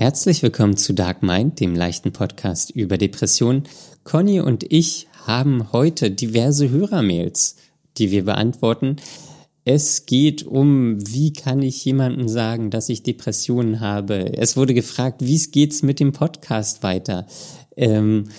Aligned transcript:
Herzlich 0.00 0.42
willkommen 0.42 0.78
zu 0.78 0.94
Dark 0.94 1.22
Mind, 1.22 1.60
dem 1.60 1.74
leichten 1.74 2.10
Podcast 2.10 2.70
über 2.70 2.96
Depressionen. 2.96 3.64
Conny 4.02 4.40
und 4.40 4.64
ich 4.72 5.08
haben 5.26 5.72
heute 5.72 6.10
diverse 6.10 6.70
Hörermails, 6.70 7.56
die 7.98 8.10
wir 8.10 8.24
beantworten. 8.24 8.96
Es 9.66 10.06
geht 10.06 10.42
um, 10.42 10.96
wie 11.06 11.34
kann 11.34 11.60
ich 11.60 11.84
jemandem 11.84 12.28
sagen, 12.28 12.70
dass 12.70 12.88
ich 12.88 13.02
Depressionen 13.02 13.80
habe. 13.80 14.38
Es 14.38 14.56
wurde 14.56 14.72
gefragt, 14.72 15.20
wie 15.20 15.36
geht's 15.36 15.82
mit 15.82 16.00
dem 16.00 16.12
Podcast 16.12 16.82
weiter. 16.82 17.26
Ähm, 17.76 18.30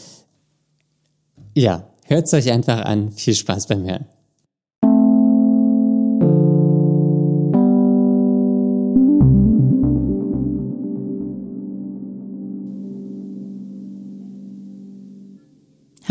ja, 1.54 1.88
hört's 2.06 2.34
euch 2.34 2.52
einfach 2.52 2.86
an. 2.86 3.12
Viel 3.12 3.36
Spaß 3.36 3.68
beim 3.68 3.84
Hören. 3.84 4.08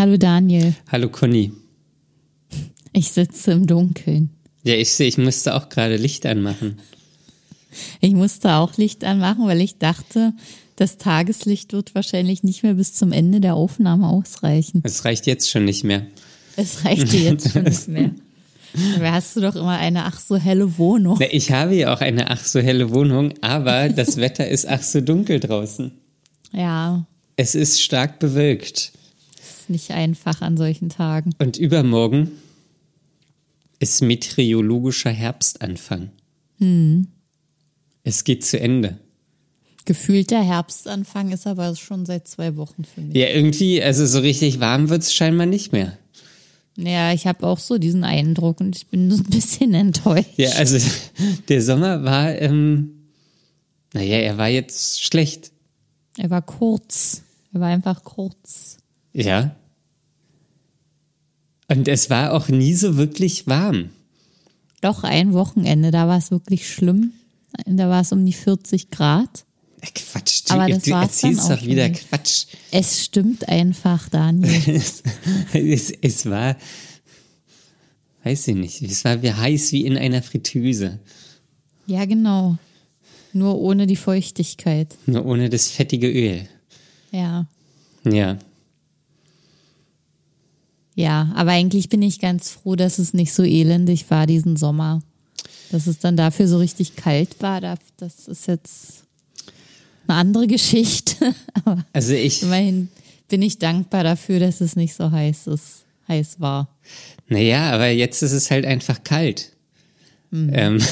Hallo 0.00 0.16
Daniel. 0.16 0.72
Hallo 0.90 1.10
Conny. 1.10 1.52
Ich 2.94 3.10
sitze 3.10 3.52
im 3.52 3.66
Dunkeln. 3.66 4.30
Ja, 4.62 4.72
ich 4.72 4.92
sehe, 4.92 5.06
ich 5.06 5.18
musste 5.18 5.54
auch 5.54 5.68
gerade 5.68 5.96
Licht 5.96 6.24
anmachen. 6.24 6.78
Ich 8.00 8.14
musste 8.14 8.54
auch 8.54 8.78
Licht 8.78 9.04
anmachen, 9.04 9.46
weil 9.46 9.60
ich 9.60 9.76
dachte, 9.76 10.32
das 10.76 10.96
Tageslicht 10.96 11.74
wird 11.74 11.94
wahrscheinlich 11.94 12.42
nicht 12.42 12.62
mehr 12.62 12.72
bis 12.72 12.94
zum 12.94 13.12
Ende 13.12 13.42
der 13.42 13.56
Aufnahme 13.56 14.08
ausreichen. 14.08 14.80
Es 14.84 15.04
reicht 15.04 15.26
jetzt 15.26 15.50
schon 15.50 15.66
nicht 15.66 15.84
mehr. 15.84 16.06
Es 16.56 16.82
reicht 16.82 17.12
dir 17.12 17.20
jetzt 17.20 17.52
schon 17.52 17.64
nicht 17.64 17.88
mehr. 17.88 18.10
Da 19.00 19.12
hast 19.12 19.36
du 19.36 19.40
doch 19.40 19.56
immer 19.56 19.76
eine 19.76 20.06
ach 20.06 20.18
so 20.18 20.36
helle 20.36 20.78
Wohnung. 20.78 21.18
Na, 21.20 21.26
ich 21.30 21.52
habe 21.52 21.74
ja 21.74 21.92
auch 21.92 22.00
eine 22.00 22.30
ach 22.30 22.42
so 22.42 22.60
helle 22.60 22.94
Wohnung, 22.94 23.34
aber 23.42 23.90
das 23.90 24.16
Wetter 24.16 24.48
ist 24.48 24.66
ach 24.66 24.82
so 24.82 25.02
dunkel 25.02 25.40
draußen. 25.40 25.90
Ja. 26.52 27.04
Es 27.36 27.54
ist 27.54 27.82
stark 27.82 28.18
bewölkt 28.18 28.92
nicht 29.70 29.92
einfach 29.92 30.42
an 30.42 30.56
solchen 30.56 30.88
Tagen. 30.88 31.32
Und 31.38 31.56
übermorgen 31.56 32.30
ist 33.78 34.02
meteorologischer 34.02 35.10
Herbstanfang. 35.10 36.10
Hm. 36.58 37.08
Es 38.04 38.24
geht 38.24 38.44
zu 38.44 38.60
Ende. 38.60 38.98
Gefühlter 39.86 40.42
Herbstanfang 40.42 41.32
ist 41.32 41.46
aber 41.46 41.74
schon 41.74 42.04
seit 42.04 42.28
zwei 42.28 42.56
Wochen 42.56 42.84
für 42.84 43.00
mich. 43.00 43.16
Ja, 43.16 43.28
irgendwie, 43.28 43.82
also 43.82 44.04
so 44.06 44.20
richtig 44.20 44.60
warm 44.60 44.90
wird 44.90 45.02
es 45.02 45.14
scheinbar 45.14 45.46
nicht 45.46 45.72
mehr. 45.72 45.96
Ja, 46.76 47.12
ich 47.12 47.26
habe 47.26 47.46
auch 47.46 47.58
so 47.58 47.78
diesen 47.78 48.04
Eindruck 48.04 48.60
und 48.60 48.76
ich 48.76 48.86
bin 48.86 49.10
so 49.10 49.16
ein 49.16 49.30
bisschen 49.30 49.74
enttäuscht. 49.74 50.30
Ja, 50.36 50.50
also 50.52 50.78
der 51.48 51.62
Sommer 51.62 52.04
war, 52.04 52.34
ähm, 52.36 53.08
naja, 53.92 54.18
er 54.18 54.38
war 54.38 54.48
jetzt 54.48 55.02
schlecht. 55.02 55.50
Er 56.16 56.30
war 56.30 56.42
kurz. 56.42 57.22
Er 57.52 57.60
war 57.60 57.68
einfach 57.68 58.04
kurz. 58.04 58.78
Ja. 59.12 59.56
Und 61.70 61.86
es 61.86 62.10
war 62.10 62.32
auch 62.32 62.48
nie 62.48 62.74
so 62.74 62.96
wirklich 62.96 63.46
warm. 63.46 63.90
Doch, 64.80 65.04
ein 65.04 65.32
Wochenende, 65.34 65.92
da 65.92 66.08
war 66.08 66.18
es 66.18 66.32
wirklich 66.32 66.68
schlimm. 66.68 67.12
Da 67.64 67.88
war 67.88 68.00
es 68.00 68.10
um 68.10 68.26
die 68.26 68.32
40 68.32 68.90
Grad. 68.90 69.44
Quatsch, 69.94 70.42
du, 70.46 70.54
Aber 70.54 70.68
das 70.68 70.82
du 70.82 70.90
erzählst 70.90 71.48
doch 71.48 71.62
wieder 71.62 71.88
nicht. 71.88 72.08
Quatsch. 72.08 72.46
Es 72.72 73.04
stimmt 73.04 73.48
einfach, 73.48 74.08
Daniel. 74.08 74.52
es, 74.66 75.02
es, 75.52 75.92
es, 76.02 76.26
war, 76.28 76.56
weiß 78.24 78.48
ich 78.48 78.56
nicht, 78.56 78.82
es 78.82 79.04
war 79.04 79.22
wie 79.22 79.32
heiß 79.32 79.70
wie 79.72 79.86
in 79.86 79.96
einer 79.96 80.22
Fritteuse. 80.22 80.98
Ja, 81.86 82.04
genau. 82.04 82.58
Nur 83.32 83.58
ohne 83.60 83.86
die 83.86 83.96
Feuchtigkeit. 83.96 84.96
Nur 85.06 85.24
ohne 85.24 85.48
das 85.48 85.68
fettige 85.68 86.10
Öl. 86.10 86.48
Ja. 87.12 87.46
Ja. 88.04 88.38
Ja, 90.94 91.32
aber 91.34 91.52
eigentlich 91.52 91.88
bin 91.88 92.02
ich 92.02 92.20
ganz 92.20 92.50
froh, 92.50 92.76
dass 92.76 92.98
es 92.98 93.14
nicht 93.14 93.32
so 93.32 93.42
elendig 93.42 94.10
war 94.10 94.26
diesen 94.26 94.56
Sommer. 94.56 95.02
Dass 95.70 95.86
es 95.86 95.98
dann 95.98 96.16
dafür 96.16 96.48
so 96.48 96.58
richtig 96.58 96.96
kalt 96.96 97.40
war, 97.40 97.60
das 97.60 98.26
ist 98.26 98.46
jetzt 98.48 99.04
eine 100.06 100.18
andere 100.18 100.46
Geschichte. 100.46 101.34
aber 101.64 101.84
also 101.92 102.12
ich. 102.12 102.42
Immerhin 102.42 102.88
bin 103.28 103.42
ich 103.42 103.58
dankbar 103.58 104.04
dafür, 104.04 104.40
dass 104.40 104.60
es 104.60 104.76
nicht 104.76 104.94
so 104.94 105.10
heiß 105.10 105.46
ist, 105.46 105.84
heiß 106.08 106.40
war. 106.40 106.76
Naja, 107.28 107.70
aber 107.70 107.88
jetzt 107.88 108.22
ist 108.22 108.32
es 108.32 108.50
halt 108.50 108.66
einfach 108.66 109.04
kalt. 109.04 109.52
Mhm. 110.30 110.50
Ähm, 110.52 110.82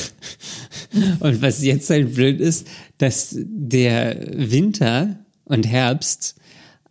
und 1.21 1.43
was 1.43 1.63
jetzt 1.63 1.91
halt 1.91 2.15
blöd 2.15 2.41
ist, 2.41 2.67
dass 2.99 3.37
der 3.37 4.17
Winter 4.51 5.19
und 5.45 5.67
Herbst 5.67 6.37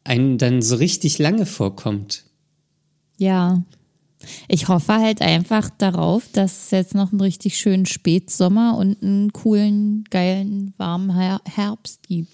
einen 0.04 0.38
dann 0.38 0.62
so 0.62 0.76
richtig 0.76 1.18
lange 1.20 1.46
vorkommt. 1.46 2.27
Ja. 3.18 3.64
Ich 4.48 4.68
hoffe 4.68 4.96
halt 4.96 5.22
einfach 5.22 5.70
darauf, 5.70 6.24
dass 6.34 6.66
es 6.66 6.72
jetzt 6.72 6.96
noch 6.96 7.12
einen 7.12 7.22
richtig 7.22 7.58
schönen 7.58 7.86
Spätsommer 7.86 8.76
und 8.78 9.02
einen 9.04 9.32
coolen, 9.32 10.06
geilen, 10.10 10.74
warmen 10.78 11.40
Herbst 11.46 12.08
gibt. 12.08 12.32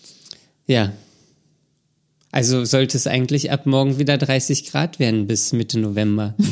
Ja. 0.66 0.94
Also 2.32 2.66
sollte 2.66 2.98
es 2.98 3.06
eigentlich 3.06 3.52
ab 3.52 3.66
morgen 3.66 4.00
wieder 4.00 4.18
30 4.18 4.72
Grad 4.72 4.98
werden 4.98 5.28
bis 5.28 5.54
Mitte 5.54 5.80
November. 5.80 6.34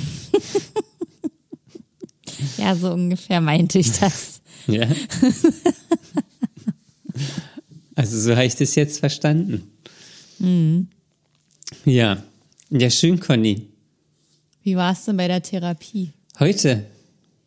ja, 2.57 2.75
so 2.75 2.91
ungefähr 2.91 3.41
meinte 3.41 3.79
ich 3.79 3.91
das. 3.93 4.41
ja. 4.67 4.87
Also 7.95 8.19
so 8.19 8.35
habe 8.35 8.45
ich 8.45 8.55
das 8.55 8.75
jetzt 8.75 8.99
verstanden. 8.99 9.71
Mhm. 10.37 10.87
Ja. 11.85 12.23
Ja, 12.69 12.89
schön, 12.89 13.19
Conny. 13.19 13.70
Wie 14.63 14.75
war 14.75 14.93
es 14.93 15.05
denn 15.05 15.17
bei 15.17 15.27
der 15.27 15.41
Therapie? 15.41 16.13
Heute? 16.39 16.85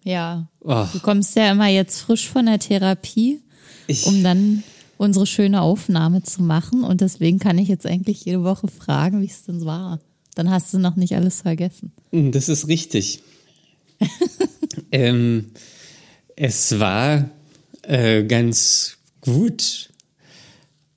Ja. 0.03 0.49
Oh. 0.61 0.87
Du 0.93 1.01
kommst 1.01 1.37
ja 1.37 1.51
immer 1.51 1.69
jetzt 1.69 2.01
frisch 2.01 2.29
von 2.29 2.47
der 2.47 2.59
Therapie, 2.59 3.41
ich 3.87 4.07
um 4.07 4.23
dann 4.23 4.63
unsere 4.97 5.27
schöne 5.27 5.63
Aufnahme 5.63 6.23
zu 6.23 6.43
machen. 6.43 6.85
Und 6.85 7.01
deswegen 7.01 7.39
kann 7.39 7.59
ich 7.59 7.69
jetzt 7.69 7.87
eigentlich 7.87 8.25
jede 8.25 8.45
Woche 8.45 8.69
fragen, 8.69 9.23
wie 9.23 9.27
es 9.27 9.45
denn 9.45 9.65
war. 9.65 10.01
Dann 10.35 10.51
hast 10.51 10.75
du 10.75 10.79
noch 10.79 10.97
nicht 10.97 11.15
alles 11.15 11.43
vergessen. 11.43 11.93
Hm, 12.13 12.33
das 12.33 12.49
ist 12.49 12.69
richtig. 12.69 13.23
ähm, 14.93 15.53
es 16.37 16.79
war 16.79 17.31
äh, 17.83 18.25
ganz 18.25 18.97
gut. 19.21 19.91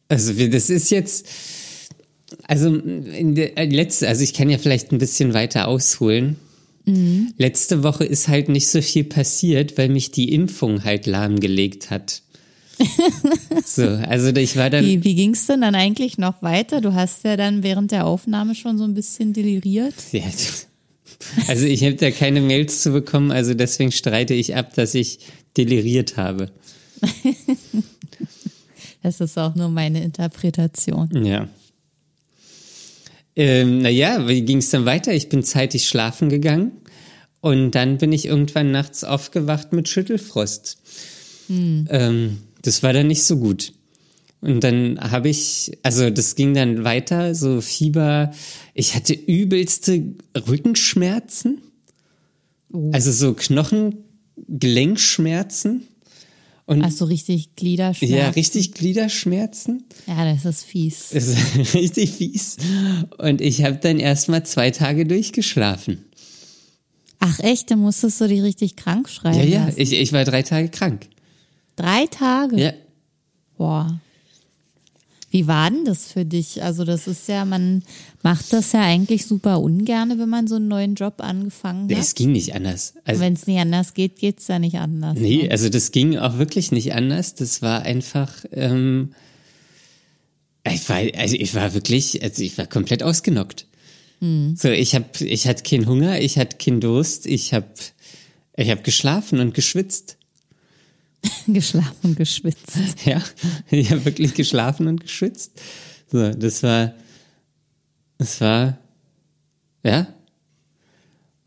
Also 0.09 0.33
das 0.33 0.69
ist 0.69 0.89
jetzt 0.89 1.27
also 2.43 2.75
in 2.75 3.35
der 3.35 3.57
äh, 3.57 3.65
letzte, 3.65 4.07
also 4.07 4.23
ich 4.23 4.33
kann 4.33 4.49
ja 4.49 4.57
vielleicht 4.57 4.91
ein 4.91 4.97
bisschen 4.97 5.33
weiter 5.33 5.67
ausholen. 5.67 6.37
Mhm. 6.85 7.33
Letzte 7.37 7.83
Woche 7.83 8.05
ist 8.05 8.27
halt 8.27 8.49
nicht 8.49 8.69
so 8.69 8.81
viel 8.81 9.03
passiert, 9.03 9.77
weil 9.77 9.89
mich 9.89 10.11
die 10.11 10.33
Impfung 10.33 10.83
halt 10.83 11.05
lahmgelegt 11.05 11.89
hat. 11.89 12.21
so, 13.65 13.87
also 13.87 14.29
ich 14.35 14.55
war 14.55 14.69
dann. 14.69 14.85
Wie, 14.85 15.03
wie 15.03 15.15
ging 15.15 15.33
es 15.33 15.47
denn 15.47 15.61
dann 15.61 15.75
eigentlich 15.75 16.17
noch 16.17 16.41
weiter? 16.41 16.79
Du 16.79 16.93
hast 16.93 17.23
ja 17.23 17.35
dann 17.35 17.63
während 17.63 17.91
der 17.91 18.05
Aufnahme 18.05 18.55
schon 18.55 18.77
so 18.77 18.83
ein 18.83 18.93
bisschen 18.93 19.33
deliriert. 19.33 19.95
Ja, 20.11 20.21
also 21.47 21.65
ich 21.65 21.83
habe 21.83 21.95
da 21.95 22.11
keine 22.11 22.41
Mails 22.41 22.83
zu 22.83 22.91
bekommen, 22.91 23.31
also 23.31 23.53
deswegen 23.53 23.91
streite 23.91 24.33
ich 24.33 24.55
ab, 24.55 24.73
dass 24.75 24.93
ich 24.93 25.19
deliriert 25.55 26.17
habe. 26.17 26.51
das 29.03 29.19
ist 29.19 29.37
auch 29.37 29.55
nur 29.55 29.69
meine 29.69 30.03
Interpretation. 30.03 31.25
Ja. 31.25 31.47
Ähm, 33.37 33.81
naja, 33.83 34.27
wie 34.27 34.41
ging 34.41 34.57
es 34.57 34.71
dann 34.71 34.83
weiter? 34.85 35.13
Ich 35.13 35.29
bin 35.29 35.43
zeitig 35.43 35.87
schlafen 35.87 36.27
gegangen 36.27 36.71
und 37.39 37.71
dann 37.71 37.99
bin 37.99 38.11
ich 38.11 38.25
irgendwann 38.25 38.71
nachts 38.71 39.03
aufgewacht 39.03 39.73
mit 39.73 39.87
Schüttelfrost. 39.87 40.79
Hm. 41.47 41.87
Ähm, 41.91 42.39
das 42.63 42.81
war 42.81 42.93
dann 42.93 43.05
nicht 43.05 43.21
so 43.23 43.37
gut. 43.37 43.73
Und 44.41 44.63
dann 44.63 44.99
habe 44.99 45.29
ich, 45.29 45.77
also 45.83 46.09
das 46.09 46.33
ging 46.35 46.55
dann 46.55 46.83
weiter, 46.83 47.35
so 47.35 47.61
Fieber. 47.61 48.31
Ich 48.73 48.95
hatte 48.95 49.13
übelste 49.13 50.15
Rückenschmerzen. 50.47 51.61
Oh. 52.73 52.89
Also 52.91 53.11
so 53.11 53.35
Knochengelenkschmerzen. 53.35 55.83
Und 56.67 56.83
Ach 56.83 56.91
so, 56.91 57.05
richtig 57.05 57.55
Gliederschmerzen. 57.55 58.17
Ja, 58.17 58.29
richtig 58.29 58.73
Gliederschmerzen. 58.73 59.85
Ja, 60.05 60.25
das 60.31 60.43
ist 60.43 60.65
fies. 60.65 61.09
Das 61.13 61.27
ist 61.29 61.73
richtig 61.73 62.11
fies. 62.11 62.57
Und 63.17 63.39
ich 63.39 63.63
habe 63.63 63.77
dann 63.77 63.99
erstmal 63.99 64.45
zwei 64.45 64.69
Tage 64.71 65.05
durchgeschlafen. 65.05 66.03
Ach 67.19 67.39
echt, 67.39 67.71
dann 67.71 67.79
musstest 67.79 68.19
du 68.19 68.27
dich 68.27 68.41
richtig 68.43 68.75
krank 68.75 69.07
schreiben. 69.07 69.37
Ja, 69.37 69.67
ja, 69.67 69.69
ich, 69.77 69.93
ich 69.93 70.11
war 70.11 70.25
drei 70.25 70.43
Tage 70.43 70.67
krank. 70.67 71.07
Drei 71.77 72.05
Tage? 72.07 72.59
Ja. 72.59 72.73
Boah. 73.57 74.01
Wie 75.29 75.45
war 75.45 75.69
denn 75.69 75.83
das 75.83 76.11
für 76.11 76.23
dich? 76.23 76.63
Also 76.63 76.85
das 76.85 77.05
ist 77.05 77.27
ja, 77.27 77.43
man 77.43 77.83
macht 78.23 78.53
das 78.53 78.71
ja 78.71 78.81
eigentlich 78.81 79.25
super 79.25 79.59
ungerne, 79.59 80.17
wenn 80.19 80.29
man 80.29 80.47
so 80.47 80.55
einen 80.55 80.69
neuen 80.69 80.95
Job 80.95 81.15
angefangen 81.17 81.89
hat. 81.89 81.97
Es 81.97 82.15
ging 82.15 82.31
nicht 82.31 82.55
anders. 82.55 82.93
Also, 83.03 83.21
wenn 83.21 83.33
es 83.33 83.45
nicht 83.45 83.59
anders 83.59 83.93
geht, 83.93 84.19
geht 84.19 84.39
es 84.39 84.47
ja 84.47 84.57
nicht 84.57 84.77
anders. 84.77 85.17
Nee, 85.19 85.43
ne? 85.43 85.51
also 85.51 85.67
das 85.67 85.91
ging 85.91 86.17
auch 86.17 86.37
wirklich 86.37 86.71
nicht 86.71 86.93
anders. 86.93 87.35
Das 87.35 87.61
war 87.61 87.81
einfach, 87.81 88.45
ähm, 88.51 89.11
Ich 90.73 90.87
war, 90.87 91.01
also 91.17 91.35
ich 91.35 91.53
war 91.55 91.73
wirklich, 91.73 92.23
also 92.23 92.41
ich 92.41 92.57
war 92.57 92.65
komplett 92.65 93.03
ausgenockt. 93.03 93.67
Mhm. 94.19 94.55
So, 94.55 94.69
ich 94.69 94.95
hab, 94.95 95.19
ich 95.21 95.47
hatte 95.47 95.63
keinen 95.63 95.87
Hunger, 95.87 96.19
ich 96.19 96.37
hatte 96.37 96.57
keinen 96.57 96.79
Durst, 96.79 97.25
ich 97.25 97.53
hab, 97.53 97.67
ich 98.55 98.69
hab 98.69 98.83
geschlafen 98.83 99.39
und 99.39 99.53
geschwitzt. 99.53 100.17
geschlafen 101.47 101.97
und 102.03 102.17
geschwitzt. 102.17 102.77
Ja, 103.05 103.21
ich 103.69 103.91
habe 103.91 104.05
wirklich 104.05 104.33
geschlafen 104.33 104.87
und 104.87 105.01
geschwitzt. 105.01 105.61
So, 106.11 106.31
das 106.31 106.63
war, 106.63 106.93
das 108.17 108.41
war, 108.41 108.77
ja. 109.83 110.07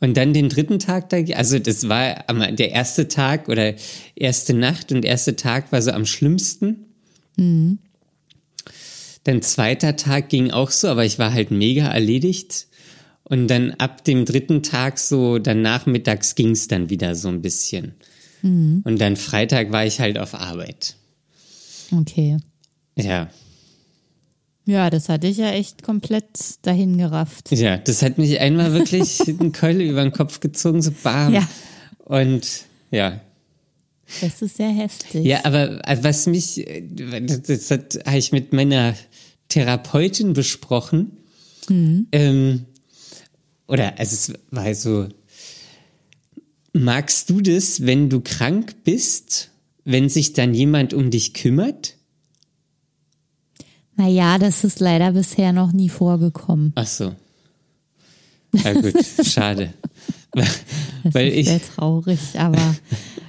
Und 0.00 0.16
dann 0.16 0.32
den 0.32 0.48
dritten 0.48 0.78
Tag 0.78 1.10
da, 1.10 1.18
also 1.34 1.58
das 1.58 1.88
war 1.88 2.24
der 2.52 2.70
erste 2.70 3.08
Tag 3.08 3.48
oder 3.48 3.74
erste 4.14 4.54
Nacht 4.54 4.92
und 4.92 5.04
erste 5.04 5.36
Tag 5.36 5.72
war 5.72 5.82
so 5.82 5.90
am 5.90 6.06
schlimmsten. 6.06 6.86
Mhm. 7.36 7.78
Dann 9.24 9.42
zweiter 9.42 9.96
Tag 9.96 10.30
ging 10.30 10.50
auch 10.50 10.70
so, 10.70 10.88
aber 10.88 11.04
ich 11.04 11.18
war 11.18 11.34
halt 11.34 11.50
mega 11.50 11.86
erledigt. 11.86 12.68
Und 13.24 13.48
dann 13.48 13.72
ab 13.72 14.02
dem 14.04 14.24
dritten 14.24 14.62
Tag 14.62 14.98
so, 14.98 15.38
dann 15.38 15.62
nachmittags 15.62 16.34
ging 16.34 16.50
es 16.50 16.66
dann 16.66 16.90
wieder 16.90 17.14
so 17.14 17.28
ein 17.28 17.42
bisschen. 17.42 17.94
Mhm. 18.42 18.82
Und 18.84 19.00
dann 19.00 19.16
Freitag 19.16 19.72
war 19.72 19.84
ich 19.84 20.00
halt 20.00 20.18
auf 20.18 20.34
Arbeit. 20.34 20.96
Okay. 21.92 22.38
Ja. 22.96 23.28
Ja, 24.66 24.90
das 24.90 25.08
hatte 25.08 25.26
ich 25.26 25.38
ja 25.38 25.50
echt 25.50 25.82
komplett 25.82 26.26
dahin 26.62 26.96
gerafft. 26.98 27.50
Ja, 27.50 27.76
das 27.76 28.02
hat 28.02 28.18
mich 28.18 28.38
einmal 28.38 28.72
wirklich 28.72 29.20
eine 29.40 29.50
Keule 29.50 29.84
über 29.84 30.02
den 30.02 30.12
Kopf 30.12 30.40
gezogen, 30.40 30.82
so 30.82 30.92
bam. 31.02 31.34
Ja. 31.34 31.48
Und 32.04 32.46
ja. 32.90 33.20
Das 34.20 34.42
ist 34.42 34.56
sehr 34.56 34.70
heftig. 34.70 35.24
Ja, 35.24 35.44
aber 35.44 35.86
äh, 35.88 35.98
was 36.02 36.26
mich, 36.26 36.66
äh, 36.66 36.82
das 36.86 37.70
hat, 37.70 37.98
habe 38.04 38.18
ich 38.18 38.32
mit 38.32 38.52
meiner 38.52 38.94
Therapeutin 39.48 40.34
besprochen. 40.34 41.16
Mhm. 41.68 42.06
Ähm, 42.12 42.66
oder 43.66 43.98
also 43.98 44.14
es 44.14 44.32
war 44.50 44.74
so, 44.74 45.08
magst 46.72 47.30
du 47.30 47.40
das, 47.40 47.86
wenn 47.86 48.10
du 48.10 48.20
krank 48.20 48.76
bist, 48.84 49.50
wenn 49.84 50.08
sich 50.08 50.32
dann 50.32 50.54
jemand 50.54 50.94
um 50.94 51.10
dich 51.10 51.34
kümmert? 51.34 51.96
Naja, 53.96 54.38
das 54.38 54.64
ist 54.64 54.80
leider 54.80 55.12
bisher 55.12 55.52
noch 55.52 55.72
nie 55.72 55.88
vorgekommen. 55.88 56.72
Ach 56.74 56.86
so. 56.86 57.14
Na 58.52 58.72
gut, 58.72 58.94
schade. 59.24 59.74
das 60.32 60.58
Weil 61.04 61.28
ist 61.28 61.36
ich 61.36 61.46
sehr 61.48 61.62
traurig, 61.62 62.20
aber 62.38 62.76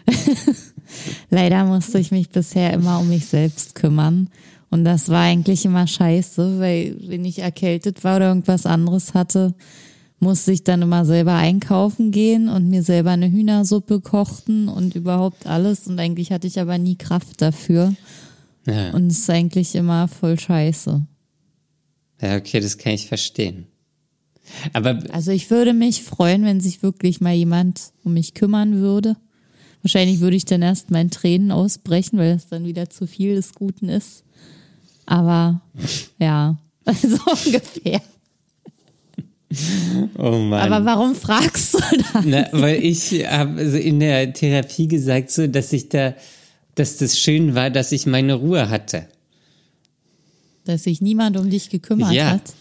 leider 1.30 1.66
musste 1.66 2.00
ich 2.00 2.12
mich 2.12 2.30
bisher 2.30 2.74
immer 2.74 3.00
um 3.00 3.10
mich 3.10 3.26
selbst 3.26 3.76
kümmern. 3.76 4.30
Und 4.70 4.86
das 4.86 5.10
war 5.10 5.24
eigentlich 5.24 5.66
immer 5.66 5.86
scheiße, 5.86 6.60
weil 6.60 6.96
wenn 7.02 7.26
ich 7.26 7.40
erkältet 7.40 8.06
war 8.06 8.16
oder 8.16 8.30
irgendwas 8.30 8.66
anderes 8.66 9.14
hatte, 9.14 9.54
musste 10.22 10.52
ich 10.52 10.64
dann 10.64 10.84
immer 10.84 11.04
selber 11.04 11.34
einkaufen 11.34 12.12
gehen 12.12 12.48
und 12.48 12.70
mir 12.70 12.84
selber 12.84 13.10
eine 13.10 13.30
Hühnersuppe 13.30 14.02
kochten 14.02 14.68
und 14.68 14.96
überhaupt 14.96 15.48
alles. 15.48 15.88
Und 15.88 16.00
eigentlich 16.00 16.32
hatte 16.32 16.46
ich 16.46 16.60
aber 16.60 16.78
nie 16.78 16.96
Kraft 16.96 17.42
dafür. 17.42 17.96
Ja. 18.68 18.92
Und 18.92 19.08
es 19.08 19.20
ist 19.20 19.30
eigentlich 19.32 19.74
immer 19.74 20.08
voll 20.08 20.40
scheiße. 20.40 21.02
Ja, 22.22 22.38
okay, 22.38 22.60
das 22.60 22.78
kann 22.78 22.94
ich 22.94 23.08
verstehen. 23.08 23.66
Aber 24.74 25.00
also 25.12 25.32
ich 25.32 25.50
würde 25.50 25.74
mich 25.74 26.04
freuen, 26.04 26.44
wenn 26.44 26.62
sich 26.62 26.84
wirklich 26.84 27.20
mal 27.20 27.34
jemand 27.34 27.92
um 28.04 28.14
mich 28.14 28.36
kümmern 28.36 28.76
würde. 28.76 29.18
Wahrscheinlich 29.82 30.20
würde 30.20 30.36
ich 30.36 30.46
dann 30.46 30.62
erst 30.62 30.92
meinen 30.92 31.10
Tränen 31.10 31.52
ausbrechen, 31.52 32.20
weil 32.20 32.36
das 32.36 32.48
dann 32.48 32.66
wieder 32.66 32.92
zu 32.92 33.08
viel 33.08 33.34
des 33.34 33.56
Guten 33.56 33.90
ist. 33.90 34.24
Aber 35.08 35.62
ja, 36.20 36.60
so 36.86 37.18
ungefähr. 37.48 38.02
Oh 40.18 40.38
Mann. 40.38 40.72
Aber 40.72 40.86
warum 40.86 41.16
fragst 41.16 41.74
du 41.74 41.78
das? 42.14 42.26
Na, 42.26 42.48
weil 42.52 42.84
ich 42.84 43.28
habe 43.28 43.60
also 43.60 43.78
in 43.78 44.00
der 44.00 44.32
Therapie 44.34 44.88
gesagt, 44.88 45.32
so, 45.32 45.48
dass 45.48 45.74
ich 45.74 45.90
da 45.90 46.14
dass 46.76 46.98
das 46.98 47.20
schön 47.20 47.56
war, 47.56 47.70
dass 47.70 47.92
ich 47.92 48.06
meine 48.06 48.36
Ruhe 48.36 48.70
hatte. 48.70 49.08
Dass 50.66 50.84
sich 50.84 51.02
niemand 51.02 51.38
um 51.38 51.50
dich 51.50 51.70
gekümmert 51.70 52.14
ja. 52.14 52.32
hat. 52.32 52.54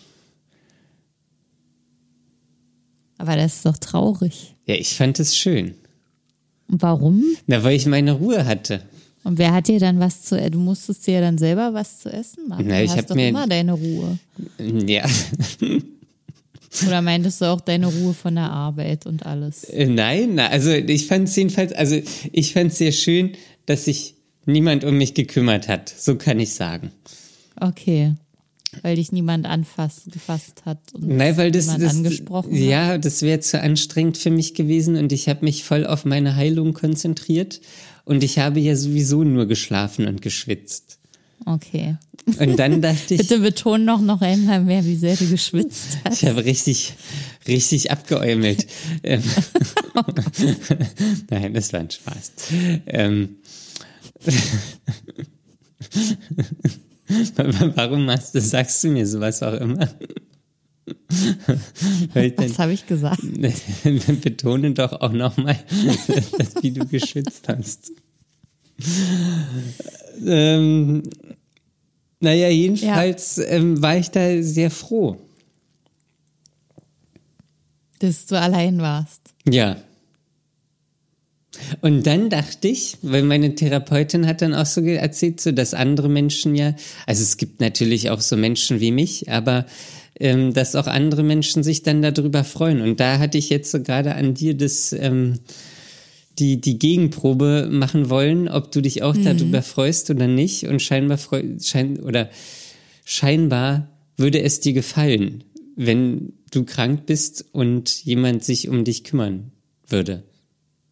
Aber 3.19 3.37
das 3.37 3.57
ist 3.57 3.67
doch 3.67 3.77
traurig. 3.77 4.55
Ja, 4.67 4.75
ich 4.75 4.95
fand 4.95 5.21
es 5.21 5.37
schön. 5.37 5.75
Und 6.69 6.83
warum? 6.83 7.23
Na, 7.47 7.63
weil 7.63 7.77
ich 7.77 7.87
meine 7.87 8.13
Ruhe 8.13 8.47
hatte. 8.47 8.83
Und 9.23 9.39
wer 9.39 9.53
hat 9.53 9.69
dir 9.69 9.79
dann 9.79 10.01
was 10.01 10.23
zu 10.23 10.41
essen? 10.41 10.53
Du 10.53 10.61
musstest 10.61 11.07
dir 11.07 11.21
dann 11.21 11.37
selber 11.37 11.75
was 11.75 12.01
zu 12.01 12.11
essen 12.11 12.49
machen. 12.49 12.65
Na, 12.67 12.83
ich 12.83 12.91
du 12.91 12.97
hast 12.97 13.11
doch 13.11 13.15
mir 13.15 13.29
immer 13.29 13.47
deine 13.47 13.75
Ruhe. 13.75 14.19
Ja. 14.59 15.05
Oder 16.87 17.03
meintest 17.03 17.41
du 17.41 17.47
auch 17.47 17.61
deine 17.61 17.87
Ruhe 17.89 18.15
von 18.15 18.37
der 18.37 18.51
Arbeit 18.51 19.07
und 19.07 19.27
alles? 19.27 19.65
Äh, 19.65 19.87
nein, 19.87 20.39
also 20.39 20.71
ich 20.71 21.07
fand 21.07 21.29
es 21.29 21.37
jedenfalls, 21.37 21.73
also 21.73 22.01
ich 22.33 22.53
fand 22.53 22.73
es 22.73 22.79
sehr 22.79 22.93
schön, 22.93 23.33
dass 23.67 23.87
sich 23.87 24.15
niemand 24.47 24.85
um 24.85 24.97
mich 24.97 25.15
gekümmert 25.15 25.69
hat. 25.69 25.89
So 25.89 26.17
kann 26.17 26.39
ich 26.39 26.55
sagen. 26.55 26.93
Okay. 27.61 28.15
Weil 28.83 28.95
dich 28.97 29.11
niemand 29.11 29.47
anfasst, 29.47 30.13
gefasst 30.13 30.63
hat 30.65 30.79
und 30.95 31.09
Nein, 31.09 31.37
weil 31.37 31.51
das, 31.51 31.67
das 31.77 31.97
angesprochen 31.97 32.55
Ja, 32.55 32.87
hat. 32.87 33.05
das 33.05 33.23
wäre 33.23 33.41
zu 33.41 33.61
anstrengend 33.61 34.17
für 34.17 34.31
mich 34.31 34.55
gewesen 34.55 34.97
und 34.97 35.11
ich 35.11 35.29
habe 35.29 35.45
mich 35.45 35.65
voll 35.65 35.85
auf 35.85 36.05
meine 36.05 36.37
Heilung 36.37 36.73
konzentriert 36.73 37.61
und 38.05 38.23
ich 38.23 38.39
habe 38.39 38.61
ja 38.61 38.77
sowieso 38.77 39.25
nur 39.25 39.47
geschlafen 39.47 40.07
und 40.07 40.23
geschwitzt. 40.23 41.00
Okay. 41.47 41.97
Und 42.39 42.59
dann 42.59 42.83
dachte 42.83 43.15
ich. 43.15 43.21
Bitte 43.21 43.41
beton 43.41 43.85
noch, 43.85 44.01
noch 44.01 44.21
einmal 44.21 44.61
mehr, 44.61 44.85
wie 44.85 44.97
sehr 44.97 45.17
du 45.17 45.27
geschwitzt 45.27 45.99
hast. 46.05 46.23
Ich 46.23 46.29
habe 46.29 46.45
richtig, 46.45 46.95
richtig 47.49 47.91
abgeäumelt. 47.91 48.67
Oh 49.95 50.03
Nein, 51.31 51.55
das 51.55 51.73
war 51.73 51.81
ein 51.81 51.91
Spaß. 51.91 52.33
Ähm, 52.87 53.37
Warum 57.75 58.05
machst 58.05 58.35
du, 58.35 58.41
sagst 58.41 58.85
du 58.85 58.89
mir 58.89 59.07
sowas 59.07 59.43
auch 59.43 59.55
immer? 59.55 59.89
Was 62.15 62.59
habe 62.59 62.73
ich 62.73 62.87
gesagt? 62.87 63.21
Betone 64.23 64.73
doch 64.73 65.01
auch 65.01 65.13
nochmal, 65.13 65.59
wie 66.61 66.71
du 66.71 66.87
geschwitzt 66.87 67.49
hast. 67.49 67.93
Ähm, 70.25 71.03
naja, 72.21 72.49
jedenfalls 72.49 73.37
ja. 73.37 73.45
ähm, 73.45 73.83
war 73.83 73.97
ich 73.97 74.11
da 74.11 74.43
sehr 74.43 74.71
froh. 74.71 75.17
Dass 77.99 78.27
du 78.27 78.39
allein 78.39 78.81
warst. 78.81 79.21
Ja. 79.49 79.77
Und 81.81 82.07
dann 82.07 82.31
dachte 82.31 82.69
ich, 82.69 82.97
weil 83.03 83.23
meine 83.23 83.55
Therapeutin 83.55 84.27
hat 84.27 84.43
dann 84.43 84.55
auch 84.55 84.67
so 84.67 84.81
erzählt, 84.83 85.41
so 85.41 85.53
dass 85.53 85.75
andere 85.75 86.09
Menschen 86.09 86.55
ja, 86.55 86.75
also 87.07 87.23
es 87.23 87.37
gibt 87.37 87.61
natürlich 87.61 88.11
auch 88.11 88.21
so 88.21 88.37
Menschen 88.37 88.81
wie 88.81 88.93
mich, 88.93 89.31
aber 89.31 89.67
ähm, 90.19 90.53
dass 90.53 90.77
auch 90.77 90.87
andere 90.87 91.23
Menschen 91.23 91.63
sich 91.63 91.83
dann 91.83 92.03
darüber 92.03 92.45
freuen. 92.45 92.81
Und 92.81 93.01
da 93.01 93.19
hatte 93.19 93.39
ich 93.39 93.51
jetzt 93.51 93.71
so 93.71 93.83
gerade 93.83 94.15
an 94.15 94.35
dir 94.35 94.57
das, 94.57 94.93
ähm, 94.93 95.41
die, 96.41 96.61
die 96.61 96.79
Gegenprobe 96.79 97.69
machen 97.71 98.11
wollen, 98.11 98.49
ob 98.49 98.73
du 98.73 98.81
dich 98.81 99.03
auch 99.03 99.15
mhm. 99.15 99.25
darüber 99.25 99.63
freust 99.63 100.11
oder 100.11 100.27
nicht. 100.27 100.67
Und 100.67 100.81
scheinbar 100.81 101.19
freu, 101.19 101.45
schein, 101.63 102.01
oder 102.01 102.31
scheinbar 103.05 103.89
würde 104.17 104.43
es 104.43 104.61
dir 104.61 104.73
gefallen, 104.73 105.45
wenn 105.77 106.33
du 106.51 106.65
krank 106.65 107.07
bist 107.07 107.45
und 107.53 108.05
jemand 108.05 108.43
sich 108.45 108.69
um 108.69 108.85
dich 108.85 109.05
kümmern 109.05 109.53
würde. 109.87 110.25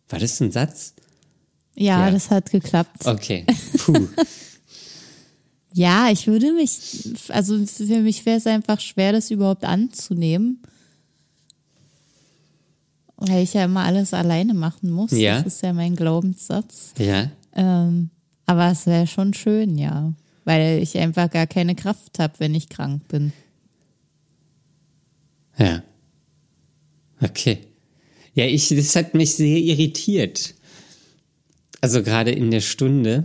War 0.08 0.18
das 0.18 0.40
ein 0.40 0.52
Satz? 0.52 0.94
Ja, 1.74 2.06
ja. 2.06 2.10
das 2.10 2.30
hat 2.30 2.50
geklappt. 2.50 3.06
Okay. 3.06 3.44
Puh. 3.78 4.08
ja, 5.72 6.10
ich 6.10 6.26
würde 6.26 6.52
mich, 6.52 7.14
also 7.28 7.64
für 7.66 8.00
mich 8.00 8.26
wäre 8.26 8.38
es 8.38 8.46
einfach 8.46 8.80
schwer, 8.80 9.12
das 9.12 9.30
überhaupt 9.30 9.64
anzunehmen. 9.64 10.62
Weil 13.18 13.42
ich 13.42 13.54
ja 13.54 13.64
immer 13.64 13.84
alles 13.84 14.14
alleine 14.14 14.54
machen 14.54 14.90
muss. 14.90 15.10
Ja. 15.10 15.42
Das 15.42 15.54
ist 15.54 15.62
ja 15.62 15.72
mein 15.72 15.96
Glaubenssatz. 15.96 16.94
Ja. 16.98 17.30
Ähm, 17.54 18.10
aber 18.46 18.70
es 18.70 18.86
wäre 18.86 19.06
schon 19.06 19.34
schön, 19.34 19.76
ja. 19.76 20.12
Weil 20.44 20.80
ich 20.82 20.96
einfach 20.96 21.28
gar 21.28 21.46
keine 21.46 21.74
Kraft 21.74 22.18
habe, 22.18 22.34
wenn 22.38 22.54
ich 22.54 22.68
krank 22.68 23.06
bin. 23.08 23.32
Ja. 25.58 25.82
Okay. 27.20 27.58
Ja, 28.34 28.44
ich, 28.46 28.68
das 28.68 28.94
hat 28.94 29.14
mich 29.14 29.34
sehr 29.34 29.58
irritiert. 29.58 30.54
Also 31.80 32.02
gerade 32.02 32.30
in 32.30 32.50
der 32.52 32.60
Stunde. 32.60 33.24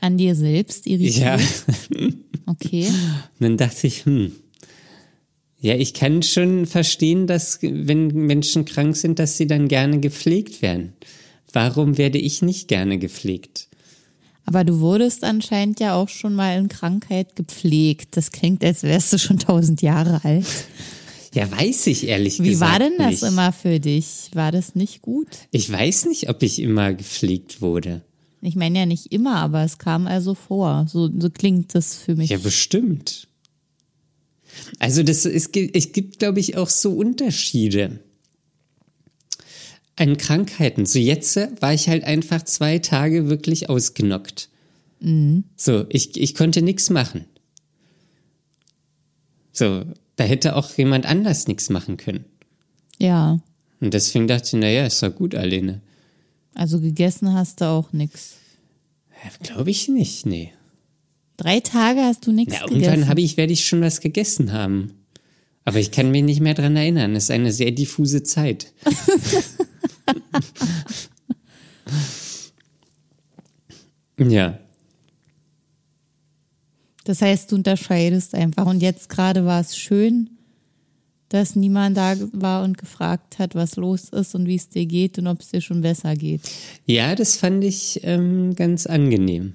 An 0.00 0.18
dir 0.18 0.36
selbst 0.36 0.86
irritiert? 0.86 1.40
Ja. 1.40 2.08
okay. 2.46 2.86
Und 2.86 2.94
dann 3.40 3.56
dachte 3.56 3.88
ich, 3.88 4.04
hm. 4.04 4.32
Ja, 5.60 5.74
ich 5.74 5.94
kann 5.94 6.22
schon 6.22 6.66
verstehen, 6.66 7.26
dass 7.26 7.58
wenn 7.62 8.08
Menschen 8.08 8.64
krank 8.64 8.96
sind, 8.96 9.18
dass 9.18 9.36
sie 9.36 9.46
dann 9.46 9.68
gerne 9.68 10.00
gepflegt 10.00 10.62
werden. 10.62 10.92
Warum 11.52 11.96
werde 11.96 12.18
ich 12.18 12.42
nicht 12.42 12.68
gerne 12.68 12.98
gepflegt? 12.98 13.68
Aber 14.44 14.62
du 14.62 14.78
wurdest 14.80 15.24
anscheinend 15.24 15.80
ja 15.80 15.94
auch 15.94 16.08
schon 16.08 16.34
mal 16.34 16.56
in 16.58 16.68
Krankheit 16.68 17.34
gepflegt. 17.34 18.16
Das 18.16 18.30
klingt, 18.30 18.62
als 18.62 18.84
wärst 18.84 19.12
du 19.12 19.18
schon 19.18 19.38
tausend 19.38 19.82
Jahre 19.82 20.20
alt. 20.24 20.46
Ja, 21.34 21.50
weiß 21.50 21.88
ich 21.88 22.06
ehrlich 22.06 22.42
Wie 22.42 22.50
gesagt. 22.50 22.72
war 22.72 22.78
denn 22.78 22.96
das 22.98 23.22
nicht. 23.22 23.24
immer 23.24 23.52
für 23.52 23.80
dich? 23.80 24.30
War 24.34 24.52
das 24.52 24.74
nicht 24.74 25.02
gut? 25.02 25.26
Ich 25.50 25.70
weiß 25.70 26.06
nicht, 26.06 26.30
ob 26.30 26.42
ich 26.42 26.60
immer 26.60 26.94
gepflegt 26.94 27.60
wurde. 27.60 28.02
Ich 28.40 28.54
meine 28.54 28.78
ja 28.78 28.86
nicht 28.86 29.12
immer, 29.12 29.36
aber 29.36 29.64
es 29.64 29.78
kam 29.78 30.06
also 30.06 30.34
vor. 30.34 30.86
So, 30.88 31.10
so 31.18 31.28
klingt 31.28 31.74
das 31.74 31.96
für 31.96 32.14
mich. 32.14 32.30
Ja, 32.30 32.38
bestimmt. 32.38 33.28
Also 34.78 35.02
das, 35.02 35.24
es 35.24 35.52
gibt, 35.52 35.76
es 35.76 35.92
gibt, 35.92 36.18
glaube 36.18 36.40
ich, 36.40 36.56
auch 36.56 36.68
so 36.68 36.92
Unterschiede 36.92 38.00
an 39.96 40.16
Krankheiten. 40.16 40.84
So 40.86 40.98
jetzt 40.98 41.36
war 41.60 41.72
ich 41.72 41.88
halt 41.88 42.04
einfach 42.04 42.42
zwei 42.44 42.78
Tage 42.78 43.28
wirklich 43.28 43.68
ausgenockt. 43.68 44.48
So, 45.56 45.84
ich, 45.88 46.16
ich 46.20 46.34
konnte 46.34 46.62
nichts 46.62 46.90
machen. 46.90 47.26
So, 49.52 49.84
da 50.16 50.24
hätte 50.24 50.56
auch 50.56 50.76
jemand 50.76 51.06
anders 51.06 51.46
nichts 51.48 51.70
machen 51.70 51.96
können. 51.96 52.24
Ja, 52.98 53.40
Und 53.80 53.92
deswegen 53.94 54.26
dachte 54.26 54.48
ich, 54.48 54.60
naja, 54.60 54.86
ist 54.86 55.02
doch 55.02 55.14
gut, 55.14 55.34
Alene. 55.34 55.80
also 56.54 56.80
gegessen 56.80 57.32
hast 57.34 57.60
du 57.60 57.66
auch 57.66 57.92
nix. 57.92 58.36
Ja, 59.22 59.30
glaube 59.42 59.70
ich 59.70 59.88
nicht, 59.88 60.26
nee. 60.26 60.52
Drei 61.36 61.60
Tage 61.60 62.00
hast 62.00 62.26
du 62.26 62.32
nichts 62.32 62.54
Na, 62.54 62.62
irgendwann 62.62 62.92
gegessen. 62.92 63.08
habe 63.08 63.20
ich, 63.20 63.36
werde 63.36 63.52
ich 63.52 63.66
schon 63.66 63.82
was 63.82 64.00
gegessen 64.00 64.52
haben. 64.52 64.92
Aber 65.64 65.80
ich 65.80 65.90
kann 65.90 66.10
mich 66.10 66.22
nicht 66.22 66.40
mehr 66.40 66.54
dran 66.54 66.76
erinnern. 66.76 67.14
Es 67.16 67.24
ist 67.24 67.30
eine 67.30 67.52
sehr 67.52 67.72
diffuse 67.72 68.22
Zeit. 68.22 68.72
ja. 74.18 74.58
Das 77.04 77.20
heißt, 77.20 77.52
du 77.52 77.56
unterscheidest 77.56 78.34
einfach. 78.34 78.66
Und 78.66 78.80
jetzt 78.80 79.08
gerade 79.08 79.44
war 79.44 79.60
es 79.60 79.76
schön, 79.76 80.30
dass 81.28 81.56
niemand 81.56 81.96
da 81.96 82.14
war 82.32 82.62
und 82.62 82.78
gefragt 82.78 83.38
hat, 83.38 83.54
was 83.54 83.76
los 83.76 84.08
ist 84.10 84.34
und 84.34 84.46
wie 84.46 84.56
es 84.56 84.68
dir 84.68 84.86
geht 84.86 85.18
und 85.18 85.26
ob 85.26 85.40
es 85.40 85.50
dir 85.50 85.60
schon 85.60 85.80
besser 85.80 86.14
geht. 86.14 86.42
Ja, 86.84 87.14
das 87.14 87.36
fand 87.36 87.64
ich 87.64 88.00
ähm, 88.04 88.54
ganz 88.54 88.86
angenehm. 88.86 89.54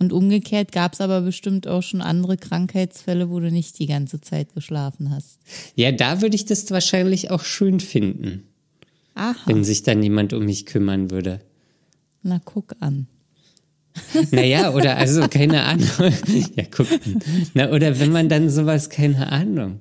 Und 0.00 0.14
umgekehrt 0.14 0.72
gab 0.72 0.94
es 0.94 1.02
aber 1.02 1.20
bestimmt 1.20 1.68
auch 1.68 1.82
schon 1.82 2.00
andere 2.00 2.38
Krankheitsfälle, 2.38 3.28
wo 3.28 3.38
du 3.38 3.50
nicht 3.50 3.78
die 3.78 3.86
ganze 3.86 4.18
Zeit 4.22 4.54
geschlafen 4.54 5.10
hast. 5.10 5.38
Ja, 5.76 5.92
da 5.92 6.22
würde 6.22 6.34
ich 6.36 6.46
das 6.46 6.70
wahrscheinlich 6.70 7.30
auch 7.30 7.44
schön 7.44 7.80
finden, 7.80 8.44
Aha, 9.14 9.36
wenn 9.44 9.62
sich 9.62 9.82
dann 9.82 10.02
jemand 10.02 10.32
um 10.32 10.46
mich 10.46 10.64
kümmern 10.64 11.10
würde. 11.10 11.40
na 12.22 12.40
guck 12.42 12.74
an. 12.80 13.06
Naja, 14.30 14.72
oder 14.72 14.96
also, 14.96 15.28
keine 15.28 15.64
Ahnung. 15.64 15.88
ja, 16.56 16.64
guck. 16.70 16.86
Na, 17.54 17.70
oder 17.70 17.98
wenn 18.00 18.12
man 18.12 18.28
dann 18.28 18.48
sowas, 18.48 18.88
keine 18.88 19.30
Ahnung, 19.30 19.80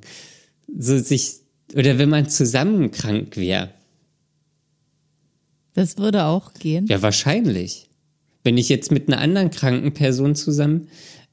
so 0.78 0.98
sich, 0.98 1.36
oder 1.76 1.98
wenn 1.98 2.10
man 2.10 2.28
zusammen 2.28 2.92
krank 2.92 3.38
wäre. 3.38 3.70
Das 5.76 5.98
würde 5.98 6.26
auch 6.26 6.54
gehen. 6.56 6.88
Ja, 6.88 7.02
wahrscheinlich. 7.02 7.89
Wenn 8.44 8.58
ich 8.58 8.70
jetzt 8.70 8.92
mit 8.92 9.08
einer 9.08 9.20
anderen 9.22 9.52
kranken 9.52 9.94
Person 9.94 10.36
zusammen 10.36 10.88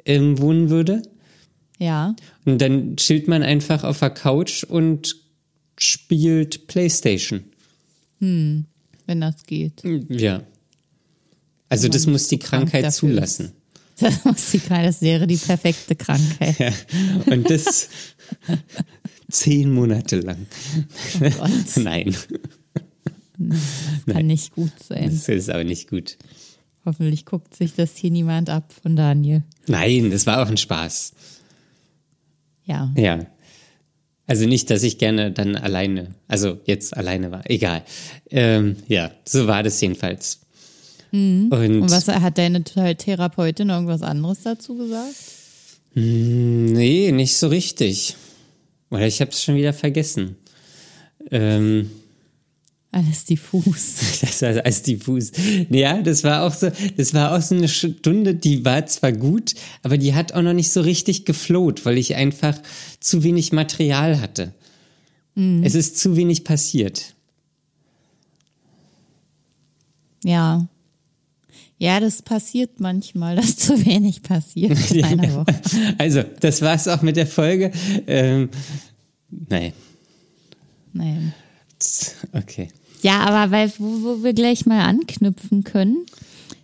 ähm, 0.05 0.39
wohnen 0.39 0.71
würde, 0.71 1.03
Ja. 1.79 2.15
und 2.45 2.61
dann 2.61 2.97
chillt 2.97 3.29
man 3.29 3.43
einfach 3.43 3.85
auf 3.85 4.01
der 4.01 4.11
Couch 4.11 4.65
und 4.65 5.17
spielt 5.79 6.67
Playstation. 6.69 7.45
wenn 8.19 8.67
das 9.21 9.45
geht. 9.47 9.83
Ja. 10.09 10.43
Also 11.69 11.89
das 11.91 12.07
muss 12.07 12.29
die 12.29 12.39
Krankheit 12.39 12.93
zulassen. 12.93 13.53
Das, 13.99 14.25
muss 14.25 14.51
die, 14.51 14.61
das 14.69 15.01
wäre 15.01 15.27
die 15.27 15.37
perfekte 15.37 15.95
Krankheit. 15.97 16.59
Ja. 16.59 16.73
Und 17.33 17.49
das 17.49 17.89
zehn 19.31 19.73
Monate 19.73 20.21
lang. 20.21 20.47
Oh 21.21 21.31
Gott, 21.31 21.77
Nein, 21.77 22.15
kann 24.07 24.27
nicht 24.27 24.55
gut 24.55 24.73
sein. 24.87 25.11
das 25.11 25.29
ist 25.29 25.51
aber 25.51 25.65
nicht 25.65 25.89
gut. 25.89 26.17
Hoffentlich 26.87 27.26
guckt 27.26 27.55
sich 27.55 27.75
das 27.75 27.97
hier 27.97 28.11
niemand 28.11 28.49
ab 28.49 28.73
von 28.83 28.95
Daniel. 28.97 29.43
Nein, 29.66 30.11
das 30.11 30.25
war 30.26 30.43
auch 30.43 30.49
ein 30.49 30.57
Spaß. 30.57 31.12
Ja. 32.64 32.93
Ja. 32.97 33.26
Also 34.28 34.47
nicht, 34.47 34.71
dass 34.71 34.83
ich 34.83 34.99
gerne 34.99 35.31
dann 35.31 35.57
alleine, 35.57 36.14
also 36.26 36.59
jetzt 36.64 36.97
alleine 36.97 37.31
war. 37.31 37.49
Egal. 37.50 37.85
Ähm, 38.31 38.76
ja, 38.88 39.11
so 39.25 39.47
war 39.47 39.62
das 39.62 39.81
jedenfalls. 39.81 40.40
Und, 41.12 41.50
Und 41.52 41.90
was 41.90 42.09
hat 42.09 42.38
deine 42.38 42.62
Therapeutin 42.64 43.69
irgendwas 43.69 44.02
anderes 44.02 44.43
dazu 44.43 44.76
gesagt? 44.76 45.14
nee, 45.95 47.11
nicht 47.11 47.37
so 47.37 47.49
richtig. 47.49 48.16
Oder 48.90 49.07
ich 49.07 49.21
habe 49.21 49.31
es 49.31 49.43
schon 49.43 49.57
wieder 49.57 49.73
vergessen. 49.73 50.37
Ähm, 51.31 51.90
Alles 52.97 53.26
diffus. 53.26 53.97
Das 54.23 54.41
war 54.41 54.65
als 54.65 54.81
diffus. 54.81 55.31
Ja, 55.69 56.00
das 56.00 56.25
war 56.25 56.45
auch 56.45 56.55
so, 56.55 56.71
das 56.97 57.12
war 57.12 57.37
auch 57.37 57.43
so 57.43 57.55
eine 57.55 57.69
Stunde, 57.69 58.35
die 58.35 58.65
war 58.65 58.87
zwar 58.87 59.12
gut, 59.12 59.55
aber 59.83 59.99
die 59.99 60.15
hat 60.15 60.33
auch 60.33 60.41
noch 60.41 60.55
nicht 60.55 60.71
so 60.71 60.81
richtig 60.81 61.26
gefloht, 61.26 61.85
weil 61.85 61.99
ich 61.99 62.15
einfach 62.15 62.59
zu 62.99 63.23
wenig 63.23 63.53
Material 63.53 64.21
hatte. 64.21 64.55
Es 65.62 65.75
ist 65.75 65.99
zu 65.99 66.17
wenig 66.17 66.45
passiert. 66.45 67.15
Ja. 70.25 70.67
Ja, 71.76 72.00
das 72.00 72.23
passiert 72.23 72.81
manchmal, 72.81 73.37
dass 73.37 73.59
zu 73.59 73.85
wenig 73.85 74.23
passiert 74.23 74.91
in 74.91 75.05
einer 75.21 75.35
Woche. 75.35 75.61
Also, 75.99 76.23
das 76.41 76.62
war's 76.62 76.88
auch 76.88 77.03
mit 77.03 77.17
der 77.17 77.26
Folge. 77.26 77.71
Ähm, 78.07 78.49
nein. 79.29 79.75
Nein. 80.95 81.35
Okay. 82.33 82.69
Ja, 83.03 83.21
aber 83.21 83.50
weil, 83.50 83.73
wo, 83.79 84.03
wo 84.03 84.23
wir 84.25 84.33
gleich 84.33 84.67
mal 84.67 84.83
anknüpfen 84.83 85.65
können, 85.65 86.07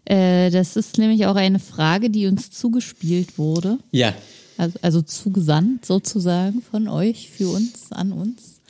äh, 0.04 0.50
das 0.50 0.76
ist 0.76 0.98
nämlich 0.98 1.26
auch 1.26 1.36
eine 1.36 1.58
Frage, 1.58 2.10
die 2.10 2.26
uns 2.26 2.50
zugespielt 2.50 3.38
wurde. 3.38 3.78
Ja. 3.90 4.14
Also, 4.56 4.78
also 4.82 5.02
zugesandt 5.02 5.86
sozusagen 5.86 6.62
von 6.62 6.88
euch 6.88 7.30
für 7.30 7.48
uns, 7.48 7.92
an 7.92 8.12
uns. 8.12 8.60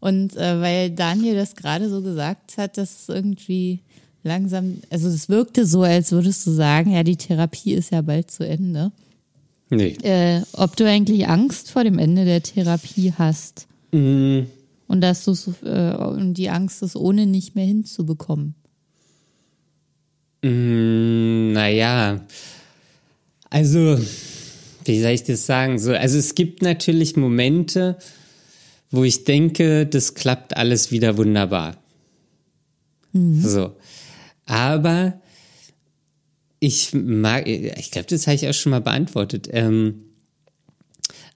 Und 0.00 0.36
äh, 0.36 0.60
weil 0.60 0.90
Daniel 0.90 1.34
das 1.34 1.56
gerade 1.56 1.88
so 1.88 2.02
gesagt 2.02 2.56
hat, 2.56 2.78
dass 2.78 3.08
irgendwie 3.08 3.80
langsam, 4.22 4.78
also 4.90 5.08
es 5.08 5.28
wirkte 5.28 5.66
so, 5.66 5.82
als 5.82 6.12
würdest 6.12 6.46
du 6.46 6.50
sagen, 6.50 6.92
ja, 6.92 7.02
die 7.02 7.16
Therapie 7.16 7.74
ist 7.74 7.92
ja 7.92 8.00
bald 8.02 8.30
zu 8.30 8.46
Ende. 8.46 8.92
Nee. 9.68 9.96
Äh, 10.02 10.42
ob 10.52 10.76
du 10.76 10.86
eigentlich 10.86 11.28
Angst 11.28 11.70
vor 11.70 11.84
dem 11.84 11.98
Ende 11.98 12.24
der 12.24 12.42
Therapie 12.42 13.12
hast 13.16 13.66
Mm, 13.92 14.42
und 14.90 15.02
dass 15.02 15.24
du 15.24 15.36
äh, 15.64 15.94
und 15.94 16.34
die 16.34 16.50
Angst 16.50 16.82
ist, 16.82 16.96
ohne 16.96 17.24
nicht 17.24 17.54
mehr 17.54 17.64
hinzubekommen. 17.64 18.56
Mm, 20.42 21.52
naja, 21.52 22.26
also, 23.50 24.00
wie 24.84 25.00
soll 25.00 25.12
ich 25.12 25.22
das 25.22 25.46
sagen? 25.46 25.78
So, 25.78 25.92
also 25.92 26.18
es 26.18 26.34
gibt 26.34 26.62
natürlich 26.62 27.14
Momente, 27.14 27.98
wo 28.90 29.04
ich 29.04 29.22
denke, 29.22 29.86
das 29.86 30.14
klappt 30.14 30.56
alles 30.56 30.90
wieder 30.90 31.16
wunderbar. 31.16 31.76
So. 33.12 33.76
Aber 34.46 35.20
ich 36.58 36.92
mag, 36.94 37.46
ich 37.46 37.92
glaube, 37.92 38.08
das 38.08 38.26
habe 38.26 38.34
ich 38.34 38.48
auch 38.48 38.54
schon 38.54 38.70
mal 38.70 38.80
beantwortet. 38.80 39.48
Ähm, 39.52 40.02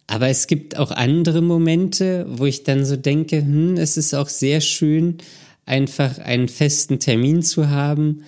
aber 0.07 0.29
es 0.29 0.47
gibt 0.47 0.77
auch 0.77 0.91
andere 0.91 1.41
Momente, 1.41 2.27
wo 2.29 2.45
ich 2.47 2.63
dann 2.65 2.85
so 2.85 2.97
denke, 2.97 3.39
hm, 3.39 3.77
es 3.77 3.97
ist 3.97 4.15
auch 4.15 4.29
sehr 4.29 4.61
schön, 4.61 5.19
einfach 5.67 6.19
einen 6.19 6.49
festen 6.49 6.99
Termin 6.99 7.43
zu 7.43 7.71
haben, 7.71 8.25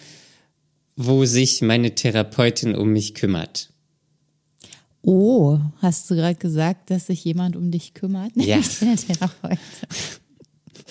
wo 0.96 1.26
sich 1.26 1.60
meine 1.60 1.94
Therapeutin 1.94 2.74
um 2.74 2.92
mich 2.92 3.14
kümmert. 3.14 3.70
Oh, 5.02 5.58
hast 5.82 6.10
du 6.10 6.16
gerade 6.16 6.36
gesagt, 6.36 6.90
dass 6.90 7.06
sich 7.06 7.22
jemand 7.24 7.54
um 7.54 7.70
dich 7.70 7.94
kümmert? 7.94 8.32
Ja. 8.34 8.60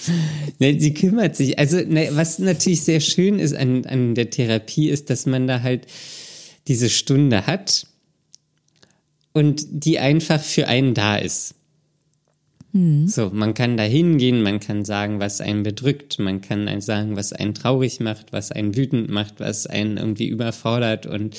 Ne, 0.60 0.80
sie 0.80 0.94
kümmert 0.94 1.36
sich. 1.36 1.58
Also, 1.58 1.78
ne, 1.78 2.10
was 2.12 2.38
natürlich 2.40 2.82
sehr 2.82 3.00
schön 3.00 3.40
ist 3.40 3.56
an, 3.56 3.86
an 3.86 4.14
der 4.14 4.30
Therapie, 4.30 4.90
ist, 4.90 5.10
dass 5.10 5.26
man 5.26 5.48
da 5.48 5.62
halt 5.62 5.88
diese 6.68 6.90
Stunde 6.90 7.48
hat 7.48 7.88
und 9.36 9.66
die 9.70 10.00
einfach 10.00 10.40
für 10.40 10.68
einen 10.68 10.94
da 10.94 11.18
ist. 11.18 11.56
So, 13.08 13.30
man 13.32 13.54
kann 13.54 13.76
da 13.76 13.84
hingehen, 13.84 14.42
man 14.42 14.62
kann 14.62 14.86
sagen, 14.86 15.20
was 15.20 15.42
einen 15.42 15.64
bedrückt, 15.64 16.20
man 16.20 16.40
kann 16.40 16.82
sagen, 16.82 17.18
was 17.18 17.34
einen 17.34 17.54
traurig 17.54 18.00
macht, 18.00 18.32
was 18.32 18.54
einen 18.54 18.78
wütend 18.78 19.10
macht, 19.10 19.42
was 19.42 19.68
einen 19.68 19.98
irgendwie 19.98 20.28
überfordert 20.28 21.06
und, 21.06 21.38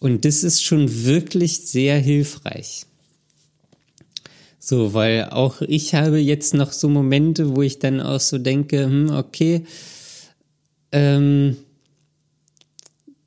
und 0.00 0.24
das 0.24 0.42
ist 0.42 0.64
schon 0.64 1.04
wirklich 1.04 1.60
sehr 1.60 1.96
hilfreich. 1.98 2.86
So, 4.58 4.92
weil 4.92 5.26
auch 5.30 5.62
ich 5.62 5.94
habe 5.94 6.18
jetzt 6.18 6.54
noch 6.54 6.72
so 6.72 6.88
Momente, 6.88 7.54
wo 7.54 7.62
ich 7.62 7.78
dann 7.78 8.00
auch 8.00 8.20
so 8.20 8.38
denke, 8.38 8.84
hm, 8.84 9.10
okay, 9.10 9.64
ähm, 10.90 11.56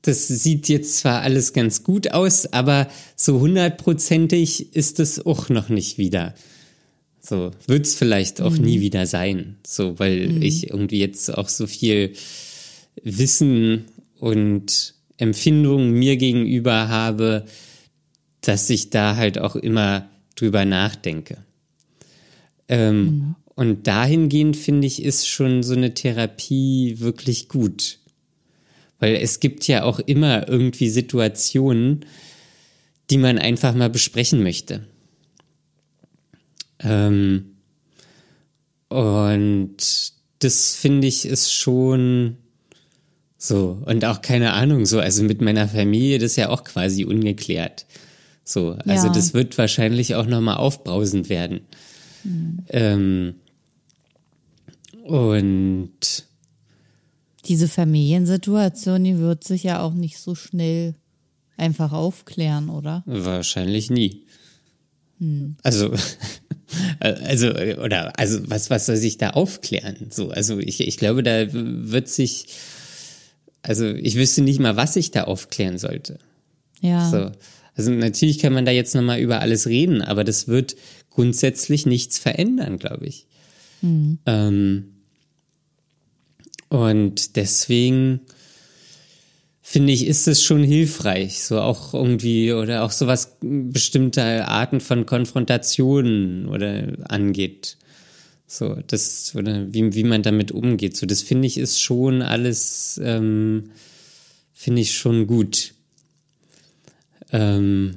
das 0.07 0.27
sieht 0.27 0.69
jetzt 0.69 0.97
zwar 0.97 1.21
alles 1.21 1.53
ganz 1.53 1.83
gut 1.83 2.11
aus, 2.11 2.45
aber 2.53 2.87
so 3.15 3.39
hundertprozentig 3.39 4.75
ist 4.75 4.99
es 4.99 5.25
auch 5.25 5.49
noch 5.49 5.69
nicht 5.69 5.97
wieder. 5.97 6.35
So 7.21 7.51
wird 7.65 7.85
es 7.85 7.95
vielleicht 7.95 8.41
auch 8.41 8.51
mhm. 8.51 8.63
nie 8.63 8.79
wieder 8.81 9.07
sein. 9.07 9.57
So, 9.65 9.97
weil 9.97 10.29
mhm. 10.29 10.41
ich 10.41 10.69
irgendwie 10.69 10.99
jetzt 10.99 11.35
auch 11.35 11.49
so 11.49 11.65
viel 11.65 12.13
Wissen 13.03 13.85
und 14.19 14.93
Empfindungen 15.17 15.91
mir 15.91 16.17
gegenüber 16.17 16.87
habe, 16.87 17.45
dass 18.41 18.69
ich 18.69 18.91
da 18.91 19.15
halt 19.15 19.39
auch 19.39 19.55
immer 19.55 20.09
drüber 20.35 20.65
nachdenke. 20.65 21.37
Ähm, 22.67 23.03
mhm. 23.03 23.35
Und 23.55 23.87
dahingehend 23.87 24.57
finde 24.57 24.85
ich, 24.85 25.01
ist 25.01 25.27
schon 25.27 25.63
so 25.63 25.73
eine 25.73 25.93
Therapie 25.93 26.99
wirklich 26.99 27.47
gut. 27.47 27.99
Weil 28.99 29.15
es 29.15 29.39
gibt 29.39 29.67
ja 29.67 29.83
auch 29.83 29.99
immer 29.99 30.47
irgendwie 30.47 30.89
Situationen, 30.89 32.05
die 33.09 33.17
man 33.17 33.37
einfach 33.37 33.73
mal 33.75 33.89
besprechen 33.89 34.41
möchte. 34.41 34.87
Ähm, 36.79 37.55
und 38.89 39.77
das 40.39 40.75
finde 40.75 41.07
ich 41.07 41.25
ist 41.25 41.53
schon 41.53 42.37
so. 43.37 43.81
Und 43.85 44.05
auch 44.05 44.21
keine 44.21 44.53
Ahnung, 44.53 44.85
so, 44.85 44.99
also 44.99 45.23
mit 45.23 45.41
meiner 45.41 45.67
Familie, 45.67 46.19
das 46.19 46.31
ist 46.31 46.37
ja 46.37 46.49
auch 46.49 46.63
quasi 46.63 47.05
ungeklärt. 47.05 47.85
So, 48.43 48.77
also 48.85 49.07
ja. 49.07 49.13
das 49.13 49.33
wird 49.33 49.57
wahrscheinlich 49.57 50.15
auch 50.15 50.27
nochmal 50.27 50.57
aufbrausend 50.57 51.29
werden. 51.29 51.61
Mhm. 52.23 52.59
Ähm, 52.69 53.35
und 55.03 56.25
diese 57.47 57.67
Familiensituation, 57.67 59.03
die 59.03 59.19
wird 59.19 59.43
sich 59.43 59.63
ja 59.63 59.81
auch 59.81 59.93
nicht 59.93 60.17
so 60.17 60.35
schnell 60.35 60.95
einfach 61.57 61.91
aufklären, 61.91 62.69
oder? 62.69 63.03
Wahrscheinlich 63.05 63.89
nie. 63.89 64.25
Hm. 65.19 65.55
Also, 65.63 65.93
also, 66.99 67.49
oder, 67.49 68.17
also, 68.19 68.39
was, 68.49 68.69
was 68.69 68.85
soll 68.85 68.97
sich 68.97 69.17
da 69.17 69.31
aufklären? 69.31 70.07
So, 70.09 70.29
also, 70.29 70.59
ich, 70.59 70.81
ich 70.81 70.97
glaube, 70.97 71.23
da 71.23 71.47
wird 71.51 72.09
sich, 72.09 72.47
also, 73.61 73.87
ich 73.87 74.15
wüsste 74.15 74.41
nicht 74.41 74.59
mal, 74.59 74.75
was 74.75 74.93
sich 74.93 75.11
da 75.11 75.23
aufklären 75.23 75.77
sollte. 75.77 76.19
Ja. 76.81 77.09
So. 77.09 77.31
Also, 77.75 77.91
natürlich 77.91 78.39
kann 78.39 78.53
man 78.53 78.65
da 78.65 78.71
jetzt 78.71 78.95
nochmal 78.95 79.19
über 79.19 79.39
alles 79.39 79.67
reden, 79.67 80.01
aber 80.01 80.23
das 80.23 80.47
wird 80.47 80.75
grundsätzlich 81.09 81.85
nichts 81.85 82.19
verändern, 82.19 82.77
glaube 82.77 83.05
ich. 83.05 83.27
Hm. 83.81 84.19
Ähm, 84.25 84.94
und 86.75 87.37
deswegen 87.37 88.21
finde 89.61 89.93
ich, 89.93 90.05
ist 90.05 90.27
es 90.27 90.43
schon 90.43 90.63
hilfreich, 90.63 91.43
so 91.43 91.59
auch 91.59 91.93
irgendwie 91.93 92.53
oder 92.53 92.83
auch 92.83 92.91
so 92.91 93.07
was 93.07 93.37
bestimmte 93.41 94.47
Arten 94.47 94.79
von 94.79 95.05
Konfrontationen 95.05 96.47
oder 96.47 96.93
angeht. 97.09 97.77
So, 98.45 98.77
das, 98.87 99.33
oder 99.35 99.73
wie, 99.73 99.95
wie 99.95 100.03
man 100.03 100.21
damit 100.21 100.51
umgeht. 100.51 100.95
So, 100.95 101.07
das 101.07 101.23
finde 101.23 101.47
ich 101.47 101.57
ist 101.57 101.81
schon 101.81 102.21
alles, 102.21 102.99
ähm, 103.03 103.71
finde 104.53 104.81
ich 104.81 104.95
schon 104.95 105.25
gut. 105.25 105.73
Ähm, 107.31 107.95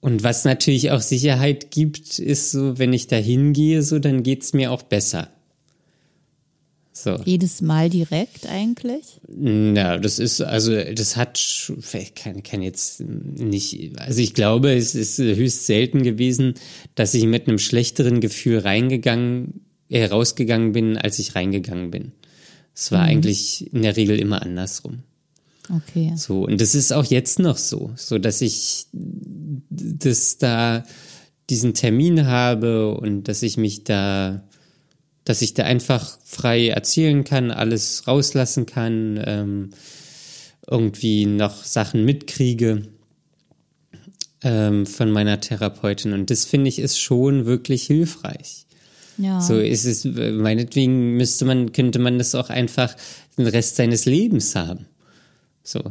und 0.00 0.22
was 0.22 0.44
natürlich 0.44 0.90
auch 0.90 1.00
Sicherheit 1.00 1.70
gibt, 1.70 2.20
ist 2.20 2.52
so, 2.52 2.78
wenn 2.78 2.92
ich 2.92 3.08
da 3.08 3.16
hingehe, 3.16 3.82
so, 3.82 3.98
dann 3.98 4.22
geht's 4.22 4.52
mir 4.52 4.70
auch 4.70 4.82
besser. 4.82 5.31
So. 7.02 7.16
Jedes 7.24 7.60
Mal 7.60 7.90
direkt 7.90 8.46
eigentlich? 8.46 9.20
Ja, 9.28 9.98
das 9.98 10.20
ist, 10.20 10.40
also 10.40 10.72
das 10.72 11.16
hat, 11.16 11.36
ich 11.94 12.14
kann, 12.14 12.44
kann 12.44 12.62
jetzt 12.62 13.00
nicht, 13.00 13.98
also 13.98 14.20
ich 14.20 14.34
glaube, 14.34 14.72
es 14.72 14.94
ist 14.94 15.18
höchst 15.18 15.66
selten 15.66 16.04
gewesen, 16.04 16.54
dass 16.94 17.14
ich 17.14 17.24
mit 17.24 17.48
einem 17.48 17.58
schlechteren 17.58 18.20
Gefühl 18.20 18.58
reingegangen, 18.58 19.62
äh, 19.88 20.04
rausgegangen 20.04 20.70
bin, 20.70 20.96
als 20.96 21.18
ich 21.18 21.34
reingegangen 21.34 21.90
bin. 21.90 22.12
Es 22.72 22.92
war 22.92 23.02
mhm. 23.02 23.08
eigentlich 23.08 23.72
in 23.72 23.82
der 23.82 23.96
Regel 23.96 24.20
immer 24.20 24.40
andersrum. 24.42 25.02
Okay. 25.74 26.12
So, 26.14 26.44
und 26.44 26.60
das 26.60 26.76
ist 26.76 26.92
auch 26.92 27.04
jetzt 27.04 27.40
noch 27.40 27.56
so, 27.56 27.90
so 27.96 28.18
dass 28.18 28.40
ich 28.42 28.86
das 28.92 30.38
da 30.38 30.84
diesen 31.50 31.74
Termin 31.74 32.26
habe 32.26 32.94
und 32.94 33.24
dass 33.24 33.42
ich 33.42 33.56
mich 33.56 33.82
da 33.82 34.44
dass 35.24 35.42
ich 35.42 35.54
da 35.54 35.64
einfach 35.64 36.18
frei 36.24 36.68
erzählen 36.68 37.24
kann, 37.24 37.50
alles 37.50 38.06
rauslassen 38.08 38.66
kann, 38.66 39.22
ähm, 39.24 39.70
irgendwie 40.68 41.26
noch 41.26 41.64
Sachen 41.64 42.04
mitkriege 42.04 42.82
ähm, 44.42 44.86
von 44.86 45.10
meiner 45.10 45.40
Therapeutin. 45.40 46.12
Und 46.12 46.30
das 46.30 46.44
finde 46.44 46.68
ich 46.68 46.78
ist 46.78 46.98
schon 46.98 47.46
wirklich 47.46 47.84
hilfreich. 47.84 48.66
Ja. 49.18 49.40
So 49.40 49.58
ist 49.58 49.84
es, 49.84 50.04
meinetwegen 50.04 51.16
müsste 51.16 51.44
man, 51.44 51.72
könnte 51.72 51.98
man 51.98 52.18
das 52.18 52.34
auch 52.34 52.50
einfach 52.50 52.96
den 53.36 53.46
Rest 53.46 53.76
seines 53.76 54.06
Lebens 54.06 54.56
haben. 54.56 54.86
So. 55.62 55.82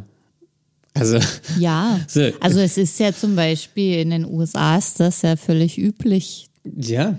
Also. 0.94 1.20
Ja. 1.58 2.02
So. 2.08 2.32
Also 2.42 2.60
es 2.60 2.78
ist 2.78 3.00
ja 3.00 3.14
zum 3.14 3.36
Beispiel 3.38 4.00
in 4.00 4.10
den 4.10 4.26
USA 4.26 4.78
ist 4.78 5.00
das 5.00 5.22
ja 5.22 5.38
völlig 5.38 5.78
üblich. 5.78 6.50
Ja 6.76 7.18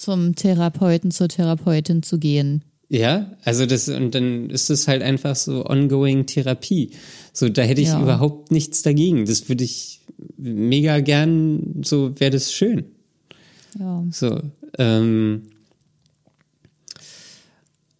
zum 0.00 0.34
Therapeuten, 0.34 1.10
zur 1.10 1.28
Therapeutin 1.28 2.02
zu 2.02 2.18
gehen. 2.18 2.62
Ja, 2.88 3.30
also 3.44 3.66
das, 3.66 3.88
und 3.88 4.14
dann 4.16 4.50
ist 4.50 4.68
es 4.68 4.88
halt 4.88 5.02
einfach 5.02 5.36
so 5.36 5.64
ongoing 5.64 6.26
Therapie. 6.26 6.90
So, 7.32 7.48
da 7.48 7.62
hätte 7.62 7.80
ich 7.80 7.88
ja. 7.88 8.02
überhaupt 8.02 8.50
nichts 8.50 8.82
dagegen. 8.82 9.26
Das 9.26 9.48
würde 9.48 9.62
ich 9.62 10.00
mega 10.36 10.98
gern, 10.98 11.82
so 11.84 12.18
wäre 12.18 12.32
das 12.32 12.52
schön. 12.52 12.86
Ja. 13.78 14.04
So, 14.10 14.40
ähm, 14.78 15.42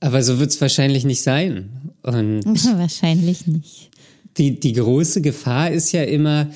aber 0.01 0.23
so 0.23 0.41
wird 0.41 0.51
es 0.51 0.61
wahrscheinlich 0.61 1.05
nicht 1.05 1.23
sein. 1.23 1.93
Und 2.03 2.45
wahrscheinlich 2.77 3.47
nicht. 3.47 3.91
Die, 4.39 4.59
die 4.59 4.73
große 4.73 5.21
Gefahr 5.21 5.71
ist 5.71 5.93
ja 5.93 6.03
immer, 6.03 6.51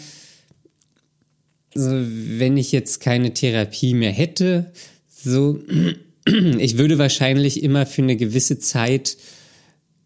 so, 1.74 1.90
wenn 1.90 2.56
ich 2.56 2.72
jetzt 2.72 3.00
keine 3.00 3.34
Therapie 3.34 3.94
mehr 3.94 4.12
hätte, 4.12 4.72
so, 5.24 5.58
ich 6.26 6.78
würde 6.78 6.98
wahrscheinlich 6.98 7.62
immer 7.62 7.86
für 7.86 8.02
eine 8.02 8.16
gewisse 8.16 8.58
Zeit 8.58 9.16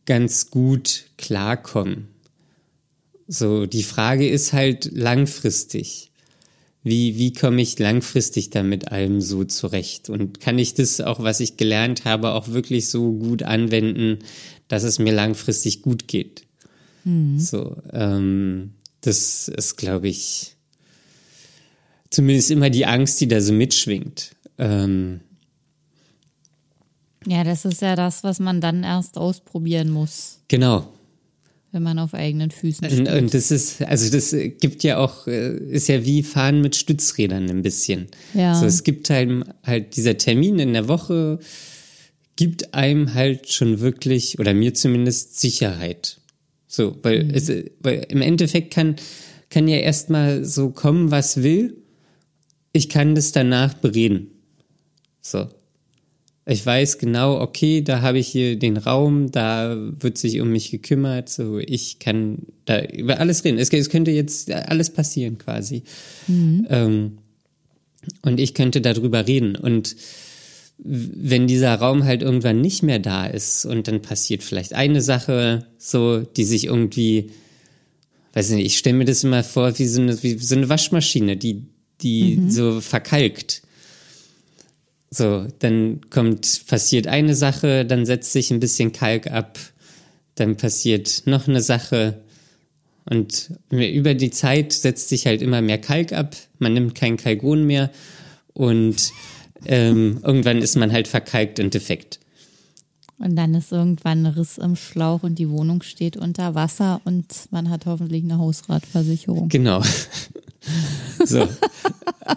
ganz 0.07 0.51
gut 0.51 1.05
klarkommen. 1.17 2.09
So, 3.27 3.67
die 3.67 3.83
Frage 3.83 4.29
ist 4.29 4.53
halt 4.53 4.91
langfristig. 4.93 6.11
Wie, 6.83 7.19
wie 7.19 7.33
komme 7.35 7.61
ich 7.61 7.79
langfristig 7.79 8.49
damit 8.51 8.91
allem 8.91 9.21
so 9.21 9.45
zurecht? 9.45 10.09
Und 10.09 10.41
kann 10.41 10.59
ich 10.59 10.73
das 10.73 11.01
auch, 11.03 11.21
was 11.23 11.41
ich 11.41 11.59
gelernt 11.59 12.05
habe, 12.05 12.31
auch 12.31 12.49
wirklich 12.49 12.89
so 12.89 13.13
gut 13.13 13.43
anwenden, 13.43 14.21
dass 14.69 14.85
es 14.85 14.99
mir 14.99 15.13
langfristig 15.13 15.83
gut 15.83 16.09
geht? 16.09 16.45
Mhm. 17.05 17.39
So, 17.39 17.77
ähm, 17.93 18.73
das 19.03 19.49
ist, 19.49 19.77
glaube 19.77 20.09
ich, 20.09 20.55
zumindest 22.11 22.51
immer 22.51 22.71
die 22.71 22.87
Angst, 22.87 23.21
die 23.21 23.29
da 23.29 23.41
so 23.41 23.53
mitschwingt. 23.53 24.31
Ähm, 24.59 25.21
ja, 27.27 27.45
das 27.45 27.65
ist 27.65 27.83
ja 27.83 27.97
das, 27.97 28.25
was 28.25 28.41
man 28.41 28.61
dann 28.61 28.85
erst 28.85 29.19
ausprobieren 29.19 29.91
muss. 29.91 30.41
Genau. 30.49 30.93
Wenn 31.73 31.83
man 31.83 31.99
auf 31.99 32.15
eigenen 32.15 32.51
Füßen 32.51 32.89
steht. 32.89 33.09
Und, 33.09 33.35
das 33.35 33.51
ist, 33.51 33.83
also 33.83 34.11
das 34.11 34.35
gibt 34.59 34.83
ja 34.83 34.97
auch, 34.97 35.27
äh, 35.27 35.57
ist 35.57 35.89
ja 35.89 36.05
wie 36.05 36.23
Fahren 36.23 36.63
mit 36.63 36.77
Stützrädern 36.77 37.51
ein 37.51 37.63
bisschen. 37.63 38.07
Ja. 38.33 38.55
So, 38.55 38.65
es 38.65 38.85
gibt 38.85 39.11
halt, 39.11 39.45
halt 39.63 39.97
dieser 39.97 40.17
Termin 40.17 40.59
in 40.59 40.73
der 40.73 40.89
Woche, 40.89 41.39
gibt 42.37 42.73
einem 42.73 43.13
halt 43.13 43.53
schon 43.53 43.81
wirklich, 43.81 44.39
oder 44.39 44.55
mir 44.55 44.73
zumindest, 44.73 45.39
Sicherheit. 45.39 46.21
So, 46.67 46.97
weil 47.03 47.25
mhm. 47.25 47.35
es, 47.35 47.53
weil 47.81 48.07
im 48.09 48.23
Endeffekt 48.23 48.73
kann, 48.73 48.97
kann 49.51 49.69
ja 49.69 49.77
erstmal 49.77 50.45
so 50.45 50.71
kommen, 50.71 51.11
was 51.11 51.43
will. 51.43 51.77
Ich 52.73 52.89
kann 52.89 53.15
das 53.15 53.33
danach 53.33 53.75
bereden. 53.75 54.31
So. 55.21 55.49
Ich 56.51 56.65
weiß 56.65 56.97
genau, 56.97 57.41
okay, 57.41 57.83
da 57.83 58.01
habe 58.01 58.19
ich 58.19 58.29
hier 58.29 58.59
den 58.59 58.79
Raum, 58.79 59.31
da 59.31 59.77
wird 59.77 60.17
sich 60.17 60.41
um 60.41 60.51
mich 60.51 60.71
gekümmert, 60.71 61.29
so 61.29 61.59
ich 61.59 61.99
kann 61.99 62.39
da 62.65 62.83
über 62.85 63.21
alles 63.21 63.45
reden. 63.45 63.59
Es, 63.59 63.71
es 63.71 63.91
könnte 63.91 64.13
jetzt 64.13 64.51
alles 64.51 64.89
passieren 64.89 65.37
quasi. 65.37 65.83
Mhm. 66.27 66.67
Ähm, 66.71 67.19
und 68.23 68.41
ich 68.41 68.55
könnte 68.55 68.81
darüber 68.81 69.27
reden. 69.27 69.57
Und 69.57 69.95
wenn 70.79 71.47
dieser 71.47 71.75
Raum 71.75 72.05
halt 72.05 72.23
irgendwann 72.23 72.61
nicht 72.61 72.83
mehr 72.83 72.99
da 72.99 73.27
ist 73.27 73.67
und 73.67 73.89
dann 73.89 74.01
passiert 74.01 74.43
vielleicht 74.43 74.73
eine 74.73 75.03
Sache, 75.03 75.67
so, 75.77 76.21
die 76.21 76.45
sich 76.45 76.67
irgendwie, 76.67 77.31
weiß 78.33 78.51
nicht, 78.51 78.65
ich 78.65 78.79
stelle 78.79 78.97
mir 78.97 79.05
das 79.05 79.25
immer 79.25 79.43
vor 79.43 79.79
wie 79.79 79.87
so 79.87 80.01
eine, 80.01 80.23
wie 80.23 80.39
so 80.39 80.55
eine 80.55 80.69
Waschmaschine, 80.69 81.37
die, 81.37 81.65
die 82.01 82.37
mhm. 82.37 82.51
so 82.51 82.81
verkalkt. 82.81 83.63
So, 85.11 85.47
dann 85.61 86.01
kommt, 86.11 86.67
passiert 86.67 87.07
eine 87.07 87.35
Sache, 87.35 87.87
dann 87.87 88.05
setzt 88.05 88.33
sich 88.33 88.51
ein 88.51 88.61
bisschen 88.61 88.93
Kalk 88.93 89.31
ab, 89.31 89.59
dann 90.35 90.57
passiert 90.57 91.23
noch 91.25 91.49
eine 91.49 91.63
Sache, 91.63 92.21
Und 93.11 93.53
über 93.71 94.15
die 94.15 94.31
Zeit 94.31 94.73
setzt 94.73 95.09
sich 95.09 95.27
halt 95.27 95.41
immer 95.41 95.63
mehr 95.63 95.79
Kalk 95.79 96.13
ab. 96.13 96.37
Man 96.59 96.75
nimmt 96.75 96.95
kein 96.95 97.17
Kalgon 97.17 97.65
mehr 97.65 97.91
und 98.53 99.13
ähm, 99.65 100.21
irgendwann 100.23 100.59
ist 100.59 100.77
man 100.77 100.93
halt 100.93 101.09
verkalkt 101.09 101.59
und 101.59 101.73
defekt. 101.73 102.21
Und 103.19 103.35
dann 103.35 103.55
ist 103.55 103.73
irgendwann 103.73 104.27
ein 104.27 104.33
Riss 104.33 104.59
im 104.59 104.77
Schlauch 104.77 105.23
und 105.23 105.39
die 105.39 105.49
Wohnung 105.49 105.83
steht 105.83 106.17
unter 106.17 106.55
Wasser 106.55 107.01
und 107.05 107.27
man 107.51 107.71
hat 107.71 107.87
hoffentlich 107.87 108.23
eine 108.23 108.39
Hausratversicherung. 108.39 109.49
Genau. 109.49 109.83
So. 111.25 111.49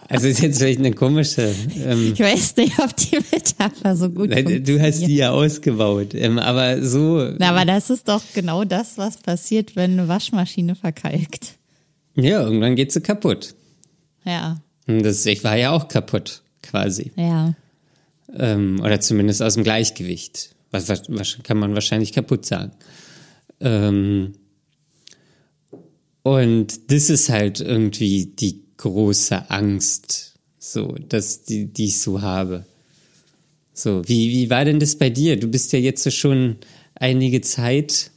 Also 0.07 0.27
ist 0.27 0.41
jetzt 0.41 0.59
vielleicht 0.59 0.79
eine 0.79 0.93
komische. 0.93 1.53
Ähm, 1.83 2.13
ich 2.13 2.19
weiß 2.19 2.55
nicht, 2.57 2.79
ob 2.79 2.95
die 2.95 3.17
Metapher 3.31 3.95
so 3.95 4.09
gut 4.09 4.29
ist. 4.31 4.67
Du 4.67 4.79
hast 4.79 5.01
die 5.01 5.15
ja 5.15 5.31
ausgebaut, 5.31 6.13
ähm, 6.13 6.39
aber 6.39 6.83
so. 6.83 7.31
Na, 7.37 7.49
aber 7.49 7.65
das 7.65 7.89
ist 7.89 8.07
doch 8.07 8.21
genau 8.33 8.63
das, 8.63 8.97
was 8.97 9.17
passiert, 9.17 9.75
wenn 9.75 9.91
eine 9.91 10.07
Waschmaschine 10.07 10.75
verkalkt. 10.75 11.57
Ja, 12.15 12.43
irgendwann 12.43 12.75
geht 12.75 12.91
sie 12.91 13.01
kaputt. 13.01 13.55
Ja. 14.25 14.61
Und 14.87 15.03
das, 15.03 15.25
ich 15.25 15.43
war 15.43 15.55
ja 15.55 15.71
auch 15.71 15.87
kaputt, 15.87 16.41
quasi. 16.61 17.11
Ja. 17.15 17.53
Ähm, 18.33 18.79
oder 18.81 18.99
zumindest 18.99 19.41
aus 19.41 19.55
dem 19.55 19.63
Gleichgewicht. 19.63 20.55
Was, 20.71 20.87
was, 20.87 21.03
was 21.09 21.37
kann 21.43 21.57
man 21.57 21.73
wahrscheinlich 21.73 22.13
kaputt 22.13 22.45
sagen. 22.45 22.71
Ähm, 23.59 24.33
und 26.23 26.91
das 26.91 27.09
ist 27.09 27.29
halt 27.29 27.59
irgendwie 27.59 28.27
die 28.27 28.61
große 28.81 29.49
Angst, 29.49 30.33
so, 30.59 30.95
dass 31.07 31.43
die, 31.43 31.65
die 31.65 31.85
ich 31.85 31.99
so 31.99 32.21
habe. 32.21 32.65
So, 33.73 34.01
wie, 34.07 34.29
wie 34.29 34.49
war 34.49 34.65
denn 34.65 34.79
das 34.79 34.97
bei 34.97 35.09
dir? 35.09 35.39
Du 35.39 35.47
bist 35.47 35.71
ja 35.71 35.79
jetzt 35.79 36.11
schon 36.13 36.57
einige 36.95 37.41
Zeit 37.41 38.11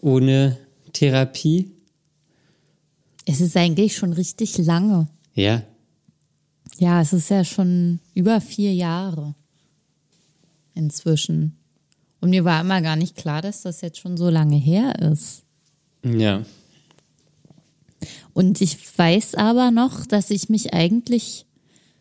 ohne 0.00 0.58
Therapie. 0.92 1.72
Es 3.24 3.40
ist 3.40 3.56
eigentlich 3.56 3.96
schon 3.96 4.12
richtig 4.12 4.56
lange. 4.58 5.08
Ja. 5.34 5.62
Ja, 6.78 7.00
es 7.00 7.12
ist 7.12 7.30
ja 7.30 7.44
schon 7.44 8.00
über 8.14 8.40
vier 8.40 8.72
Jahre 8.74 9.34
inzwischen. 10.74 11.56
Und 12.20 12.30
mir 12.30 12.44
war 12.44 12.60
immer 12.60 12.82
gar 12.82 12.96
nicht 12.96 13.16
klar, 13.16 13.42
dass 13.42 13.62
das 13.62 13.80
jetzt 13.80 13.98
schon 13.98 14.16
so 14.16 14.30
lange 14.30 14.56
her 14.56 14.98
ist. 15.00 15.42
Ja. 16.04 16.44
Und 18.36 18.60
ich 18.60 18.76
weiß 18.98 19.34
aber 19.36 19.70
noch, 19.70 20.04
dass 20.04 20.28
ich 20.28 20.50
mich 20.50 20.74
eigentlich 20.74 21.46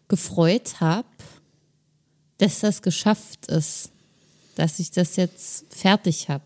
gefreut 0.09 0.81
habe, 0.81 1.07
dass 2.39 2.59
das 2.59 2.81
geschafft 2.81 3.45
ist, 3.45 3.93
dass 4.55 4.79
ich 4.79 4.91
das 4.91 5.15
jetzt 5.15 5.65
fertig 5.73 6.27
habe. 6.27 6.43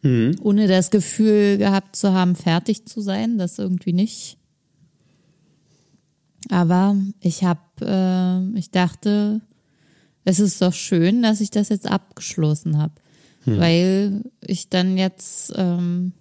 Mhm. 0.00 0.36
Ohne 0.40 0.66
das 0.66 0.90
Gefühl 0.90 1.58
gehabt 1.58 1.94
zu 1.94 2.14
haben, 2.14 2.36
fertig 2.36 2.86
zu 2.86 3.02
sein, 3.02 3.36
das 3.36 3.58
irgendwie 3.58 3.92
nicht. 3.92 4.38
Aber 6.48 6.96
ich 7.20 7.44
habe, 7.44 7.60
äh, 7.82 8.58
ich 8.58 8.70
dachte, 8.70 9.42
es 10.24 10.40
ist 10.40 10.62
doch 10.62 10.72
schön, 10.72 11.20
dass 11.20 11.42
ich 11.42 11.50
das 11.50 11.68
jetzt 11.68 11.86
abgeschlossen 11.86 12.78
habe, 12.78 12.94
mhm. 13.44 13.58
weil 13.58 14.24
ich 14.40 14.70
dann 14.70 14.96
jetzt 14.96 15.52
ähm, 15.54 16.14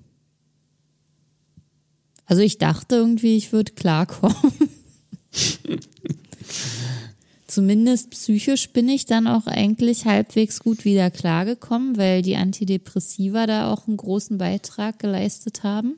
also 2.27 2.41
ich 2.41 2.57
dachte 2.57 2.95
irgendwie, 2.95 3.37
ich 3.37 3.53
würde 3.53 3.71
klarkommen. 3.71 4.35
Zumindest 7.47 8.11
psychisch 8.11 8.69
bin 8.73 8.89
ich 8.89 9.05
dann 9.05 9.27
auch 9.27 9.47
eigentlich 9.47 10.05
halbwegs 10.05 10.59
gut 10.59 10.83
wieder 10.83 11.09
klargekommen, 11.09 11.97
weil 11.97 12.21
die 12.21 12.35
Antidepressiva 12.35 13.47
da 13.47 13.71
auch 13.71 13.87
einen 13.87 13.95
großen 13.95 14.37
Beitrag 14.37 14.99
geleistet 14.99 15.63
haben. 15.63 15.95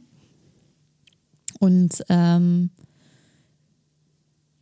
Und 1.59 2.03
ähm, 2.09 2.69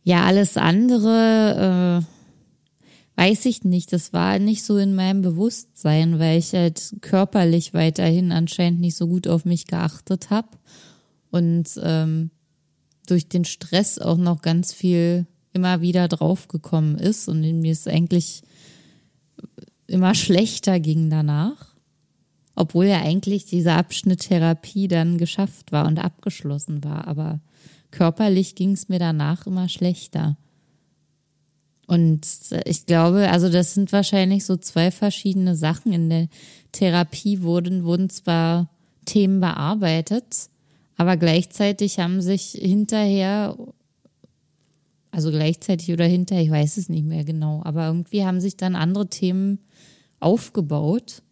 ja, 0.02 0.24
alles 0.24 0.56
andere 0.56 2.02
äh, 2.02 3.20
weiß 3.20 3.44
ich 3.44 3.64
nicht. 3.64 3.92
Das 3.92 4.14
war 4.14 4.38
nicht 4.38 4.64
so 4.64 4.78
in 4.78 4.94
meinem 4.94 5.20
Bewusstsein, 5.20 6.18
weil 6.18 6.38
ich 6.38 6.54
halt 6.54 6.96
körperlich 7.02 7.74
weiterhin 7.74 8.32
anscheinend 8.32 8.80
nicht 8.80 8.96
so 8.96 9.06
gut 9.06 9.28
auf 9.28 9.44
mich 9.44 9.66
geachtet 9.66 10.30
habe 10.30 10.48
und 11.30 11.68
ähm, 11.82 12.30
durch 13.06 13.28
den 13.28 13.44
Stress 13.44 13.98
auch 13.98 14.16
noch 14.16 14.42
ganz 14.42 14.72
viel 14.72 15.26
immer 15.52 15.80
wieder 15.80 16.08
draufgekommen 16.08 16.96
ist 16.96 17.28
und 17.28 17.40
mir 17.40 17.72
es 17.72 17.86
eigentlich 17.86 18.42
immer 19.86 20.14
schlechter 20.14 20.78
ging 20.78 21.10
danach, 21.10 21.74
obwohl 22.54 22.86
ja 22.86 23.00
eigentlich 23.00 23.46
dieser 23.46 23.76
Abschnitt 23.76 24.20
Therapie 24.20 24.88
dann 24.88 25.18
geschafft 25.18 25.72
war 25.72 25.86
und 25.86 25.98
abgeschlossen 25.98 26.84
war, 26.84 27.08
aber 27.08 27.40
körperlich 27.90 28.54
ging 28.54 28.72
es 28.72 28.88
mir 28.88 28.98
danach 28.98 29.46
immer 29.46 29.68
schlechter. 29.68 30.36
Und 31.86 32.26
ich 32.66 32.84
glaube, 32.84 33.30
also 33.30 33.48
das 33.48 33.72
sind 33.72 33.92
wahrscheinlich 33.92 34.44
so 34.44 34.58
zwei 34.58 34.90
verschiedene 34.90 35.56
Sachen. 35.56 35.90
In 35.94 36.10
der 36.10 36.28
Therapie 36.70 37.40
wurden, 37.40 37.84
wurden 37.84 38.10
zwar 38.10 38.68
Themen 39.06 39.40
bearbeitet, 39.40 40.50
aber 40.98 41.16
gleichzeitig 41.16 42.00
haben 42.00 42.20
sich 42.20 42.50
hinterher, 42.50 43.56
also 45.12 45.30
gleichzeitig 45.30 45.92
oder 45.92 46.04
hinterher, 46.04 46.42
ich 46.42 46.50
weiß 46.50 46.76
es 46.76 46.88
nicht 46.88 47.06
mehr 47.06 47.24
genau, 47.24 47.62
aber 47.64 47.86
irgendwie 47.86 48.24
haben 48.24 48.40
sich 48.40 48.56
dann 48.56 48.74
andere 48.74 49.08
Themen 49.08 49.60
aufgebaut. 50.18 51.22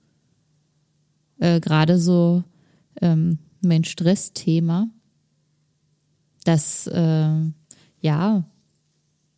Äh, 1.41 1.59
Gerade 1.59 1.99
so 1.99 2.45
ähm, 3.03 3.39
mein 3.61 3.83
Stressthema. 3.83 4.89
Dass, 6.45 6.87
äh, 6.87 7.35
ja, 8.01 8.45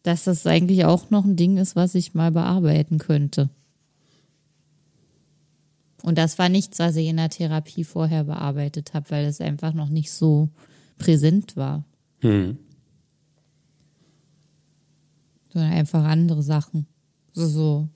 dass 0.02 0.24
das 0.24 0.46
eigentlich 0.46 0.84
auch 0.84 1.08
noch 1.08 1.24
ein 1.24 1.36
Ding 1.36 1.56
ist, 1.56 1.74
was 1.74 1.94
ich 1.94 2.12
mal 2.12 2.30
bearbeiten 2.30 2.98
könnte. 2.98 3.48
Und 6.08 6.16
das 6.16 6.38
war 6.38 6.48
nichts, 6.48 6.78
was 6.78 6.96
ich 6.96 7.06
in 7.06 7.18
der 7.18 7.28
Therapie 7.28 7.84
vorher 7.84 8.24
bearbeitet 8.24 8.94
habe, 8.94 9.10
weil 9.10 9.26
es 9.26 9.42
einfach 9.42 9.74
noch 9.74 9.90
nicht 9.90 10.10
so 10.10 10.48
präsent 10.96 11.54
war. 11.54 11.84
Hm. 12.20 12.56
Sondern 15.52 15.70
einfach 15.70 16.04
andere 16.04 16.42
Sachen. 16.42 16.86
So, 17.34 17.46
so 17.46 17.88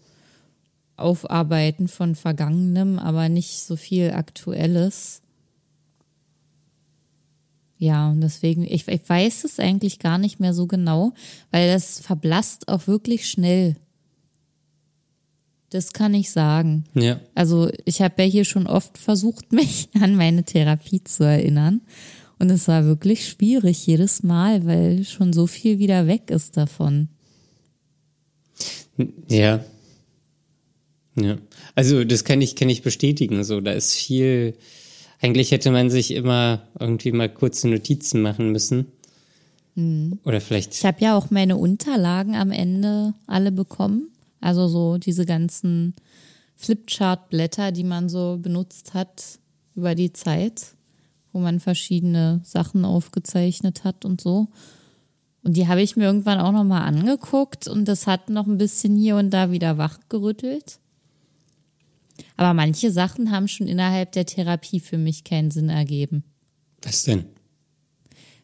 Aufarbeiten 0.99 1.89
von 1.89 2.15
Vergangenem, 2.15 2.99
aber 2.99 3.31
nicht 3.31 3.63
so 3.63 3.77
viel 3.77 4.11
Aktuelles. 4.11 5.23
Ja, 7.79 8.11
und 8.11 8.21
deswegen, 8.21 8.63
ich, 8.65 8.87
ich 8.89 9.09
weiß 9.09 9.45
es 9.45 9.59
eigentlich 9.59 10.01
gar 10.01 10.19
nicht 10.19 10.39
mehr 10.39 10.53
so 10.53 10.67
genau, 10.67 11.15
weil 11.51 11.73
das 11.73 11.99
verblasst 12.01 12.69
auch 12.69 12.87
wirklich 12.87 13.27
schnell. 13.31 13.77
Das 15.73 15.95
kann 15.95 16.13
ich 16.13 16.31
sagen. 16.31 16.85
Ja. 16.93 17.19
Also 17.35 17.71
ich 17.87 18.03
habe 18.03 18.23
ja 18.23 18.29
hier 18.29 18.45
schon 18.45 18.67
oft 18.67 18.99
versucht, 18.99 19.53
mich 19.53 19.89
an 19.99 20.17
meine 20.17 20.45
Therapie 20.45 21.03
zu 21.03 21.25
erinnern. 21.25 21.81
Und 22.39 22.51
es 22.51 22.69
war 22.69 22.85
wirklich 22.85 23.27
schwierig 23.27 23.87
jedes 23.87 24.23
Mal, 24.23 24.67
weil 24.67 25.05
schon 25.05 25.33
so 25.33 25.47
viel 25.47 25.79
wieder 25.79 26.07
weg 26.07 26.31
ist 26.31 26.59
davon. 26.59 27.09
Ja. 29.29 29.65
Ja. 31.15 31.39
Also 31.75 32.05
das 32.05 32.25
kann 32.25 32.43
ich, 32.43 32.55
kann 32.55 32.69
ich 32.69 32.83
bestätigen. 32.83 33.43
So, 33.43 33.63
da 33.63 33.73
ist 33.73 33.95
viel. 33.95 34.55
Eigentlich 35.23 35.53
hätte 35.53 35.71
man 35.71 35.89
sich 35.89 36.11
immer 36.11 36.67
irgendwie 36.79 37.13
mal 37.13 37.33
kurze 37.33 37.69
Notizen 37.69 38.21
machen 38.21 38.53
müssen. 38.53 38.89
Mhm. 39.75 40.19
Oder 40.25 40.43
vielleicht. 40.43 40.75
Ich 40.75 40.85
habe 40.85 41.01
ja 41.01 41.17
auch 41.17 41.31
meine 41.31 41.57
Unterlagen 41.57 42.35
am 42.35 42.51
Ende 42.51 43.15
alle 43.27 43.53
bekommen. 43.53 44.11
Also 44.43 44.69
so 44.69 44.99
diese 44.99 45.25
ganzen 45.25 45.95
Flipchart-Blätter, 46.57 47.73
die 47.73 47.85
man 47.85 48.09
so 48.09 48.39
benutzt 48.39 48.93
hat 48.93 49.39
über 49.75 49.95
die 49.95 50.13
Zeit, 50.13 50.75
wo 51.33 51.39
man 51.39 51.61
verschiedene 51.61 52.41
Sachen 52.45 52.85
aufgezeichnet 52.85 53.85
hat 53.85 54.05
und 54.05 54.21
so. 54.21 54.49
Und 55.45 55.57
die 55.57 55.69
habe 55.69 55.81
ich 55.81 55.97
mir 55.97 56.05
irgendwann 56.05 56.41
auch 56.41 56.53
nochmal 56.53 56.83
angeguckt 56.83 57.67
und 57.69 57.87
das 57.87 58.07
hat 58.07 58.31
noch 58.31 58.47
ein 58.47 58.59
bisschen 58.59 58.97
hier 58.97 59.17
und 59.17 59.31
da 59.31 59.51
wieder 59.51 59.79
wachgerüttelt. 59.79 60.79
Aber 62.37 62.53
manche 62.53 62.91
Sachen 62.91 63.31
haben 63.31 63.49
schon 63.49 63.67
innerhalb 63.67 64.13
der 64.13 64.27
Therapie 64.27 64.81
für 64.81 64.99
mich 64.99 65.25
keinen 65.25 65.51
Sinn 65.51 65.69
ergeben. 65.69 66.25
Was 66.83 67.05
denn? 67.05 67.25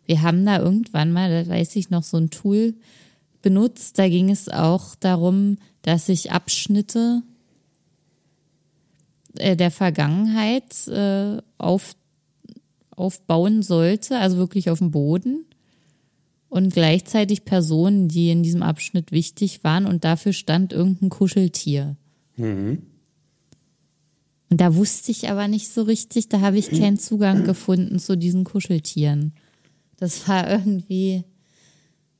Wir 0.06 0.22
haben 0.22 0.46
da 0.46 0.58
irgendwann 0.58 1.12
mal, 1.12 1.44
da 1.44 1.50
weiß 1.50 1.76
ich 1.76 1.90
noch, 1.90 2.02
so 2.02 2.16
ein 2.16 2.30
Tool 2.30 2.74
benutzt. 3.42 3.98
Da 3.98 4.09
ging 4.09 4.31
es 4.31 4.48
auch 4.48 4.94
darum, 4.94 5.59
dass 5.83 6.09
ich 6.09 6.33
Abschnitte 6.33 7.22
äh, 9.37 9.57
der 9.57 9.70
Vergangenheit 9.70 10.87
äh, 10.88 11.38
auf, 11.59 11.94
aufbauen 12.90 13.62
sollte, 13.62 14.18
also 14.18 14.37
wirklich 14.37 14.70
auf 14.70 14.79
dem 14.79 14.90
Boden. 14.90 15.44
Und 16.48 16.72
gleichzeitig 16.72 17.44
Personen, 17.44 18.09
die 18.09 18.31
in 18.31 18.42
diesem 18.42 18.62
Abschnitt 18.62 19.12
wichtig 19.12 19.64
waren 19.64 19.87
und 19.87 20.05
dafür 20.05 20.33
stand 20.33 20.72
irgendein 20.72 21.11
Kuscheltier. 21.11 21.96
Mhm. 22.37 22.83
Und 24.51 24.61
da 24.61 24.74
wusste 24.74 25.11
ich 25.11 25.29
aber 25.29 25.46
nicht 25.46 25.68
so 25.68 25.83
richtig, 25.83 26.29
da 26.31 26.40
habe 26.40 26.57
ich 26.59 26.70
keinen 26.70 26.98
Zugang 26.98 27.44
gefunden 27.44 27.98
zu 27.98 28.16
diesen 28.16 28.44
Kuscheltieren. 28.44 29.35
Das 29.98 30.27
war 30.27 30.51
irgendwie, 30.51 31.24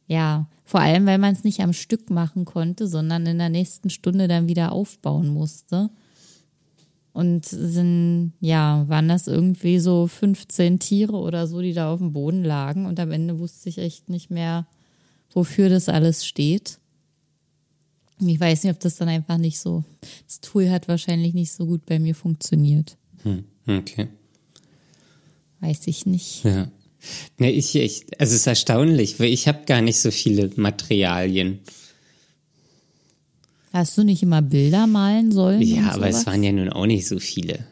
ja, 0.09 0.49
vor 0.65 0.81
allem, 0.81 1.07
weil 1.07 1.19
man 1.19 1.33
es 1.33 1.45
nicht 1.45 1.61
am 1.61 1.73
Stück 1.73 2.11
machen 2.11 2.45
konnte, 2.45 2.89
sondern 2.89 3.27
in 3.27 3.39
der 3.39 3.51
nächsten 3.51 3.91
Stunde 3.91 4.27
dann 4.27 4.49
wieder 4.49 4.73
aufbauen 4.73 5.29
musste. 5.29 5.91
Und 7.13 7.47
sind, 7.47 8.33
ja, 8.41 8.85
waren 8.89 9.09
das 9.09 9.27
irgendwie 9.27 9.79
so 9.79 10.07
15 10.07 10.79
Tiere 10.79 11.17
oder 11.17 11.47
so, 11.47 11.61
die 11.61 11.73
da 11.73 11.93
auf 11.93 11.99
dem 11.99 12.13
Boden 12.13 12.45
lagen. 12.45 12.87
Und 12.87 13.01
am 13.01 13.13
Ende 13.13 13.39
wusste 13.39 13.69
ich 13.69 13.79
echt 13.79 14.09
nicht 14.09 14.31
mehr, 14.31 14.67
wofür 15.33 15.69
das 15.69 15.89
alles 15.89 16.27
steht. 16.27 16.79
Ich 18.21 18.41
weiß 18.41 18.65
nicht, 18.65 18.73
ob 18.73 18.81
das 18.81 18.97
dann 18.97 19.09
einfach 19.09 19.39
nicht 19.39 19.59
so. 19.59 19.85
Das 20.27 20.41
Tool 20.41 20.71
hat 20.71 20.89
wahrscheinlich 20.89 21.35
nicht 21.35 21.53
so 21.53 21.67
gut 21.67 21.87
bei 21.87 21.99
mir 21.99 22.15
funktioniert. 22.15 22.97
Hm, 23.23 23.45
okay. 23.67 24.09
Weiß 25.61 25.87
ich 25.87 26.07
nicht. 26.07 26.45
Ja. 26.45 26.69
Ne, 27.39 27.53
ich, 27.53 27.75
ich, 27.77 28.07
also 28.19 28.35
es 28.35 28.41
ist 28.41 28.47
erstaunlich, 28.47 29.21
weil 29.21 29.29
ich 29.33 29.49
habe 29.49 29.65
gar 29.67 29.81
nicht 29.81 30.01
so 30.01 30.11
viele 30.11 30.51
Materialien. 30.57 31.61
Hast 33.73 33.97
du 33.99 34.03
nicht 34.03 34.23
immer 34.23 34.43
Bilder 34.43 34.87
malen 34.87 35.31
sollen? 35.31 35.63
Ja, 35.63 35.93
aber 35.93 36.09
es 36.09 36.27
waren 36.27 36.43
ja 36.43 36.53
nun 36.53 36.71
auch 36.71 36.87
nicht 36.87 37.07
so 37.07 37.19
viele. 37.19 37.65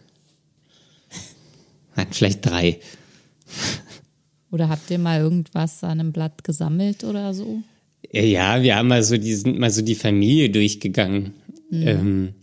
Hat 1.96 2.14
vielleicht 2.14 2.44
drei. 2.44 2.80
Oder 4.50 4.68
habt 4.68 4.90
ihr 4.90 4.98
mal 4.98 5.20
irgendwas 5.20 5.82
an 5.82 6.00
einem 6.00 6.12
Blatt 6.12 6.44
gesammelt 6.44 7.04
oder 7.04 7.34
so? 7.34 7.62
Ja, 8.12 8.62
wir 8.62 8.76
haben 8.76 8.88
mal 8.88 9.02
so, 9.02 9.16
die 9.16 9.34
sind 9.34 9.58
mal 9.58 9.70
so 9.70 9.82
die 9.82 9.94
Familie 9.94 10.50
durchgegangen. 10.50 11.32
Mhm. 11.70 11.88
Ähm, 11.88 12.34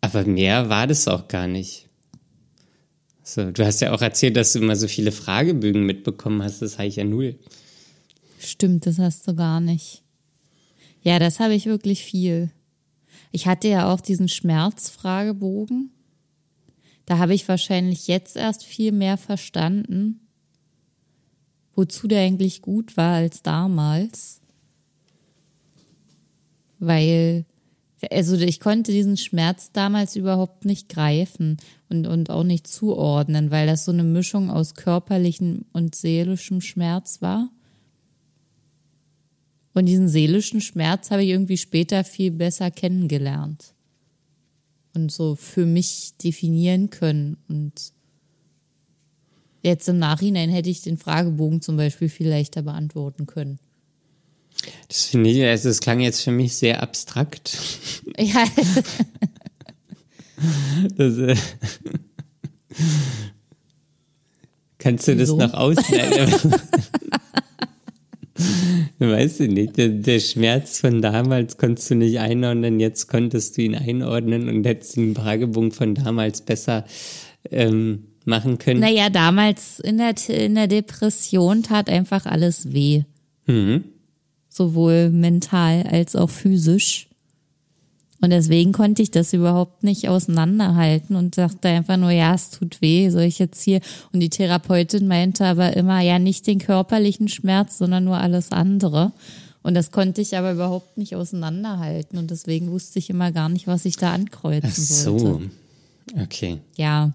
aber 0.00 0.24
mehr 0.24 0.68
war 0.68 0.86
das 0.86 1.08
auch 1.08 1.28
gar 1.28 1.48
nicht. 1.48 1.85
So, 3.28 3.50
du 3.50 3.66
hast 3.66 3.80
ja 3.80 3.92
auch 3.92 4.02
erzählt, 4.02 4.36
dass 4.36 4.52
du 4.52 4.60
immer 4.60 4.76
so 4.76 4.86
viele 4.86 5.10
Fragebögen 5.10 5.84
mitbekommen 5.84 6.42
hast. 6.42 6.62
Das 6.62 6.78
habe 6.78 6.86
ich 6.86 6.96
ja 6.96 7.04
null. 7.04 7.36
Stimmt, 8.38 8.86
das 8.86 8.98
hast 8.98 9.26
du 9.26 9.34
gar 9.34 9.60
nicht. 9.60 10.04
Ja, 11.02 11.18
das 11.18 11.40
habe 11.40 11.54
ich 11.54 11.66
wirklich 11.66 12.04
viel. 12.04 12.50
Ich 13.32 13.48
hatte 13.48 13.66
ja 13.66 13.92
auch 13.92 14.00
diesen 14.00 14.28
Schmerzfragebogen. 14.28 15.90
Da 17.04 17.18
habe 17.18 17.34
ich 17.34 17.48
wahrscheinlich 17.48 18.06
jetzt 18.06 18.36
erst 18.36 18.64
viel 18.64 18.92
mehr 18.92 19.16
verstanden, 19.16 20.20
wozu 21.74 22.06
der 22.06 22.20
eigentlich 22.20 22.62
gut 22.62 22.96
war 22.96 23.14
als 23.14 23.42
damals 23.42 24.40
weil 26.78 27.44
also 28.10 28.36
ich 28.36 28.60
konnte 28.60 28.92
diesen 28.92 29.16
Schmerz 29.16 29.72
damals 29.72 30.16
überhaupt 30.16 30.64
nicht 30.64 30.88
greifen 30.88 31.56
und, 31.88 32.06
und 32.06 32.30
auch 32.30 32.44
nicht 32.44 32.66
zuordnen, 32.66 33.50
weil 33.50 33.66
das 33.66 33.84
so 33.84 33.92
eine 33.92 34.04
Mischung 34.04 34.50
aus 34.50 34.74
körperlichem 34.74 35.64
und 35.72 35.94
seelischem 35.94 36.60
Schmerz 36.60 37.22
war. 37.22 37.50
Und 39.74 39.86
diesen 39.86 40.08
seelischen 40.08 40.60
Schmerz 40.60 41.10
habe 41.10 41.22
ich 41.22 41.30
irgendwie 41.30 41.58
später 41.58 42.02
viel 42.02 42.30
besser 42.30 42.70
kennengelernt 42.70 43.74
und 44.94 45.12
so 45.12 45.34
für 45.36 45.66
mich 45.66 46.14
definieren 46.22 46.90
können. 46.90 47.36
Und 47.48 47.92
jetzt 49.62 49.88
im 49.88 49.98
Nachhinein 49.98 50.48
hätte 50.50 50.70
ich 50.70 50.80
den 50.80 50.96
Fragebogen 50.96 51.60
zum 51.60 51.76
Beispiel 51.76 52.08
viel 52.08 52.28
leichter 52.28 52.62
beantworten 52.62 53.26
können. 53.26 53.58
Das 54.88 55.04
finde 55.04 55.30
ich, 55.30 55.44
also 55.44 55.68
es 55.68 55.80
klang 55.80 56.00
jetzt 56.00 56.22
für 56.22 56.30
mich 56.30 56.56
sehr 56.56 56.82
abstrakt. 56.82 57.58
Ja. 58.18 58.44
das, 60.96 61.18
äh, 61.18 61.36
kannst 64.78 65.08
du 65.08 65.16
das 65.16 65.30
noch 65.30 65.54
ausleiten? 65.54 66.52
weißt 68.98 69.40
du 69.40 69.48
nicht, 69.48 69.76
der, 69.76 69.88
der, 69.88 70.20
Schmerz 70.20 70.80
von 70.80 71.00
damals 71.00 71.56
konntest 71.56 71.90
du 71.90 71.94
nicht 71.94 72.18
einordnen, 72.18 72.80
jetzt 72.80 73.08
konntest 73.08 73.56
du 73.56 73.62
ihn 73.62 73.74
einordnen 73.74 74.48
und 74.48 74.64
hättest 74.66 74.96
den 74.96 75.14
Fragebogen 75.14 75.72
von 75.72 75.94
damals 75.94 76.42
besser 76.42 76.84
ähm, 77.50 78.08
machen 78.24 78.58
können. 78.58 78.80
Naja, 78.80 79.08
damals 79.10 79.80
in 79.80 79.98
der, 79.98 80.14
in 80.28 80.54
der 80.54 80.66
Depression 80.66 81.62
tat 81.62 81.88
einfach 81.88 82.26
alles 82.26 82.72
weh. 82.72 83.04
Mhm 83.46 83.84
sowohl 84.56 85.10
mental 85.10 85.84
als 85.84 86.16
auch 86.16 86.30
physisch. 86.30 87.08
Und 88.20 88.30
deswegen 88.30 88.72
konnte 88.72 89.02
ich 89.02 89.10
das 89.10 89.32
überhaupt 89.32 89.84
nicht 89.84 90.08
auseinanderhalten 90.08 91.16
und 91.16 91.36
dachte 91.36 91.68
einfach 91.68 91.96
nur, 91.96 92.10
ja, 92.10 92.34
es 92.34 92.50
tut 92.50 92.80
weh, 92.80 93.10
soll 93.10 93.22
ich 93.22 93.38
jetzt 93.38 93.62
hier? 93.62 93.80
Und 94.12 94.20
die 94.20 94.30
Therapeutin 94.30 95.06
meinte 95.06 95.44
aber 95.44 95.76
immer, 95.76 96.00
ja, 96.00 96.18
nicht 96.18 96.46
den 96.46 96.58
körperlichen 96.58 97.28
Schmerz, 97.28 97.78
sondern 97.78 98.04
nur 98.04 98.16
alles 98.16 98.52
andere. 98.52 99.12
Und 99.62 99.74
das 99.74 99.90
konnte 99.90 100.20
ich 100.20 100.36
aber 100.36 100.52
überhaupt 100.52 100.96
nicht 100.96 101.16
auseinanderhalten 101.16 102.18
und 102.18 102.30
deswegen 102.30 102.70
wusste 102.70 103.00
ich 103.00 103.10
immer 103.10 103.32
gar 103.32 103.48
nicht, 103.48 103.66
was 103.66 103.84
ich 103.84 103.96
da 103.96 104.12
ankreuzen 104.12 104.70
Ach 104.70 104.76
so. 104.76 105.18
sollte. 105.18 105.50
Okay. 106.22 106.58
Ja, 106.76 107.12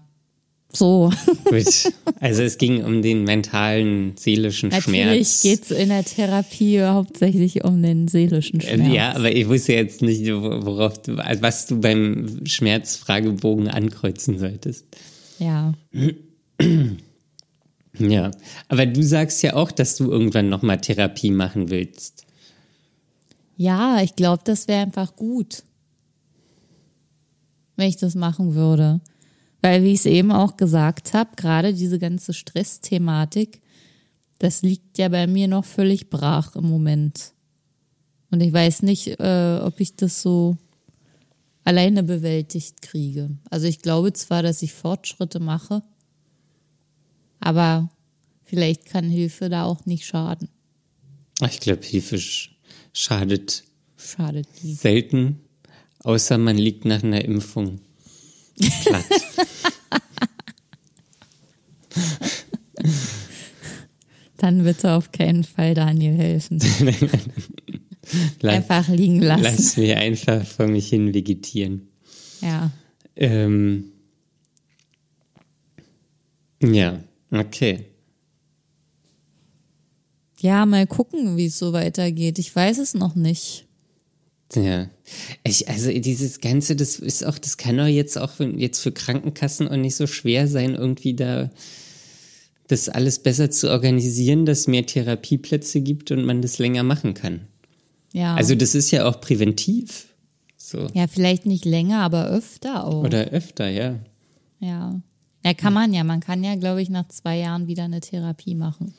so. 0.72 1.12
Gut. 1.44 1.92
Also 2.20 2.42
es 2.42 2.58
ging 2.58 2.84
um 2.84 3.02
den 3.02 3.24
mentalen, 3.24 4.14
seelischen 4.16 4.70
Natürlich 4.70 4.84
Schmerz. 4.84 5.06
Natürlich 5.06 5.40
geht 5.42 5.62
es 5.64 5.70
in 5.70 5.88
der 5.88 6.04
Therapie 6.04 6.82
hauptsächlich 6.82 7.64
um 7.64 7.82
den 7.82 8.08
seelischen 8.08 8.60
äh, 8.60 8.76
Schmerz. 8.76 8.94
Ja, 8.94 9.14
aber 9.14 9.34
ich 9.34 9.48
wusste 9.48 9.74
jetzt 9.74 10.02
nicht, 10.02 10.26
worauf 10.26 11.02
du, 11.02 11.16
was 11.16 11.66
du 11.66 11.80
beim 11.80 12.40
Schmerzfragebogen 12.46 13.68
ankreuzen 13.68 14.38
solltest. 14.38 14.86
Ja. 15.38 15.74
Ja, 17.98 18.30
aber 18.68 18.86
du 18.86 19.02
sagst 19.02 19.42
ja 19.42 19.54
auch, 19.54 19.70
dass 19.70 19.96
du 19.96 20.10
irgendwann 20.10 20.48
nochmal 20.48 20.80
Therapie 20.80 21.30
machen 21.30 21.70
willst. 21.70 22.24
Ja, 23.56 24.00
ich 24.02 24.16
glaube, 24.16 24.42
das 24.44 24.66
wäre 24.66 24.82
einfach 24.82 25.14
gut, 25.14 25.62
wenn 27.76 27.88
ich 27.88 27.96
das 27.96 28.14
machen 28.14 28.54
würde. 28.54 29.00
Weil, 29.62 29.84
wie 29.84 29.92
ich 29.92 30.00
es 30.00 30.06
eben 30.06 30.32
auch 30.32 30.56
gesagt 30.56 31.14
habe, 31.14 31.30
gerade 31.36 31.72
diese 31.72 31.98
ganze 31.98 32.34
Stressthematik, 32.34 33.62
das 34.38 34.62
liegt 34.62 34.98
ja 34.98 35.08
bei 35.08 35.28
mir 35.28 35.46
noch 35.46 35.64
völlig 35.64 36.10
brach 36.10 36.56
im 36.56 36.68
Moment. 36.68 37.32
Und 38.32 38.40
ich 38.40 38.52
weiß 38.52 38.82
nicht, 38.82 39.20
äh, 39.20 39.60
ob 39.62 39.78
ich 39.78 39.94
das 39.94 40.20
so 40.20 40.56
alleine 41.62 42.02
bewältigt 42.02 42.82
kriege. 42.82 43.30
Also 43.50 43.68
ich 43.68 43.78
glaube 43.78 44.12
zwar, 44.14 44.42
dass 44.42 44.62
ich 44.62 44.72
Fortschritte 44.72 45.38
mache, 45.38 45.84
aber 47.38 47.88
vielleicht 48.42 48.86
kann 48.86 49.08
Hilfe 49.08 49.48
da 49.48 49.64
auch 49.64 49.86
nicht 49.86 50.06
schaden. 50.06 50.48
Ich 51.48 51.60
glaube, 51.60 51.84
Hilfe 51.84 52.18
schadet, 52.92 53.62
schadet 53.96 54.48
selten, 54.60 55.40
außer 56.00 56.36
man 56.36 56.58
liegt 56.58 56.84
nach 56.84 57.04
einer 57.04 57.24
Impfung 57.24 57.80
platt. 58.82 59.04
Dann 64.36 64.64
bitte 64.64 64.92
auf 64.92 65.12
keinen 65.12 65.44
Fall 65.44 65.74
Daniel 65.74 66.14
helfen. 66.16 66.60
einfach 68.42 68.88
liegen 68.88 69.20
lassen. 69.20 69.42
Lass 69.44 69.76
mich 69.76 69.94
einfach 69.94 70.44
vor 70.44 70.66
mich 70.66 70.88
hin 70.88 71.14
vegetieren. 71.14 71.88
Ja. 72.40 72.72
Ähm, 73.14 73.92
ja, 76.60 77.02
okay. 77.30 77.86
Ja, 80.40 80.66
mal 80.66 80.88
gucken, 80.88 81.36
wie 81.36 81.46
es 81.46 81.58
so 81.58 81.72
weitergeht. 81.72 82.38
Ich 82.40 82.54
weiß 82.54 82.78
es 82.78 82.94
noch 82.94 83.14
nicht. 83.14 83.66
Ja, 84.54 84.90
ich, 85.44 85.68
also 85.68 85.90
dieses 85.90 86.40
Ganze, 86.40 86.76
das 86.76 86.96
ist 86.96 87.24
auch, 87.24 87.38
das 87.38 87.56
kann 87.56 87.76
doch 87.76 87.86
jetzt 87.86 88.18
auch 88.18 88.38
jetzt 88.40 88.80
für 88.80 88.92
Krankenkassen 88.92 89.68
auch 89.68 89.76
nicht 89.76 89.94
so 89.94 90.06
schwer 90.06 90.46
sein, 90.46 90.74
irgendwie 90.74 91.14
da 91.14 91.50
das 92.68 92.88
alles 92.88 93.18
besser 93.18 93.50
zu 93.50 93.70
organisieren, 93.70 94.46
dass 94.46 94.66
mehr 94.66 94.86
Therapieplätze 94.86 95.80
gibt 95.80 96.10
und 96.10 96.24
man 96.24 96.42
das 96.42 96.58
länger 96.58 96.82
machen 96.82 97.14
kann. 97.14 97.46
Ja. 98.12 98.34
Also 98.34 98.54
das 98.54 98.74
ist 98.74 98.90
ja 98.90 99.06
auch 99.06 99.20
präventiv. 99.20 100.06
So. 100.56 100.86
Ja, 100.94 101.06
vielleicht 101.06 101.44
nicht 101.44 101.64
länger, 101.64 102.00
aber 102.00 102.26
öfter 102.28 102.86
auch. 102.86 103.04
Oder 103.04 103.26
öfter, 103.28 103.68
ja. 103.68 103.98
Ja. 104.60 105.00
Ja, 105.44 105.54
kann 105.54 105.72
man 105.72 105.92
ja. 105.92 106.04
Man 106.04 106.20
kann 106.20 106.44
ja, 106.44 106.54
glaube 106.54 106.82
ich, 106.82 106.88
nach 106.88 107.08
zwei 107.08 107.38
Jahren 107.38 107.66
wieder 107.66 107.84
eine 107.84 108.00
Therapie 108.00 108.54
machen. 108.54 108.94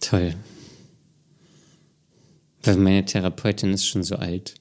Toll. 0.00 0.34
Weil 2.62 2.76
meine 2.78 3.04
Therapeutin 3.04 3.72
ist 3.72 3.86
schon 3.86 4.02
so 4.02 4.16
alt. 4.16 4.54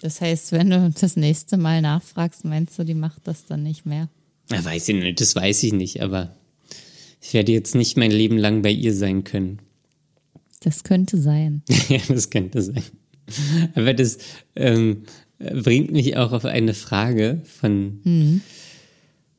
Das 0.00 0.20
heißt, 0.20 0.52
wenn 0.52 0.70
du 0.70 0.90
das 0.90 1.16
nächste 1.16 1.56
Mal 1.56 1.82
nachfragst, 1.82 2.44
meinst 2.44 2.78
du, 2.78 2.84
die 2.84 2.94
macht 2.94 3.26
das 3.26 3.46
dann 3.46 3.62
nicht 3.62 3.86
mehr? 3.86 4.08
Ja, 4.50 4.64
weiß 4.64 4.88
ich 4.88 4.96
nicht, 4.96 5.20
das 5.20 5.36
weiß 5.36 5.62
ich 5.64 5.72
nicht, 5.72 6.02
aber 6.02 6.36
ich 7.20 7.34
werde 7.34 7.52
jetzt 7.52 7.74
nicht 7.74 7.96
mein 7.96 8.10
Leben 8.10 8.38
lang 8.38 8.62
bei 8.62 8.70
ihr 8.70 8.94
sein 8.94 9.24
können. 9.24 9.58
Das 10.60 10.84
könnte 10.84 11.18
sein. 11.18 11.62
ja, 11.88 12.00
das 12.08 12.30
könnte 12.30 12.62
sein. 12.62 12.82
Aber 13.74 13.92
das, 13.92 14.18
ähm, 14.56 15.04
äh, 15.38 15.54
bringt 15.54 15.92
mich 15.92 16.16
auch 16.16 16.32
auf 16.32 16.44
eine 16.44 16.74
Frage 16.74 17.42
von, 17.44 18.00
mhm. 18.04 18.40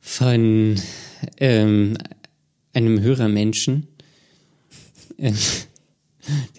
von 0.00 0.80
ähm, 1.38 1.96
einem 2.72 3.00
Hörermenschen. 3.00 3.86
Äh, 5.18 5.32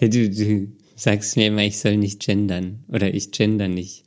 du, 0.00 0.30
du 0.30 0.68
sagst 0.94 1.36
mir 1.36 1.48
immer, 1.48 1.62
ich 1.62 1.78
soll 1.78 1.96
nicht 1.96 2.20
gendern 2.20 2.84
oder 2.88 3.12
ich 3.12 3.32
gender 3.32 3.68
nicht. 3.68 4.04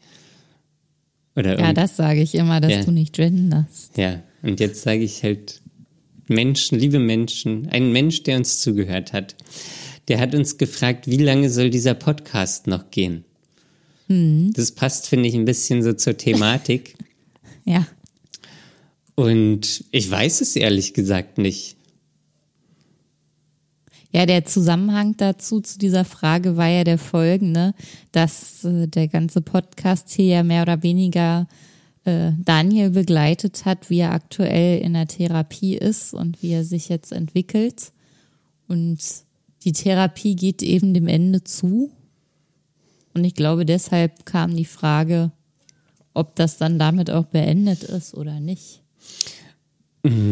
Oder 1.35 1.59
ja, 1.59 1.73
das 1.73 1.97
sage 1.97 2.21
ich 2.21 2.33
immer, 2.35 2.61
dass 2.61 2.71
ja. 2.71 2.83
du 2.83 2.91
nicht 2.91 3.13
genderst. 3.13 3.97
Ja, 3.97 4.23
und 4.45 4.59
jetzt 4.59 4.83
sage 4.83 5.03
ich 5.03 5.23
halt 5.23 5.61
Menschen, 6.27 6.79
liebe 6.79 6.99
Menschen, 6.99 7.67
ein 7.69 7.91
Mensch, 7.91 8.23
der 8.23 8.37
uns 8.37 8.59
zugehört 8.59 9.13
hat, 9.13 9.35
der 10.07 10.19
hat 10.19 10.35
uns 10.35 10.57
gefragt, 10.57 11.07
wie 11.07 11.17
lange 11.17 11.49
soll 11.49 11.69
dieser 11.69 11.95
Podcast 11.95 12.67
noch 12.67 12.91
gehen? 12.91 13.25
Mhm. 14.07 14.53
Das 14.53 14.71
passt, 14.71 15.07
finde 15.07 15.27
ich, 15.29 15.35
ein 15.35 15.45
bisschen 15.45 15.81
so 15.81 15.93
zur 15.93 16.17
Thematik. 16.17 16.95
ja. 17.65 17.87
Und 19.15 19.83
ich 19.91 20.09
weiß 20.09 20.41
es 20.41 20.55
ehrlich 20.55 20.93
gesagt 20.93 21.37
nicht. 21.37 21.75
Ja, 24.11 24.25
der 24.25 24.45
Zusammenhang 24.45 25.17
dazu, 25.17 25.59
zu 25.59 25.77
dieser 25.77 26.05
Frage 26.05 26.55
war 26.55 26.69
ja 26.69 26.83
der 26.83 26.97
folgende, 26.97 27.73
dass 28.11 28.63
äh, 28.63 28.87
der 28.87 29.07
ganze 29.07 29.41
Podcast 29.41 30.09
hier 30.11 30.25
ja 30.25 30.43
mehr 30.43 30.61
oder 30.61 30.83
weniger 30.83 31.47
äh, 32.05 32.31
Daniel 32.43 32.91
begleitet 32.91 33.65
hat, 33.65 33.89
wie 33.89 33.99
er 33.99 34.13
aktuell 34.13 34.79
in 34.79 34.93
der 34.93 35.07
Therapie 35.07 35.75
ist 35.75 36.13
und 36.13 36.41
wie 36.41 36.51
er 36.51 36.63
sich 36.63 36.89
jetzt 36.89 37.11
entwickelt. 37.11 37.91
Und 38.67 38.99
die 39.63 39.73
Therapie 39.73 40.35
geht 40.35 40.61
eben 40.61 40.93
dem 40.93 41.07
Ende 41.07 41.43
zu. 41.43 41.91
Und 43.13 43.23
ich 43.23 43.33
glaube, 43.33 43.65
deshalb 43.65 44.25
kam 44.25 44.55
die 44.55 44.65
Frage, 44.65 45.31
ob 46.13 46.35
das 46.35 46.57
dann 46.57 46.79
damit 46.79 47.09
auch 47.09 47.25
beendet 47.25 47.83
ist 47.83 48.13
oder 48.13 48.39
nicht. 48.39 48.81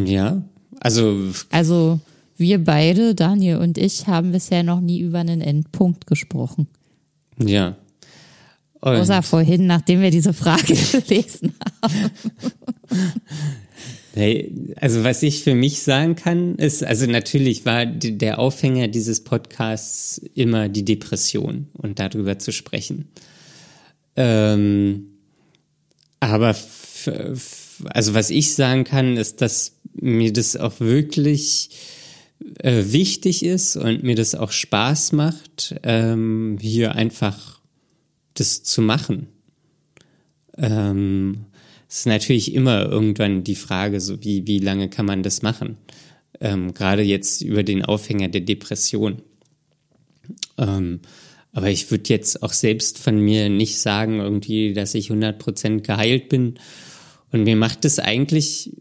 Ja, 0.06 0.44
also. 0.80 1.32
Also 1.50 2.00
wir 2.38 2.64
beide, 2.64 3.16
Daniel 3.16 3.58
und 3.58 3.78
ich, 3.78 4.08
haben 4.08 4.32
bisher 4.32 4.64
noch 4.64 4.82
nie 4.82 5.00
über 5.00 5.20
einen 5.20 5.42
Endpunkt 5.42 6.08
gesprochen. 6.08 6.68
Ja. 7.40 7.76
Und 8.84 8.98
Außer 8.98 9.24
vorhin, 9.24 9.66
nachdem 9.66 10.02
wir 10.02 10.12
diese 10.12 10.34
Frage 10.34 10.76
gelesen 10.92 11.56
haben. 11.82 12.12
Hey, 14.14 14.76
also 14.76 15.06
was 15.06 15.24
ich 15.24 15.42
für 15.42 15.56
mich 15.56 15.84
sagen 15.84 16.18
kann, 16.18 16.56
ist, 16.56 16.84
also 16.84 17.06
natürlich 17.06 17.66
war 17.66 17.86
der 17.86 18.40
Aufhänger 18.40 18.90
dieses 18.90 19.24
Podcasts 19.24 20.18
immer 20.36 20.68
die 20.68 20.84
Depression 20.84 21.70
und 21.72 22.00
darüber 22.00 22.40
zu 22.40 22.52
sprechen. 22.52 23.08
Ähm, 24.18 25.06
aber 26.20 26.54
also 27.86 28.14
was 28.14 28.32
ich 28.32 28.54
sagen 28.56 28.84
kann, 28.84 29.16
ist, 29.16 29.40
dass 29.40 29.78
mir 29.94 30.34
das 30.34 30.58
auch 30.58 30.82
wirklich 30.82 31.70
äh, 32.60 32.84
wichtig 32.88 33.46
ist 33.46 33.78
und 33.78 34.04
mir 34.04 34.16
das 34.16 34.36
auch 34.36 34.52
Spaß 34.52 35.14
macht, 35.14 35.74
ähm, 35.84 36.58
hier 36.60 36.96
einfach 36.96 37.63
das 38.34 38.64
zu 38.64 38.82
machen. 38.82 39.28
Ähm, 40.58 41.46
es 41.88 42.00
ist 42.00 42.06
natürlich 42.08 42.54
immer 42.54 42.86
irgendwann 42.86 43.44
die 43.44 43.56
Frage, 43.56 44.00
so 44.00 44.24
wie, 44.24 44.48
wie 44.48 44.60
lange 44.60 44.90
kann 44.90 45.06
man 45.06 45.24
das 45.24 45.42
machen? 45.42 45.78
Ähm, 46.40 46.74
Gerade 46.74 47.04
jetzt 47.04 47.42
über 47.42 47.64
den 47.64 47.86
Aufhänger 47.86 48.30
der 48.30 48.42
Depression. 48.42 49.22
Ähm, 50.58 51.02
aber 51.52 51.70
ich 51.70 51.92
würde 51.92 52.10
jetzt 52.10 52.42
auch 52.42 52.54
selbst 52.54 52.98
von 52.98 53.20
mir 53.20 53.50
nicht 53.50 53.80
sagen, 53.80 54.20
irgendwie, 54.20 54.74
dass 54.74 54.96
ich 54.96 55.12
100% 55.12 55.82
geheilt 55.82 56.30
bin. 56.30 56.56
Und 57.32 57.44
mir 57.44 57.56
macht 57.56 57.86
es 57.86 58.00
eigentlich 58.00 58.72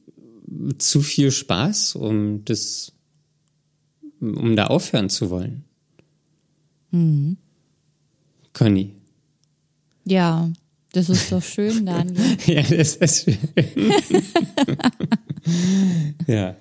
zu 0.79 1.03
viel 1.03 1.31
Spaß, 1.31 1.97
um 1.97 2.45
das 2.45 2.93
um 4.21 4.55
da 4.55 4.69
aufhören 4.69 5.11
zu 5.11 5.31
wollen. 5.31 5.65
Mhm. 6.93 7.37
Conny. 8.53 8.93
Ja, 10.05 10.51
das 10.93 11.09
ist 11.09 11.33
doch 11.33 11.43
schön, 11.43 11.87
Daniel. 11.87 12.37
ja, 12.47 12.62
das 12.62 12.97
ist 12.97 13.25
schön. 13.25 13.38
ja. 16.27 16.55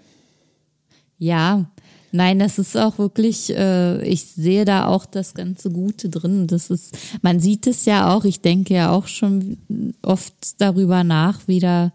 Ja, 1.17 1.69
nein, 2.11 2.39
das 2.39 2.57
ist 2.57 2.75
auch 2.75 2.97
wirklich, 2.97 3.55
äh, 3.55 4.03
ich 4.07 4.25
sehe 4.25 4.65
da 4.65 4.87
auch 4.87 5.05
das 5.05 5.33
ganze 5.33 5.69
Gute 5.69 6.09
drin. 6.09 6.47
Das 6.47 6.69
ist, 6.69 6.97
man 7.21 7.39
sieht 7.39 7.67
es 7.67 7.85
ja 7.85 8.13
auch, 8.13 8.25
ich 8.25 8.41
denke 8.41 8.73
ja 8.73 8.91
auch 8.91 9.07
schon 9.07 9.57
oft 10.01 10.33
darüber 10.59 11.03
nach, 11.03 11.47
wieder 11.47 11.93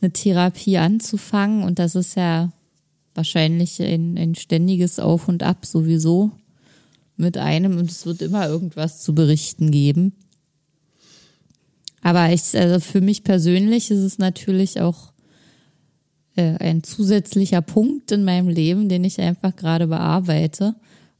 eine 0.00 0.12
Therapie 0.12 0.76
anzufangen. 0.76 1.62
Und 1.62 1.78
das 1.78 1.94
ist 1.94 2.16
ja 2.16 2.52
wahrscheinlich 3.14 3.80
ein, 3.80 4.18
ein 4.18 4.34
ständiges 4.34 4.98
Auf 4.98 5.28
und 5.28 5.42
Ab 5.42 5.64
sowieso 5.64 6.32
mit 7.16 7.38
einem 7.38 7.78
und 7.78 7.90
es 7.90 8.04
wird 8.04 8.20
immer 8.20 8.46
irgendwas 8.48 9.02
zu 9.02 9.14
berichten 9.14 9.70
geben. 9.70 10.12
Aber 12.06 12.32
ich, 12.32 12.56
also 12.56 12.78
für 12.78 13.00
mich 13.00 13.24
persönlich 13.24 13.90
ist 13.90 13.98
es 13.98 14.18
natürlich 14.18 14.80
auch 14.80 15.12
äh, 16.36 16.54
ein 16.58 16.84
zusätzlicher 16.84 17.62
Punkt 17.62 18.12
in 18.12 18.22
meinem 18.22 18.48
Leben, 18.48 18.88
den 18.88 19.02
ich 19.02 19.20
einfach 19.20 19.56
gerade 19.56 19.88
bearbeite. 19.88 20.76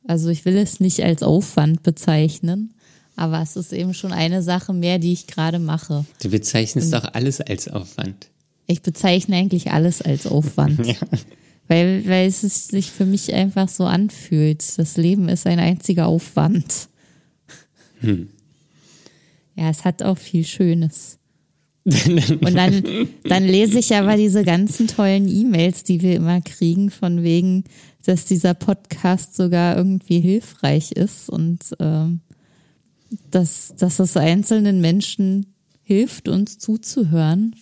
Also 0.07 0.29
ich 0.29 0.44
will 0.44 0.57
es 0.57 0.79
nicht 0.79 1.03
als 1.03 1.25
Aufwand 1.25 1.83
bezeichnen, 1.83 2.72
aber 3.16 3.42
es 3.42 3.57
ist 3.57 3.72
eben 3.72 3.94
schon 3.94 4.12
eine 4.12 4.44
Sache 4.44 4.72
mehr, 4.72 5.01
die 5.01 5.12
ich 5.12 5.27
gerade 5.27 5.59
mache. 5.59 6.05
Du 6.22 6.31
bezeichnest 6.31 6.94
und 6.94 7.03
doch 7.03 7.14
alles 7.14 7.40
als 7.40 7.66
Aufwand. 7.66 8.29
Ich 8.68 8.81
bezeichne 8.81 9.35
eigentlich 9.35 9.72
alles 9.72 10.03
als 10.03 10.29
Aufwand. 10.29 10.87
ja. 10.87 10.94
Weil, 11.66 12.07
weil 12.07 12.29
es 12.29 12.42
sich 12.42 12.92
für 12.92 13.07
mich 13.07 13.35
einfach 13.35 13.68
so 13.68 13.87
anfühlt. 13.87 14.62
Das 14.79 14.96
Leben 14.96 15.29
ist 15.29 15.49
ein 15.49 15.59
einziger 15.59 16.07
Aufwand. 16.07 16.90
Hm. 17.99 18.29
Ja, 19.57 19.71
es 19.71 19.85
hat 19.85 20.03
auch 20.03 20.19
viel 20.19 20.45
Schönes. 20.45 21.19
Und 21.87 22.55
dann, 22.55 23.09
dann 23.25 23.45
lese 23.45 23.79
ich 23.79 23.95
aber 23.95 24.16
diese 24.16 24.45
ganzen 24.45 24.88
tollen 24.88 25.29
E-Mails, 25.29 25.85
die 25.85 26.03
wir 26.03 26.16
immer 26.16 26.40
kriegen, 26.40 26.90
von 26.90 27.23
wegen, 27.23 27.64
dass 28.05 28.25
dieser 28.25 28.55
Podcast 28.55 29.37
sogar 29.37 29.77
irgendwie 29.77 30.21
hilfreich 30.21 30.92
ist 30.92 31.29
und 31.29 31.61
ähm, 31.79 32.21
dass, 33.31 33.75
dass 33.77 33.99
es 33.99 34.16
einzelnen 34.16 34.81
Menschen 34.81 35.47
hilft, 35.83 36.29
uns 36.29 36.59
zuzuhören. 36.59 37.55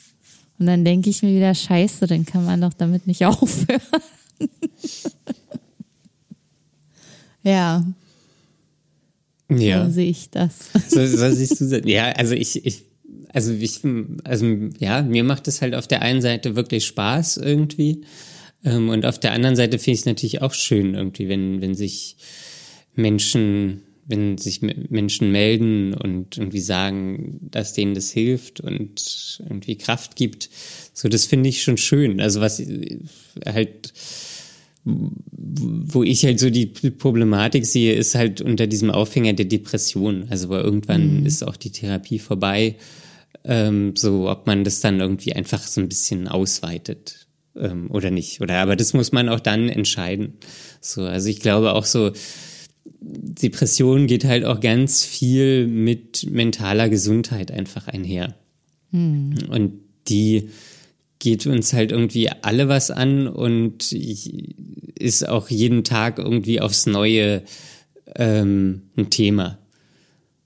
Und 0.59 0.67
dann 0.67 0.85
denke 0.85 1.11
ich 1.11 1.23
mir 1.23 1.35
wieder, 1.35 1.55
scheiße, 1.55 2.07
dann 2.07 2.25
kann 2.25 2.45
man 2.45 2.63
doch 2.63 2.73
damit 2.73 3.07
nicht 3.07 3.25
aufhören. 3.27 3.81
ja. 7.43 7.85
Ja. 9.51 9.87
So 9.87 9.93
sehe 9.93 10.11
ich 10.11 10.31
das. 10.31 10.71
So, 10.89 11.07
so 11.07 11.31
siehst 11.35 11.61
du 11.61 11.69
das. 11.69 11.83
Ja, 11.85 12.13
also 12.13 12.35
ich, 12.35 12.65
ich, 12.65 12.85
also 13.33 13.53
ich, 13.53 13.81
also 14.25 14.47
ja, 14.79 15.03
mir 15.03 15.25
macht 15.25 15.49
es 15.49 15.61
halt 15.61 15.75
auf 15.75 15.87
der 15.87 16.03
einen 16.03 16.23
Seite 16.23 16.57
wirklich 16.57 16.87
Spaß 16.87 17.39
irgendwie. 17.39 18.03
Ähm, 18.65 18.89
und 18.89 19.05
auf 19.05 19.19
der 19.19 19.33
anderen 19.33 19.57
Seite 19.57 19.79
finde 19.79 19.95
ich 19.95 20.01
es 20.01 20.07
natürlich 20.07 20.43
auch 20.43 20.55
schön 20.55 20.95
irgendwie, 20.95 21.29
wenn, 21.29 21.61
wenn 21.61 21.75
sich 21.75 22.17
Menschen 22.95 23.83
wenn 24.07 24.37
sich 24.39 24.61
Menschen 24.61 25.33
melden 25.33 25.95
und 25.95 26.37
irgendwie 26.37 26.61
sagen, 26.61 27.39
dass 27.41 27.73
denen 27.73 27.95
das 27.95 28.11
hilft 28.11 28.61
und 28.61 29.39
irgendwie 29.43 29.79
Kraft 29.79 30.17
gibt. 30.17 30.51
So, 30.93 31.09
das 31.09 31.25
finde 31.25 31.49
ich 31.49 31.63
schon 31.63 31.77
schön. 31.77 32.21
Also 32.21 32.41
was 32.41 32.63
halt, 33.47 33.93
wo 34.85 36.03
ich 36.03 36.25
halt 36.25 36.39
so 36.39 36.51
die 36.51 36.67
Problematik 36.67 37.65
sehe, 37.65 37.95
ist 37.95 38.15
halt 38.15 38.41
unter 38.43 38.67
diesem 38.67 38.91
Aufhänger 38.91 39.33
der 39.33 39.47
Depression. 39.47 40.27
Also 40.29 40.51
wo 40.51 40.55
irgendwann 40.55 41.21
mhm. 41.21 41.27
ist 41.27 41.43
auch 41.43 41.57
die 41.57 41.71
Therapie 41.71 42.19
vorbei. 42.19 42.77
Ähm, 43.45 43.95
so, 43.97 44.31
ob 44.31 44.47
man 44.47 44.65
das 44.65 44.81
dann 44.81 45.01
irgendwie 45.01 45.35
einfach 45.35 45.63
so 45.63 45.81
ein 45.81 45.89
bisschen 45.89 46.29
ausweitet 46.29 47.27
ähm, 47.57 47.91
oder 47.91 48.11
nicht. 48.11 48.41
Oder 48.41 48.57
aber 48.57 48.77
das 48.77 48.93
muss 48.93 49.13
man 49.13 49.29
auch 49.29 49.41
dann 49.41 49.69
entscheiden. 49.69 50.35
So, 50.81 51.03
also 51.03 51.29
ich 51.29 51.41
glaube 51.41 51.73
auch 51.73 51.85
so, 51.85 52.13
Depression 53.01 54.07
geht 54.07 54.25
halt 54.25 54.45
auch 54.45 54.61
ganz 54.61 55.05
viel 55.05 55.67
mit 55.67 56.31
mentaler 56.31 56.89
Gesundheit 56.89 57.51
einfach 57.51 57.89
einher. 57.89 58.35
Hm. 58.91 59.35
Und 59.49 59.81
die 60.09 60.51
geht 61.25 61.47
uns 61.47 61.73
halt 61.73 61.91
irgendwie 61.91 62.29
alle 62.29 62.69
was 62.69 62.91
an 62.91 63.27
und 63.27 63.93
ist 63.93 65.27
auch 65.27 65.49
jeden 65.49 65.83
Tag 65.83 66.19
irgendwie 66.19 66.61
aufs 66.61 66.85
Neue 66.85 67.43
ähm, 68.15 68.83
ein 68.97 69.09
Thema. 69.09 69.59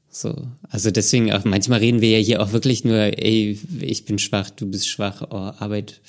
So, 0.08 0.34
also 0.70 0.92
deswegen 0.92 1.32
auch 1.32 1.44
manchmal 1.44 1.80
reden 1.80 2.00
wir 2.00 2.10
ja 2.10 2.24
hier 2.24 2.40
auch 2.40 2.52
wirklich 2.52 2.84
nur, 2.84 2.96
ey, 2.96 3.58
ich 3.80 4.04
bin 4.04 4.20
schwach, 4.20 4.50
du 4.50 4.66
bist 4.66 4.88
schwach, 4.88 5.22
oh, 5.30 5.34
Arbeit 5.34 6.00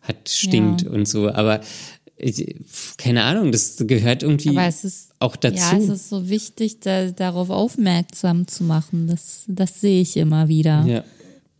hat 0.00 0.30
stinkt 0.30 0.82
ja. 0.82 0.90
und 0.90 1.06
so, 1.06 1.30
aber 1.30 1.60
keine 2.96 3.24
Ahnung, 3.24 3.52
das 3.52 3.76
gehört 3.78 4.22
irgendwie 4.22 4.56
ist, 4.58 5.10
auch 5.18 5.36
dazu. 5.36 5.58
Ja, 5.58 5.76
es 5.76 5.88
ist 5.90 6.08
so 6.08 6.30
wichtig, 6.30 6.80
da, 6.80 7.10
darauf 7.10 7.50
aufmerksam 7.50 8.46
zu 8.46 8.64
machen. 8.64 9.06
Das, 9.06 9.42
das 9.48 9.82
sehe 9.82 10.00
ich 10.00 10.16
immer 10.16 10.48
wieder. 10.48 10.86
Ja. 10.86 11.04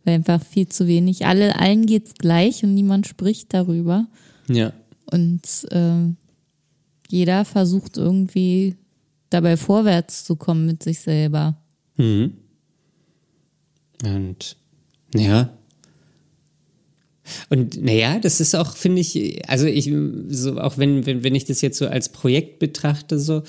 Weil 0.05 0.15
einfach 0.15 0.41
viel 0.43 0.69
zu 0.69 0.87
wenig. 0.87 1.25
Alle, 1.25 1.59
allen 1.59 1.85
geht's 1.85 2.13
gleich 2.13 2.63
und 2.63 2.73
niemand 2.73 3.07
spricht 3.07 3.53
darüber. 3.53 4.07
Ja. 4.47 4.71
Und 5.11 5.41
äh, 5.71 6.13
jeder 7.09 7.43
versucht 7.43 7.97
irgendwie 7.97 8.75
dabei 9.29 9.57
vorwärts 9.57 10.23
zu 10.23 10.35
kommen 10.35 10.65
mit 10.65 10.83
sich 10.83 10.99
selber. 10.99 11.57
Mhm. 11.97 12.33
Und 14.03 14.57
ja. 15.13 15.57
Und 17.49 17.81
naja, 17.81 18.19
das 18.19 18.39
ist 18.39 18.55
auch, 18.55 18.75
finde 18.75 19.01
ich, 19.01 19.49
also 19.49 19.65
ich, 19.65 19.91
so 20.29 20.59
auch 20.59 20.77
wenn, 20.77 21.05
wenn, 21.05 21.23
wenn 21.23 21.33
ich 21.33 21.45
das 21.45 21.61
jetzt 21.61 21.77
so 21.77 21.87
als 21.87 22.09
Projekt 22.09 22.59
betrachte, 22.59 23.19
so, 23.19 23.41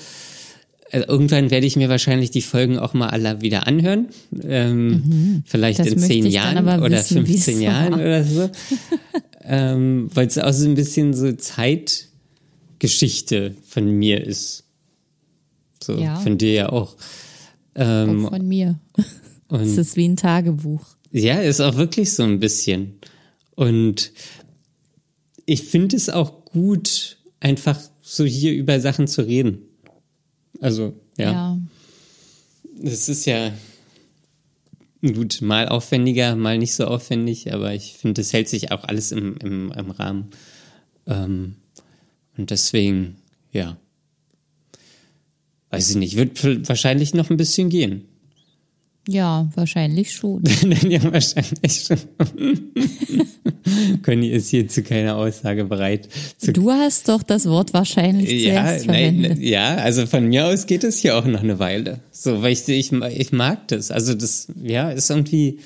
also 0.91 1.07
irgendwann 1.07 1.49
werde 1.51 1.67
ich 1.67 1.75
mir 1.75 1.89
wahrscheinlich 1.89 2.31
die 2.31 2.41
Folgen 2.41 2.79
auch 2.79 2.93
mal 2.93 3.09
alle 3.09 3.41
wieder 3.41 3.67
anhören. 3.67 4.07
Ähm, 4.41 4.87
mhm. 4.87 5.43
Vielleicht 5.45 5.79
in 5.79 5.99
zehn 5.99 6.25
Jahren 6.25 6.65
oder 6.65 6.91
wissen, 6.91 7.25
15 7.25 7.61
Jahren 7.61 7.91
war. 7.93 7.99
oder 7.99 8.23
so. 8.23 8.49
ähm, 9.43 10.09
Weil 10.13 10.27
es 10.27 10.37
auch 10.37 10.53
so 10.53 10.65
ein 10.65 10.75
bisschen 10.75 11.13
so 11.13 11.33
Zeitgeschichte 11.33 13.55
von 13.67 13.89
mir 13.89 14.25
ist. 14.25 14.63
So, 15.83 15.97
ja. 15.97 16.15
von 16.15 16.37
dir 16.37 16.53
ja 16.53 16.69
auch. 16.69 16.95
Ähm, 17.75 18.25
auch 18.25 18.29
von 18.29 18.47
mir. 18.47 18.79
es 19.49 19.77
ist 19.77 19.97
wie 19.97 20.07
ein 20.07 20.15
Tagebuch. 20.15 20.85
Ja, 21.11 21.39
ist 21.39 21.61
auch 21.61 21.75
wirklich 21.75 22.13
so 22.13 22.23
ein 22.23 22.39
bisschen. 22.39 22.95
Und 23.55 24.11
ich 25.45 25.63
finde 25.63 25.95
es 25.95 26.09
auch 26.09 26.45
gut, 26.45 27.17
einfach 27.39 27.79
so 28.01 28.25
hier 28.25 28.53
über 28.53 28.79
Sachen 28.79 29.07
zu 29.07 29.21
reden. 29.21 29.66
Also, 30.59 30.93
ja. 31.17 31.31
ja. 31.31 31.59
Es 32.83 33.09
ist 33.09 33.25
ja 33.25 33.51
gut, 35.01 35.41
mal 35.41 35.67
aufwendiger, 35.67 36.35
mal 36.35 36.57
nicht 36.57 36.73
so 36.73 36.85
aufwendig, 36.85 37.53
aber 37.53 37.73
ich 37.73 37.93
finde, 37.93 38.21
es 38.21 38.33
hält 38.33 38.49
sich 38.49 38.71
auch 38.71 38.83
alles 38.83 39.11
im, 39.11 39.37
im, 39.37 39.71
im 39.71 39.91
Rahmen. 39.91 40.29
Ähm, 41.05 41.55
und 42.37 42.51
deswegen, 42.51 43.17
ja. 43.51 43.77
Weiß 45.69 45.89
ich 45.89 45.95
nicht, 45.97 46.15
wird 46.15 46.69
wahrscheinlich 46.69 47.13
noch 47.13 47.29
ein 47.29 47.37
bisschen 47.37 47.69
gehen. 47.69 48.05
Ja, 49.07 49.49
wahrscheinlich 49.55 50.13
schon. 50.13 50.43
ja, 50.89 51.01
wahrscheinlich 51.11 51.85
schon. 51.87 51.97
Conny 54.03 54.29
ist 54.29 54.49
hier 54.49 54.67
zu 54.67 54.83
keiner 54.83 55.15
Aussage 55.15 55.63
bereit. 55.63 56.09
du 56.45 56.71
hast 56.71 57.07
doch 57.07 57.23
das 57.23 57.45
Wort 57.45 57.73
wahrscheinlich 57.73 58.29
ja, 58.43 58.77
nein, 58.85 59.37
ja, 59.39 59.75
also 59.75 60.05
von 60.05 60.27
mir 60.27 60.47
aus 60.47 60.67
geht 60.67 60.83
es 60.83 60.99
hier 60.99 61.17
auch 61.17 61.25
noch 61.25 61.41
eine 61.41 61.59
Weile. 61.59 61.99
So, 62.11 62.41
weil 62.41 62.51
ich, 62.51 62.67
ich, 62.67 62.91
ich 62.91 63.31
mag 63.31 63.67
das. 63.69 63.91
Also 63.91 64.13
das, 64.13 64.47
ja, 64.61 64.89
ist 64.89 65.09
irgendwie 65.09 65.59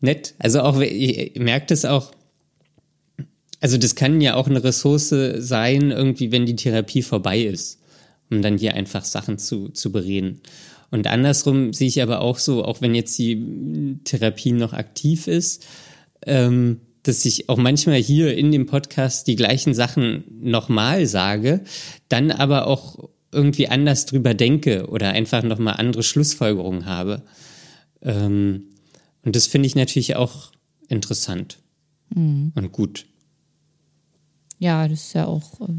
nett. 0.00 0.34
Also 0.38 0.60
auch, 0.60 0.80
ich 0.80 1.38
merke 1.38 1.66
das 1.66 1.84
auch, 1.84 2.12
also 3.60 3.78
das 3.78 3.94
kann 3.94 4.20
ja 4.20 4.34
auch 4.34 4.48
eine 4.48 4.62
Ressource 4.62 5.14
sein, 5.36 5.90
irgendwie, 5.90 6.32
wenn 6.32 6.46
die 6.46 6.56
Therapie 6.56 7.02
vorbei 7.02 7.40
ist, 7.40 7.78
um 8.30 8.42
dann 8.42 8.58
hier 8.58 8.74
einfach 8.74 9.04
Sachen 9.04 9.38
zu, 9.38 9.68
zu 9.68 9.92
bereden. 9.92 10.40
Und 10.90 11.06
andersrum 11.06 11.72
sehe 11.72 11.88
ich 11.88 12.02
aber 12.02 12.20
auch 12.20 12.38
so, 12.38 12.64
auch 12.64 12.80
wenn 12.80 12.94
jetzt 12.94 13.16
die 13.18 13.98
Therapie 14.04 14.52
noch 14.52 14.72
aktiv 14.72 15.28
ist, 15.28 15.66
ähm, 16.26 16.80
dass 17.02 17.24
ich 17.24 17.48
auch 17.48 17.56
manchmal 17.56 17.96
hier 17.96 18.36
in 18.36 18.52
dem 18.52 18.66
Podcast 18.66 19.26
die 19.26 19.36
gleichen 19.36 19.72
Sachen 19.72 20.24
nochmal 20.42 21.06
sage, 21.06 21.62
dann 22.08 22.30
aber 22.30 22.66
auch 22.66 23.08
irgendwie 23.32 23.68
anders 23.68 24.06
drüber 24.06 24.34
denke 24.34 24.88
oder 24.88 25.10
einfach 25.10 25.42
nochmal 25.42 25.74
andere 25.74 26.02
Schlussfolgerungen 26.02 26.86
habe. 26.86 27.22
Ähm, 28.02 28.64
und 29.22 29.36
das 29.36 29.46
finde 29.46 29.66
ich 29.66 29.76
natürlich 29.76 30.16
auch 30.16 30.52
interessant 30.88 31.58
mhm. 32.14 32.52
und 32.54 32.72
gut. 32.72 33.06
Ja, 34.58 34.86
das 34.88 35.06
ist 35.06 35.12
ja 35.14 35.26
auch 35.26 35.60
äh, 35.60 35.72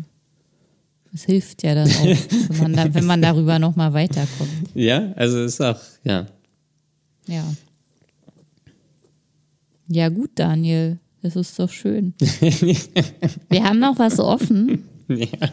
das 1.11 1.23
hilft 1.23 1.63
ja 1.63 1.75
dann 1.75 1.89
auch, 1.89 2.05
wenn 2.49 2.57
man, 2.57 2.73
da, 2.73 2.93
wenn 2.93 3.05
man 3.05 3.21
darüber 3.21 3.59
nochmal 3.59 3.93
weiterkommt. 3.93 4.69
Ja, 4.73 5.11
also 5.15 5.43
ist 5.43 5.61
auch, 5.61 5.79
ja. 6.03 6.25
Ja. 7.27 7.43
Ja, 9.87 10.09
gut, 10.09 10.31
Daniel. 10.35 10.99
Das 11.21 11.35
ist 11.35 11.59
doch 11.59 11.69
schön. 11.69 12.13
Wir 13.49 13.63
haben 13.63 13.79
noch 13.79 13.99
was 13.99 14.19
offen. 14.19 14.85
Ja. 15.07 15.51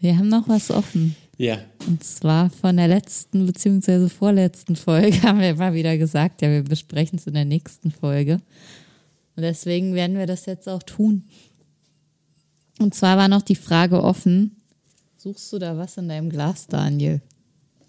Wir 0.00 0.18
haben 0.18 0.28
noch 0.28 0.48
was 0.48 0.70
offen. 0.70 1.14
Ja. 1.36 1.58
Und 1.86 2.02
zwar 2.02 2.50
von 2.50 2.76
der 2.76 2.88
letzten 2.88 3.46
bzw. 3.46 4.08
vorletzten 4.08 4.76
Folge 4.76 5.22
haben 5.22 5.40
wir 5.40 5.54
mal 5.54 5.74
wieder 5.74 5.96
gesagt, 5.98 6.42
ja, 6.42 6.50
wir 6.50 6.62
besprechen 6.62 7.18
es 7.18 7.26
in 7.26 7.34
der 7.34 7.44
nächsten 7.44 7.90
Folge. 7.90 8.40
Und 9.36 9.42
deswegen 9.42 9.94
werden 9.94 10.16
wir 10.16 10.26
das 10.26 10.46
jetzt 10.46 10.68
auch 10.68 10.82
tun. 10.82 11.24
Und 12.78 12.94
zwar 12.94 13.16
war 13.16 13.28
noch 13.28 13.42
die 13.42 13.54
Frage 13.54 14.02
offen, 14.02 14.56
suchst 15.16 15.52
du 15.52 15.58
da 15.58 15.76
was 15.76 15.96
in 15.96 16.08
deinem 16.08 16.30
Glas, 16.30 16.66
Daniel? 16.66 17.20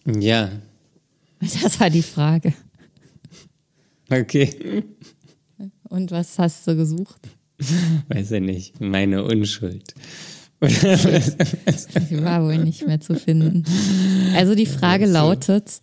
Ja. 0.06 0.52
Das 1.62 1.80
war 1.80 1.90
die 1.90 2.02
Frage. 2.02 2.54
Okay. 4.10 4.84
Und 5.84 6.12
was 6.12 6.40
hast 6.40 6.66
du 6.66 6.76
gesucht? 6.76 7.20
Weiß 8.08 8.32
ich 8.32 8.42
nicht. 8.42 8.82
Meine 8.82 9.24
Unschuld. 9.24 9.94
Die 10.62 12.24
war 12.24 12.44
wohl 12.44 12.58
nicht 12.58 12.88
mehr 12.88 13.00
zu 13.00 13.16
finden. 13.16 13.66
Also 14.36 14.56
die 14.56 14.66
Frage 14.66 15.06
lautet, 15.06 15.82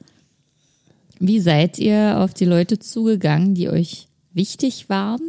wie 1.21 1.41
seid 1.41 1.79
ihr 1.79 2.19
auf 2.19 2.35
die 2.35 2.47
Leute 2.47 2.79
zugegangen, 2.79 3.55
die 3.55 3.69
euch 3.69 4.09
wichtig 4.33 4.89
waren, 4.89 5.21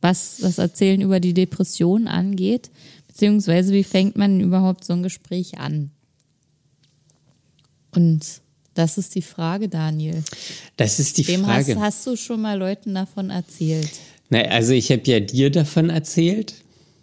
was 0.00 0.38
das 0.38 0.58
Erzählen 0.58 1.02
über 1.02 1.20
die 1.20 1.34
Depression 1.34 2.08
angeht? 2.08 2.70
Beziehungsweise, 3.10 3.72
wie 3.72 3.82
fängt 3.82 4.16
man 4.16 4.40
überhaupt 4.40 4.84
so 4.84 4.92
ein 4.92 5.02
Gespräch 5.02 5.58
an? 5.58 5.90
Und 7.90 8.24
das 8.74 8.98
ist 8.98 9.16
die 9.16 9.22
Frage, 9.22 9.68
Daniel. 9.68 10.22
Das 10.76 11.00
ist 11.00 11.18
die 11.18 11.26
Wem 11.26 11.44
Frage. 11.44 11.74
Hast, 11.74 11.80
hast 11.80 12.06
du 12.06 12.16
schon 12.16 12.40
mal 12.40 12.56
Leuten 12.56 12.94
davon 12.94 13.30
erzählt? 13.30 13.90
Na, 14.28 14.42
also 14.42 14.72
ich 14.72 14.92
habe 14.92 15.02
ja 15.06 15.18
dir 15.18 15.50
davon 15.50 15.90
erzählt. 15.90 16.54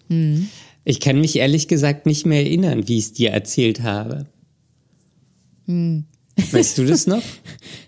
Hm. 0.08 0.47
Ich 0.86 1.01
kann 1.01 1.20
mich 1.20 1.36
ehrlich 1.36 1.68
gesagt 1.68 2.05
nicht 2.05 2.26
mehr 2.26 2.39
erinnern, 2.39 2.88
wie 2.88 2.99
ich 2.99 3.05
es 3.05 3.14
dir 3.14 3.32
erzählt 3.32 3.82
habe. 3.84 4.28
Hm. 5.66 6.05
Weißt 6.51 6.78
du 6.78 6.86
das 6.86 7.05
noch? 7.05 7.24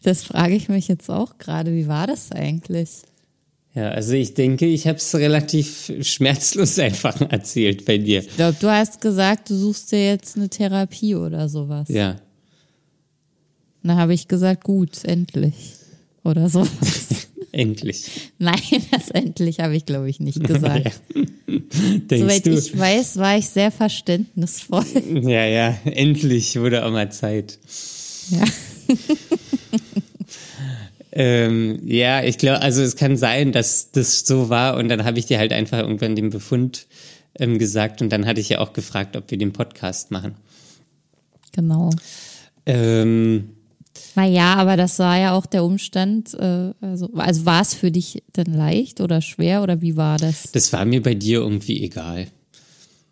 Das 0.04 0.24
frage 0.24 0.56
ich 0.56 0.70
mich 0.70 0.88
jetzt 0.88 1.10
auch 1.10 1.38
gerade. 1.38 1.74
Wie 1.74 1.88
war 1.88 2.08
das 2.08 2.32
eigentlich? 2.32 2.90
Ja, 3.76 3.90
also 3.90 4.14
ich 4.14 4.34
denke, 4.34 4.66
ich 4.66 4.88
habe 4.88 4.98
es 4.98 5.14
relativ 5.16 5.92
schmerzlos 6.02 6.80
einfach 6.80 7.22
erzählt 7.22 7.86
bei 7.86 7.98
dir. 7.98 8.20
Ich 8.20 8.36
glaube, 8.36 8.58
du 8.60 8.70
hast 8.70 9.00
gesagt, 9.00 9.50
du 9.50 9.56
suchst 9.56 9.92
dir 9.92 10.06
jetzt 10.06 10.38
eine 10.38 10.50
Therapie 10.50 11.16
oder 11.16 11.48
sowas. 11.50 11.88
Ja. 11.90 12.16
Da 13.84 13.96
habe 13.96 14.14
ich 14.14 14.28
gesagt, 14.28 14.64
gut, 14.64 15.04
endlich. 15.06 15.76
Oder 16.24 16.50
sowas. 16.50 17.28
endlich. 17.52 18.32
Nein, 18.38 18.60
das 18.92 19.10
endlich 19.12 19.60
habe 19.60 19.76
ich, 19.76 19.86
glaube 19.86 20.10
ich, 20.10 20.20
nicht 20.20 20.44
gesagt. 20.44 21.02
Denkst 21.48 22.20
Soweit 22.20 22.46
du? 22.46 22.52
ich 22.52 22.78
weiß, 22.78 23.18
war 23.18 23.38
ich 23.38 23.48
sehr 23.48 23.72
verständnisvoll. 23.72 24.86
Ja, 25.24 25.46
ja, 25.46 25.78
endlich 25.86 26.60
wurde 26.60 26.86
auch 26.86 26.92
mal 26.92 27.12
Zeit. 27.12 27.58
Ja. 28.30 28.44
Ähm, 31.12 31.80
ja, 31.86 32.24
ich 32.24 32.38
glaube, 32.38 32.62
also 32.62 32.82
es 32.82 32.96
kann 32.96 33.18
sein, 33.18 33.52
dass 33.52 33.92
das 33.92 34.26
so 34.26 34.50
war 34.50 34.78
und 34.78 34.90
dann 34.90 35.06
habe 35.06 35.18
ich 35.18 35.26
dir 35.26 35.40
halt 35.40 35.54
einfach 35.54 35.80
irgendwann 35.80 36.16
den 36.16 36.30
Befund 36.30 36.88
ähm, 37.36 37.58
gesagt 37.58 38.02
und 38.02 38.10
dann 38.12 38.26
hatte 38.26 38.42
ich 38.42 38.50
ja 38.50 38.60
auch 38.60 38.74
gefragt, 38.74 39.16
ob 39.16 39.32
wir 39.32 39.38
den 39.38 39.54
Podcast 39.54 40.12
machen. 40.12 40.36
Genau. 41.52 41.90
Ähm, 42.66 43.50
naja, 44.16 44.56
aber 44.56 44.78
das 44.78 45.00
war 45.00 45.18
ja 45.18 45.34
auch 45.34 45.46
der 45.46 45.64
Umstand. 45.64 46.34
Äh, 46.36 46.74
also, 46.82 47.10
also 47.16 47.46
war 47.46 47.62
es 47.62 47.74
für 47.74 47.92
dich 47.92 48.24
denn 48.36 48.54
leicht 48.54 49.02
oder 49.02 49.22
schwer 49.22 49.64
oder 49.64 49.82
wie 49.82 49.98
war 49.98 50.18
das? 50.18 50.52
Das 50.52 50.72
war 50.74 50.86
mir 50.86 51.02
bei 51.02 51.16
dir 51.16 51.40
irgendwie 51.40 51.84
egal. 51.84 52.28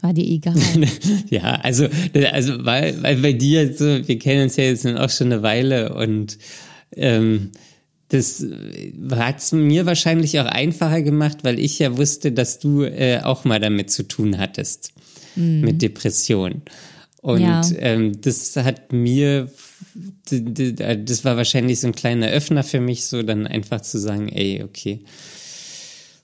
War 0.02 0.14
dir 0.14 0.26
egal? 0.26 0.56
ja, 1.30 1.56
also, 1.62 1.88
also 2.32 2.66
weil, 2.66 3.02
weil 3.02 3.18
bei 3.18 3.34
dir, 3.34 3.74
so, 3.74 4.08
wir 4.08 4.20
kennen 4.20 4.44
uns 4.44 4.56
ja 4.56 4.66
jetzt 4.66 4.86
auch 4.86 5.10
schon 5.10 5.32
eine 5.32 5.42
Weile 5.42 5.96
und 5.96 6.38
ähm, 6.96 7.52
das 8.10 8.42
äh, 8.42 8.94
hat 9.12 9.40
es 9.40 9.52
mir 9.52 9.86
wahrscheinlich 9.86 10.40
auch 10.40 10.46
einfacher 10.46 11.02
gemacht, 11.02 11.40
weil 11.44 11.60
ich 11.60 11.80
ja 11.80 11.98
wusste, 11.98 12.32
dass 12.32 12.60
du 12.60 12.84
äh, 12.84 13.22
auch 13.22 13.44
mal 13.44 13.60
damit 13.60 13.92
zu 13.92 14.04
tun 14.04 14.38
hattest, 14.38 14.94
mhm. 15.36 15.62
mit 15.62 15.82
Depressionen. 15.82 16.62
Und 17.22 17.42
ja. 17.42 17.62
ähm, 17.80 18.22
das 18.22 18.56
hat 18.56 18.94
mir, 18.94 19.52
das 20.30 21.26
war 21.26 21.36
wahrscheinlich 21.36 21.80
so 21.82 21.88
ein 21.88 21.96
kleiner 21.96 22.28
Öffner 22.28 22.64
für 22.64 22.80
mich, 22.80 23.06
so 23.06 23.24
dann 23.24 23.48
einfach 23.48 23.82
zu 23.82 24.00
sagen, 24.00 24.30
ey, 24.30 24.64
okay, 24.64 25.02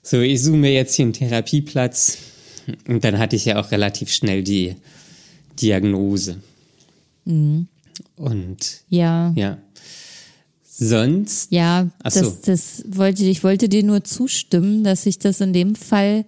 so 0.02 0.20
ich 0.20 0.42
suche 0.42 0.56
mir 0.56 0.72
jetzt 0.72 0.94
hier 0.94 1.04
einen 1.04 1.12
Therapieplatz. 1.12 2.18
Und 2.88 3.04
dann 3.04 3.18
hatte 3.18 3.36
ich 3.36 3.44
ja 3.44 3.60
auch 3.60 3.70
relativ 3.72 4.10
schnell 4.10 4.42
die 4.42 4.76
Diagnose. 5.60 6.40
Mhm. 7.24 7.68
Und 8.16 8.82
ja. 8.88 9.32
ja. 9.36 9.58
Sonst. 10.78 11.52
Ja, 11.52 11.88
so. 12.08 12.20
das, 12.20 12.40
das 12.40 12.84
wollte 12.88 13.24
ich 13.24 13.44
wollte 13.44 13.68
dir 13.68 13.82
nur 13.82 14.04
zustimmen, 14.04 14.84
dass 14.84 15.06
ich 15.06 15.18
das 15.18 15.40
in 15.40 15.52
dem 15.52 15.74
Fall 15.74 16.24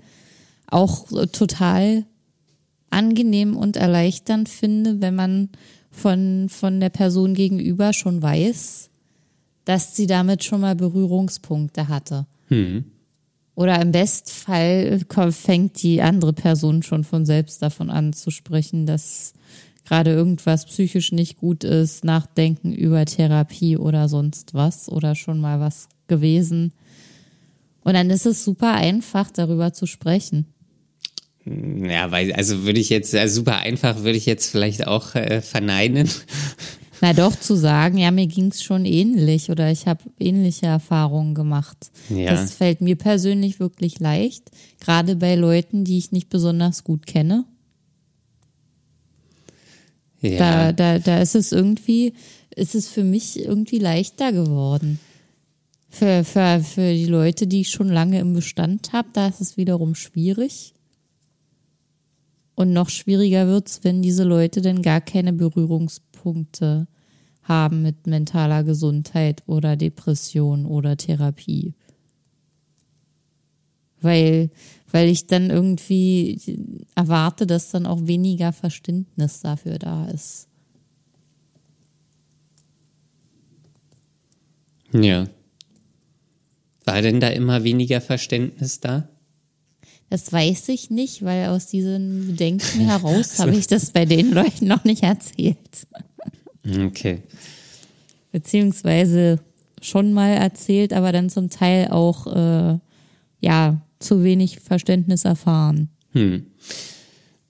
auch 0.66 1.06
total 1.32 2.04
angenehm 2.90 3.56
und 3.56 3.76
erleichternd 3.76 4.48
finde, 4.48 5.00
wenn 5.00 5.14
man 5.14 5.48
von, 5.90 6.48
von 6.48 6.80
der 6.80 6.90
Person 6.90 7.34
gegenüber 7.34 7.92
schon 7.92 8.22
weiß, 8.22 8.90
dass 9.64 9.96
sie 9.96 10.06
damit 10.06 10.44
schon 10.44 10.60
mal 10.60 10.76
Berührungspunkte 10.76 11.88
hatte. 11.88 12.26
Hm. 12.48 12.84
Oder 13.54 13.80
im 13.80 13.90
Bestfall 13.90 15.00
fängt 15.30 15.82
die 15.82 16.02
andere 16.02 16.34
Person 16.34 16.82
schon 16.82 17.04
von 17.04 17.24
selbst 17.24 17.62
davon 17.62 17.90
an 17.90 18.12
zu 18.12 18.30
sprechen, 18.30 18.84
dass 18.84 19.32
gerade 19.86 20.10
irgendwas 20.10 20.66
psychisch 20.66 21.12
nicht 21.12 21.38
gut 21.38 21.64
ist, 21.64 22.04
nachdenken 22.04 22.72
über 22.72 23.04
Therapie 23.04 23.76
oder 23.76 24.08
sonst 24.08 24.52
was 24.52 24.88
oder 24.88 25.14
schon 25.14 25.40
mal 25.40 25.60
was 25.60 25.88
gewesen. 26.08 26.72
Und 27.82 27.94
dann 27.94 28.10
ist 28.10 28.26
es 28.26 28.44
super 28.44 28.72
einfach, 28.72 29.30
darüber 29.30 29.72
zu 29.72 29.86
sprechen. 29.86 30.46
Ja, 31.44 32.10
weil, 32.10 32.32
also 32.32 32.64
würde 32.64 32.80
ich 32.80 32.90
jetzt, 32.90 33.14
also 33.14 33.36
super 33.36 33.58
einfach 33.58 34.02
würde 34.02 34.18
ich 34.18 34.26
jetzt 34.26 34.50
vielleicht 34.50 34.86
auch 34.88 35.14
äh, 35.14 35.40
verneinen. 35.40 36.10
Na 37.00 37.12
doch, 37.12 37.38
zu 37.38 37.54
sagen, 37.54 37.98
ja, 37.98 38.10
mir 38.10 38.26
ging 38.26 38.48
es 38.48 38.62
schon 38.62 38.84
ähnlich 38.84 39.50
oder 39.50 39.70
ich 39.70 39.86
habe 39.86 40.02
ähnliche 40.18 40.66
Erfahrungen 40.66 41.34
gemacht. 41.34 41.90
Ja. 42.08 42.32
Das 42.32 42.54
fällt 42.54 42.80
mir 42.80 42.96
persönlich 42.96 43.60
wirklich 43.60 44.00
leicht, 44.00 44.50
gerade 44.80 45.14
bei 45.14 45.36
Leuten, 45.36 45.84
die 45.84 45.98
ich 45.98 46.10
nicht 46.10 46.30
besonders 46.30 46.84
gut 46.84 47.06
kenne. 47.06 47.44
Ja. 50.34 50.72
Da, 50.72 50.72
da, 50.72 50.98
da 50.98 51.20
ist 51.20 51.34
es 51.34 51.52
irgendwie, 51.52 52.14
ist 52.54 52.74
es 52.74 52.88
für 52.88 53.04
mich 53.04 53.38
irgendwie 53.38 53.78
leichter 53.78 54.32
geworden. 54.32 54.98
Für, 55.88 56.24
für, 56.24 56.60
für 56.60 56.92
die 56.92 57.06
Leute, 57.06 57.46
die 57.46 57.62
ich 57.62 57.70
schon 57.70 57.88
lange 57.88 58.18
im 58.20 58.34
Bestand 58.34 58.92
habe, 58.92 59.08
da 59.12 59.28
ist 59.28 59.40
es 59.40 59.56
wiederum 59.56 59.94
schwierig. 59.94 60.74
Und 62.54 62.72
noch 62.72 62.88
schwieriger 62.88 63.46
wird's, 63.46 63.80
wenn 63.82 64.02
diese 64.02 64.24
Leute 64.24 64.62
denn 64.62 64.82
gar 64.82 65.00
keine 65.00 65.32
Berührungspunkte 65.32 66.86
haben 67.42 67.82
mit 67.82 68.06
mentaler 68.06 68.64
Gesundheit 68.64 69.42
oder 69.46 69.76
Depression 69.76 70.66
oder 70.66 70.96
Therapie. 70.96 71.74
Weil, 74.00 74.50
weil 74.92 75.08
ich 75.08 75.26
dann 75.26 75.50
irgendwie 75.50 76.40
erwarte, 76.94 77.46
dass 77.46 77.70
dann 77.70 77.86
auch 77.86 78.06
weniger 78.06 78.52
Verständnis 78.52 79.40
dafür 79.40 79.78
da 79.78 80.06
ist. 80.06 80.48
Ja. 84.92 85.26
War 86.84 87.02
denn 87.02 87.20
da 87.20 87.28
immer 87.28 87.64
weniger 87.64 88.00
Verständnis 88.00 88.80
da? 88.80 89.08
Das 90.08 90.32
weiß 90.32 90.68
ich 90.68 90.90
nicht, 90.90 91.24
weil 91.24 91.48
aus 91.48 91.66
diesen 91.66 92.28
Bedenken 92.28 92.80
heraus 92.86 93.38
habe 93.38 93.56
ich 93.56 93.66
das 93.66 93.90
bei 93.90 94.04
den 94.04 94.30
Leuten 94.32 94.66
noch 94.68 94.84
nicht 94.84 95.02
erzählt. 95.02 95.86
Okay. 96.64 97.22
Beziehungsweise 98.30 99.40
schon 99.82 100.12
mal 100.12 100.30
erzählt, 100.30 100.92
aber 100.92 101.12
dann 101.12 101.28
zum 101.28 101.50
Teil 101.50 101.88
auch 101.88 102.26
äh, 102.26 102.78
ja 103.40 103.80
zu 103.98 104.22
wenig 104.24 104.60
Verständnis 104.60 105.24
erfahren. 105.24 105.88
Hm. 106.12 106.46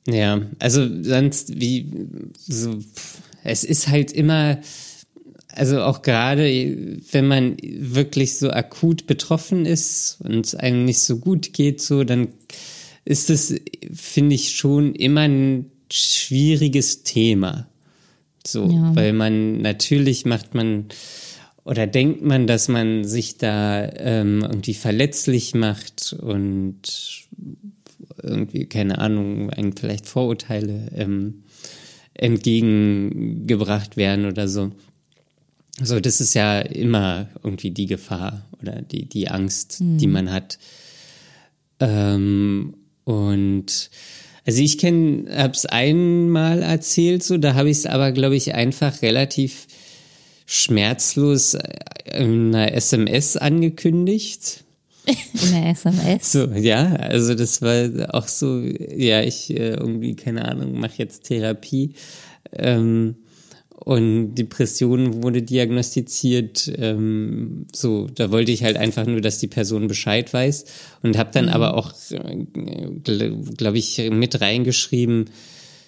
Ja, 0.09 0.43
also 0.59 0.87
sonst 1.03 1.61
wie 1.61 1.91
so 2.39 2.79
es 3.43 3.65
ist 3.65 3.89
halt 3.89 4.13
immer 4.13 4.59
also 5.57 5.81
auch 5.83 6.03
gerade 6.03 6.45
wenn 7.11 7.27
man 7.27 7.57
wirklich 7.63 8.39
so 8.39 8.51
akut 8.51 9.07
betroffen 9.07 9.65
ist 9.65 10.19
und 10.23 10.47
es 10.47 10.55
einem 10.55 10.85
nicht 10.85 11.01
so 11.01 11.17
gut 11.17 11.55
geht, 11.55 11.81
so, 11.81 12.05
dann 12.05 12.29
ist 13.07 13.31
es, 13.31 13.55
finde 13.93 14.35
ich, 14.35 14.55
schon 14.55 14.95
immer 14.95 15.23
ein 15.23 15.71
schwieriges 15.91 17.05
Thema. 17.05 17.69
So, 18.47 18.69
ja. 18.69 18.95
weil 18.95 19.13
man 19.15 19.63
natürlich 19.63 20.27
macht 20.27 20.55
man 20.55 20.87
oder 21.67 21.89
denkt 21.89 22.23
man, 22.23 22.47
dass 22.47 22.69
man 22.69 23.05
sich 23.05 23.39
da 23.39 23.91
ähm, 23.97 24.41
irgendwie 24.43 24.75
verletzlich 24.75 25.53
macht 25.53 26.13
und 26.13 27.27
irgendwie, 28.23 28.67
keine 28.67 28.99
Ahnung, 28.99 29.51
vielleicht 29.77 30.07
Vorurteile 30.07 30.93
ähm, 30.95 31.43
entgegengebracht 32.15 33.97
werden 33.97 34.27
oder 34.27 34.47
so. 34.47 34.71
So, 35.83 35.99
das 35.99 36.21
ist 36.21 36.35
ja 36.35 36.61
immer 36.61 37.29
irgendwie 37.43 37.73
die 37.73 37.87
Gefahr 37.87 38.47
oder 38.63 38.81
die, 38.81 39.07
die 39.07 39.29
Angst, 39.29 39.81
mhm. 39.81 39.99
die 39.99 40.07
man 40.07 40.31
hat. 40.31 40.61
Ähm, 41.81 42.77
und 43.03 43.91
also 44.47 44.63
ich 44.63 44.79
kenne, 44.79 45.37
hab's 45.37 45.67
einmal 45.67 46.63
erzählt, 46.63 47.25
so, 47.25 47.39
da 47.39 47.55
habe 47.55 47.71
ich 47.71 47.79
es 47.79 47.87
aber, 47.87 48.13
glaube 48.13 48.37
ich, 48.37 48.55
einfach 48.55 49.03
relativ 49.03 49.67
schmerzlos 50.47 51.57
in 52.05 52.55
einer 52.55 52.73
SMS 52.73 53.37
angekündigt. 53.37 54.65
In 55.07 55.53
der 55.53 55.71
SMS. 55.71 56.33
So, 56.33 56.47
ja, 56.47 56.97
also 56.97 57.35
das 57.35 57.63
war 57.63 58.15
auch 58.15 58.27
so, 58.27 58.61
ja, 58.61 59.23
ich 59.23 59.51
äh, 59.51 59.75
irgendwie, 59.75 60.17
keine 60.17 60.47
Ahnung, 60.47 60.79
mache 60.79 60.95
jetzt 60.99 61.25
Therapie. 61.25 61.95
Ähm, 62.53 63.17
und 63.71 64.35
Depression 64.35 65.23
wurde 65.23 65.43
diagnostiziert. 65.43 66.73
Ähm, 66.77 67.67
so, 67.73 68.09
da 68.13 68.33
wollte 68.33 68.51
ich 68.51 68.65
halt 68.65 68.77
einfach 68.77 69.07
nur, 69.07 69.21
dass 69.21 69.39
die 69.39 69.47
Person 69.47 69.87
Bescheid 69.87 70.33
weiß 70.33 70.65
und 71.03 71.17
habe 71.17 71.31
dann 71.33 71.47
mhm. 71.47 71.53
aber 71.53 71.75
auch, 71.75 71.93
äh, 72.11 72.47
glaube 73.57 73.79
ich, 73.79 74.11
mit 74.11 74.41
reingeschrieben, 74.41 75.27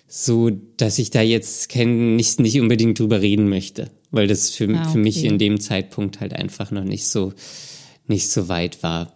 so, 0.07 0.51
dass 0.77 0.99
ich 0.99 1.11
da 1.11 1.23
jetzt 1.23 1.69
kein, 1.71 2.15
nicht 2.17 2.41
nicht 2.41 2.61
unbedingt 2.61 2.99
drüber 2.99 3.21
reden 3.21 3.49
möchte, 3.49 3.91
weil 4.11 4.27
das 4.27 4.51
für, 4.51 4.69
ah, 4.69 4.83
okay. 4.83 4.93
für 4.93 4.99
mich 4.99 5.25
in 5.25 5.39
dem 5.39 5.61
Zeitpunkt 5.61 6.21
halt 6.21 6.35
einfach 6.35 6.71
noch 6.71 6.85
nicht 6.85 7.07
so 7.07 7.33
nicht 8.09 8.31
so 8.31 8.49
weit 8.49 8.83
war. 8.83 9.13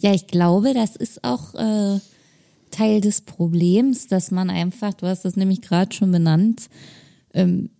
Ja, 0.00 0.12
ich 0.12 0.26
glaube, 0.26 0.74
das 0.74 0.96
ist 0.96 1.24
auch 1.24 1.54
äh, 1.54 2.00
Teil 2.70 3.00
des 3.00 3.22
Problems, 3.22 4.08
dass 4.08 4.30
man 4.30 4.50
einfach, 4.50 4.94
du 4.94 5.06
hast 5.06 5.24
das 5.24 5.36
nämlich 5.36 5.62
gerade 5.62 5.94
schon 5.94 6.12
benannt, 6.12 6.68
ähm, 7.32 7.70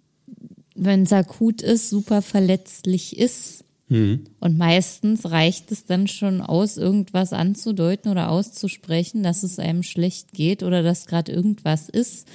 wenn 0.75 1.03
es 1.03 1.13
akut 1.13 1.61
ist, 1.61 1.91
super 1.91 2.23
verletzlich 2.23 3.19
ist. 3.19 3.65
Mhm. 3.89 4.25
Und 4.39 4.57
meistens 4.57 5.31
reicht 5.31 5.73
es 5.73 5.85
dann 5.85 6.07
schon 6.07 6.41
aus, 6.41 6.77
irgendwas 6.77 7.33
anzudeuten 7.33 8.11
oder 8.11 8.31
auszusprechen, 8.31 9.23
dass 9.23 9.43
es 9.43 9.59
einem 9.59 9.83
schlecht 9.83 10.33
geht 10.33 10.63
oder 10.63 10.83
dass 10.83 11.07
gerade 11.07 11.33
irgendwas 11.33 11.89
ist. 11.89 12.29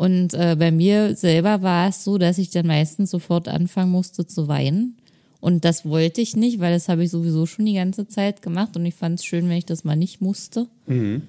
Und 0.00 0.32
äh, 0.32 0.56
bei 0.58 0.70
mir 0.70 1.14
selber 1.14 1.60
war 1.60 1.90
es 1.90 2.04
so, 2.04 2.16
dass 2.16 2.38
ich 2.38 2.48
dann 2.48 2.66
meistens 2.66 3.10
sofort 3.10 3.48
anfangen 3.48 3.92
musste 3.92 4.26
zu 4.26 4.48
weinen. 4.48 4.96
Und 5.40 5.66
das 5.66 5.84
wollte 5.84 6.22
ich 6.22 6.34
nicht, 6.36 6.58
weil 6.58 6.72
das 6.72 6.88
habe 6.88 7.04
ich 7.04 7.10
sowieso 7.10 7.44
schon 7.44 7.66
die 7.66 7.74
ganze 7.74 8.08
Zeit 8.08 8.40
gemacht 8.40 8.74
und 8.78 8.86
ich 8.86 8.94
fand 8.94 9.18
es 9.18 9.26
schön, 9.26 9.46
wenn 9.50 9.58
ich 9.58 9.66
das 9.66 9.84
mal 9.84 9.96
nicht 9.96 10.22
musste. 10.22 10.68
Mhm. 10.86 11.28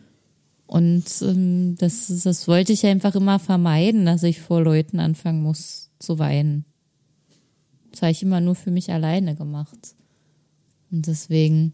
Und 0.68 1.04
ähm, 1.22 1.76
das, 1.80 2.08
das 2.24 2.48
wollte 2.48 2.72
ich 2.72 2.86
einfach 2.86 3.14
immer 3.14 3.40
vermeiden, 3.40 4.06
dass 4.06 4.24
ich 4.24 4.40
vor 4.40 4.62
Leuten 4.62 5.02
anfangen 5.02 5.44
muss 5.44 5.90
zu 6.00 6.18
weinen. 6.18 6.64
Das 7.92 8.04
habe 8.04 8.14
ich 8.14 8.24
immer 8.24 8.40
nur 8.40 8.56
für 8.56 8.72
mich 8.72 8.90
alleine 8.90 9.36
gemacht. 9.36 9.96
Und 10.92 11.08
deswegen 11.08 11.74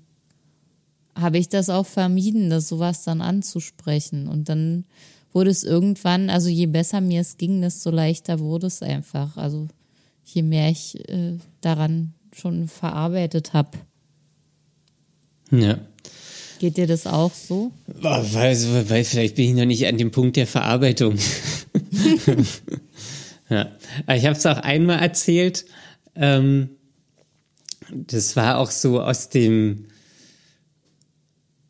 habe 1.14 1.38
ich 1.38 1.48
das 1.48 1.70
auch 1.70 1.86
vermieden, 1.86 2.50
das 2.50 2.68
sowas 2.68 3.04
dann 3.04 3.22
anzusprechen. 3.22 4.28
Und 4.28 4.50
dann 4.50 4.86
wurde 5.34 5.50
es 5.50 5.64
irgendwann, 5.64 6.30
also 6.30 6.50
je 6.50 6.66
besser 6.66 7.02
mir 7.02 7.22
es 7.22 7.38
ging, 7.38 7.62
desto 7.62 7.90
leichter 7.90 8.40
wurde 8.40 8.68
es 8.68 8.82
einfach. 8.82 9.38
Also 9.38 9.68
je 10.26 10.42
mehr 10.42 10.70
ich 10.70 11.08
äh, 11.10 11.38
daran 11.62 12.14
schon 12.34 12.68
verarbeitet 12.68 13.54
habe. 13.54 13.78
Ja. 15.52 15.80
Geht 16.60 16.78
dir 16.78 16.88
das 16.88 17.06
auch 17.06 17.34
so? 17.34 17.72
Weil, 17.86 18.90
weil 18.90 19.04
vielleicht 19.04 19.36
bin 19.36 19.50
ich 19.50 19.56
noch 19.56 19.66
nicht 19.66 19.86
an 19.86 19.98
dem 19.98 20.12
Punkt 20.12 20.38
der 20.38 20.48
Verarbeitung. 20.48 21.18
ja. 23.50 23.72
Ich 24.14 24.26
habe 24.26 24.38
es 24.38 24.46
auch 24.46 24.58
einmal 24.58 25.00
erzählt. 25.00 25.66
Ähm, 26.16 26.70
das 27.90 28.36
war 28.36 28.58
auch 28.58 28.72
so 28.72 29.02
aus 29.02 29.30
dem, 29.30 29.86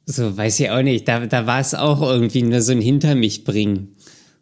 so 0.07 0.35
weiß 0.35 0.61
ich 0.61 0.69
auch 0.69 0.81
nicht, 0.81 1.07
da, 1.07 1.25
da 1.25 1.45
war 1.45 1.59
es 1.59 1.75
auch 1.75 2.01
irgendwie 2.01 2.41
nur 2.41 2.61
so 2.61 2.71
ein 2.71 2.81
Hinter 2.81 3.13
mich 3.13 3.43
bringen. 3.43 3.95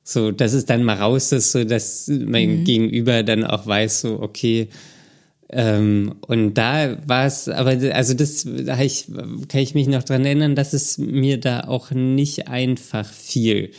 So, 0.04 0.32
dass 0.32 0.54
es 0.54 0.66
dann 0.66 0.84
mal 0.84 0.98
raus 0.98 1.32
ist, 1.32 1.52
so 1.52 1.64
dass 1.64 2.08
mein 2.08 2.60
mhm. 2.60 2.64
Gegenüber 2.64 3.24
dann 3.24 3.44
auch 3.44 3.66
weiß, 3.66 4.02
so, 4.02 4.22
okay, 4.22 4.70
ähm, 5.50 6.16
und 6.28 6.54
da 6.54 6.98
war 7.08 7.26
es, 7.26 7.50
aber 7.50 7.72
also 7.94 8.14
das 8.14 8.46
da 8.46 8.80
ich, 8.80 9.08
kann 9.48 9.62
ich 9.62 9.74
mich 9.74 9.88
noch 9.88 10.04
dran 10.04 10.24
erinnern, 10.26 10.54
dass 10.54 10.74
es 10.74 11.00
mir 11.00 11.40
da 11.40 11.62
auch 11.62 11.90
nicht 11.92 12.48
einfach 12.48 13.12
fiel. 13.12 13.72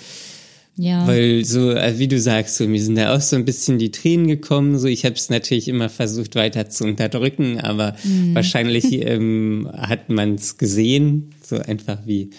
Ja. 0.78 1.06
Weil 1.06 1.44
so, 1.44 1.70
äh, 1.70 1.98
wie 1.98 2.08
du 2.08 2.20
sagst, 2.20 2.56
so, 2.56 2.68
mir 2.68 2.82
sind 2.82 2.96
da 2.96 3.14
auch 3.14 3.20
so 3.20 3.36
ein 3.36 3.46
bisschen 3.46 3.78
die 3.78 3.90
Tränen 3.90 4.26
gekommen. 4.26 4.78
So, 4.78 4.88
ich 4.88 5.04
habe 5.04 5.14
es 5.14 5.30
natürlich 5.30 5.68
immer 5.68 5.88
versucht 5.88 6.34
weiter 6.34 6.68
zu 6.68 6.84
unterdrücken, 6.84 7.58
aber 7.60 7.96
mhm. 8.04 8.34
wahrscheinlich 8.34 8.84
ähm, 8.92 9.70
hat 9.74 10.10
man 10.10 10.34
es 10.34 10.58
gesehen, 10.58 11.30
so 11.42 11.56
einfach 11.56 12.00
wie 12.04 12.30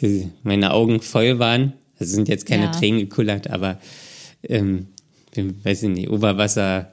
die, 0.00 0.30
meine 0.42 0.72
Augen 0.72 1.00
voll 1.00 1.38
waren. 1.38 1.74
Also 1.98 2.14
sind 2.14 2.28
jetzt 2.28 2.46
keine 2.46 2.64
ja. 2.64 2.72
Tränen 2.72 3.00
gekullert, 3.00 3.50
aber 3.50 3.78
ähm, 4.42 4.86
weiß 5.36 5.84
ich 5.84 5.90
nicht, 5.90 6.10
Oberwasser, 6.10 6.92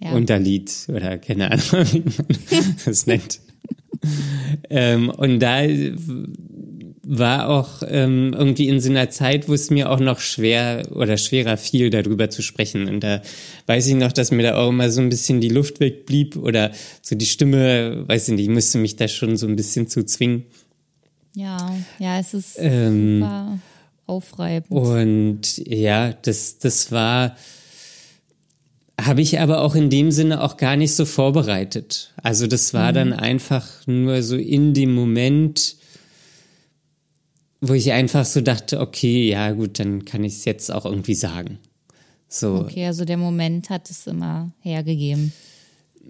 ja. 0.00 0.12
Unterlied 0.12 0.72
oder 0.88 1.18
keine 1.18 1.50
Ahnung, 1.50 1.86
wie 1.92 2.00
man 2.00 2.76
das 2.84 3.06
nennt. 3.06 3.40
ähm, 4.70 5.10
und 5.10 5.40
da 5.40 5.62
war 7.10 7.48
auch 7.48 7.82
ähm, 7.88 8.34
irgendwie 8.36 8.68
in 8.68 8.80
so 8.80 8.90
einer 8.90 9.08
Zeit, 9.08 9.48
wo 9.48 9.54
es 9.54 9.70
mir 9.70 9.90
auch 9.90 9.98
noch 9.98 10.20
schwer 10.20 10.82
oder 10.94 11.16
schwerer 11.16 11.56
fiel, 11.56 11.88
darüber 11.88 12.28
zu 12.28 12.42
sprechen. 12.42 12.86
Und 12.86 13.00
da 13.00 13.22
weiß 13.66 13.86
ich 13.86 13.94
noch, 13.94 14.12
dass 14.12 14.30
mir 14.30 14.42
da 14.42 14.56
auch 14.56 14.68
immer 14.68 14.90
so 14.90 15.00
ein 15.00 15.08
bisschen 15.08 15.40
die 15.40 15.48
Luft 15.48 15.80
wegblieb 15.80 16.36
oder 16.36 16.70
so 17.00 17.16
die 17.16 17.26
Stimme, 17.26 18.06
weiß 18.06 18.28
ich 18.28 18.34
nicht, 18.34 18.44
ich 18.44 18.50
musste 18.50 18.76
mich 18.76 18.96
da 18.96 19.08
schon 19.08 19.36
so 19.38 19.46
ein 19.46 19.56
bisschen 19.56 19.88
zu 19.88 20.04
zwingen. 20.04 20.44
Ja, 21.34 21.74
ja, 21.98 22.18
es 22.18 22.34
ist 22.34 22.56
ähm, 22.58 23.20
super 23.20 23.58
aufreibend. 24.08 24.70
Und 24.70 25.58
ja, 25.58 26.12
das, 26.12 26.58
das 26.58 26.92
war, 26.92 27.36
habe 29.00 29.22
ich 29.22 29.40
aber 29.40 29.62
auch 29.62 29.74
in 29.74 29.88
dem 29.88 30.10
Sinne 30.10 30.42
auch 30.42 30.58
gar 30.58 30.76
nicht 30.76 30.94
so 30.94 31.04
vorbereitet. 31.04 32.12
Also 32.22 32.46
das 32.46 32.74
war 32.74 32.90
mhm. 32.90 32.94
dann 32.94 33.12
einfach 33.14 33.66
nur 33.86 34.22
so 34.22 34.36
in 34.36 34.74
dem 34.74 34.94
Moment, 34.94 35.77
wo 37.60 37.74
ich 37.74 37.92
einfach 37.92 38.24
so 38.24 38.40
dachte, 38.40 38.80
okay, 38.80 39.28
ja 39.28 39.50
gut, 39.52 39.78
dann 39.78 40.04
kann 40.04 40.24
ich 40.24 40.34
es 40.34 40.44
jetzt 40.44 40.72
auch 40.72 40.84
irgendwie 40.84 41.14
sagen. 41.14 41.58
So. 42.28 42.56
Okay, 42.56 42.86
also 42.86 43.04
der 43.04 43.16
Moment 43.16 43.70
hat 43.70 43.90
es 43.90 44.06
immer 44.06 44.52
hergegeben. 44.60 45.32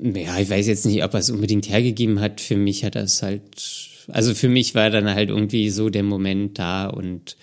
Ja, 0.01 0.39
ich 0.39 0.51
weiß 0.51 0.67
jetzt 0.67 0.87
nicht, 0.87 1.03
ob 1.03 1.15
er 1.15 1.21
es 1.21 1.31
unbedingt 1.31 1.69
hergegeben 1.69 2.21
hat. 2.21 2.41
Für 2.41 2.57
mich 2.57 2.85
hat 2.85 2.97
es 2.97 3.23
halt, 3.23 3.89
also 4.09 4.35
für 4.35 4.49
mich 4.49 4.75
war 4.75 4.91
dann 4.91 5.09
halt 5.09 5.31
irgendwie 5.31 5.71
so 5.71 5.91
der 5.91 6.03
Moment 6.03 6.59
da 6.59 6.87
und 6.87 7.37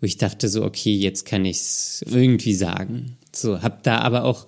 wo 0.00 0.06
ich 0.06 0.16
dachte 0.16 0.48
so, 0.48 0.64
okay, 0.64 0.94
jetzt 0.94 1.26
kann 1.26 1.44
ich 1.44 1.58
es 1.58 2.04
irgendwie 2.08 2.54
sagen. 2.54 3.16
So, 3.34 3.62
hab 3.62 3.82
da 3.82 3.98
aber 3.98 4.24
auch 4.24 4.46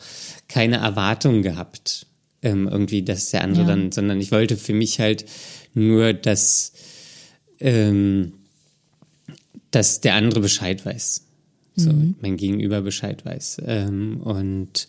keine 0.49 0.77
Erwartung 0.77 1.43
gehabt, 1.43 2.07
ähm, 2.43 2.69
irgendwie, 2.69 3.03
dass 3.03 3.31
der 3.31 3.45
andere 3.45 3.63
ja. 3.63 3.69
dann, 3.69 3.93
sondern 3.93 4.21
ich 4.21 4.33
wollte 4.33 4.57
für 4.57 4.73
mich 4.73 4.99
halt 4.99 5.27
nur, 5.75 6.15
dass 6.15 6.73
ähm, 7.61 8.33
dass 9.73 10.01
der 10.01 10.15
andere 10.15 10.41
Bescheid 10.41 10.87
weiß. 10.87 11.25
So, 11.75 11.93
mhm. 11.93 12.15
mein 12.21 12.37
Gegenüber 12.37 12.83
Bescheid 12.83 13.25
weiß. 13.25 13.63
Ähm, 13.67 14.21
und 14.21 14.89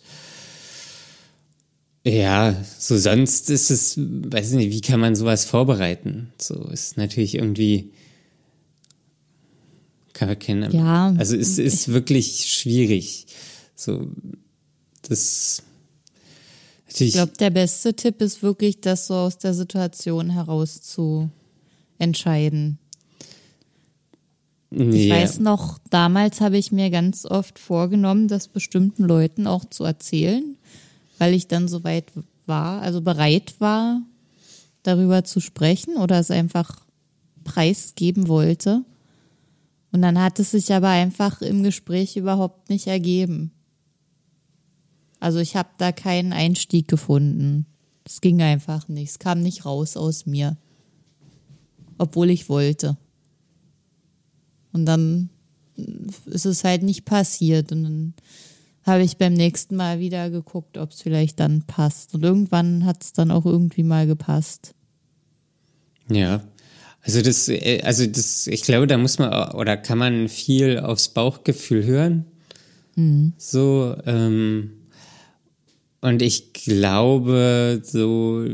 ja, 2.06 2.54
so 2.78 2.98
sonst 2.98 3.48
ist 3.48 3.70
es, 3.70 3.98
weiß 3.98 4.50
ich 4.50 4.56
nicht, 4.56 4.70
wie 4.70 4.82
kann 4.82 5.00
man 5.00 5.16
sowas 5.16 5.46
vorbereiten? 5.46 6.32
So 6.38 6.54
ist 6.68 6.98
natürlich 6.98 7.36
irgendwie, 7.36 7.92
kann 10.12 10.28
man 10.28 10.38
kennen. 10.38 10.70
Ja. 10.72 11.14
Also 11.18 11.34
es 11.34 11.58
ist 11.58 11.88
wirklich 11.88 12.46
schwierig. 12.46 13.26
So, 13.74 14.08
das. 15.08 15.62
Ich 16.96 17.12
glaube, 17.12 17.32
der 17.40 17.50
beste 17.50 17.94
Tipp 17.94 18.20
ist 18.20 18.42
wirklich, 18.42 18.80
das 18.80 19.08
so 19.08 19.14
aus 19.14 19.38
der 19.38 19.54
Situation 19.54 20.30
heraus 20.30 20.80
zu 20.82 21.30
entscheiden. 21.98 22.78
Ich 24.76 25.06
yeah. 25.06 25.16
weiß 25.16 25.38
noch, 25.38 25.78
damals 25.90 26.40
habe 26.40 26.58
ich 26.58 26.72
mir 26.72 26.90
ganz 26.90 27.26
oft 27.26 27.58
vorgenommen, 27.60 28.26
das 28.26 28.48
bestimmten 28.48 29.04
Leuten 29.04 29.46
auch 29.46 29.64
zu 29.64 29.84
erzählen, 29.84 30.56
weil 31.18 31.32
ich 31.32 31.46
dann 31.46 31.68
soweit 31.68 32.12
war, 32.46 32.82
also 32.82 33.00
bereit 33.00 33.54
war, 33.60 34.02
darüber 34.82 35.22
zu 35.22 35.40
sprechen 35.40 35.96
oder 35.96 36.18
es 36.18 36.30
einfach 36.30 36.84
preisgeben 37.44 38.26
wollte. 38.26 38.84
Und 39.92 40.02
dann 40.02 40.20
hat 40.20 40.40
es 40.40 40.50
sich 40.50 40.72
aber 40.72 40.88
einfach 40.88 41.40
im 41.40 41.62
Gespräch 41.62 42.16
überhaupt 42.16 42.68
nicht 42.68 42.88
ergeben. 42.88 43.52
Also 45.20 45.38
ich 45.38 45.54
habe 45.54 45.68
da 45.78 45.92
keinen 45.92 46.32
Einstieg 46.32 46.88
gefunden. 46.88 47.66
Es 48.04 48.20
ging 48.20 48.42
einfach 48.42 48.88
nicht. 48.88 49.10
Es 49.10 49.18
kam 49.20 49.40
nicht 49.40 49.64
raus 49.64 49.96
aus 49.96 50.26
mir. 50.26 50.56
Obwohl 51.96 52.30
ich 52.30 52.48
wollte. 52.48 52.96
Und 54.74 54.84
dann 54.84 55.30
ist 56.26 56.44
es 56.44 56.64
halt 56.64 56.82
nicht 56.82 57.06
passiert. 57.06 57.72
Und 57.72 57.84
dann 57.84 58.14
habe 58.82 59.02
ich 59.02 59.16
beim 59.16 59.32
nächsten 59.32 59.76
Mal 59.76 59.98
wieder 59.98 60.28
geguckt, 60.28 60.76
ob 60.76 60.90
es 60.90 61.00
vielleicht 61.00 61.40
dann 61.40 61.62
passt. 61.62 62.14
Und 62.14 62.22
irgendwann 62.22 62.84
hat 62.84 63.02
es 63.02 63.12
dann 63.14 63.30
auch 63.30 63.46
irgendwie 63.46 63.82
mal 63.82 64.06
gepasst. 64.06 64.74
Ja. 66.10 66.42
Also 67.00 67.22
das, 67.22 67.48
äh, 67.48 67.80
also 67.82 68.06
das, 68.06 68.46
ich 68.46 68.62
glaube, 68.62 68.86
da 68.86 68.98
muss 68.98 69.18
man 69.18 69.52
oder 69.52 69.76
kann 69.76 69.98
man 69.98 70.28
viel 70.28 70.78
aufs 70.78 71.08
Bauchgefühl 71.08 71.84
hören. 71.84 72.24
Mhm. 72.96 73.32
So, 73.36 73.96
ähm, 74.06 74.72
und 76.00 76.20
ich 76.20 76.52
glaube, 76.52 77.80
so 77.82 78.44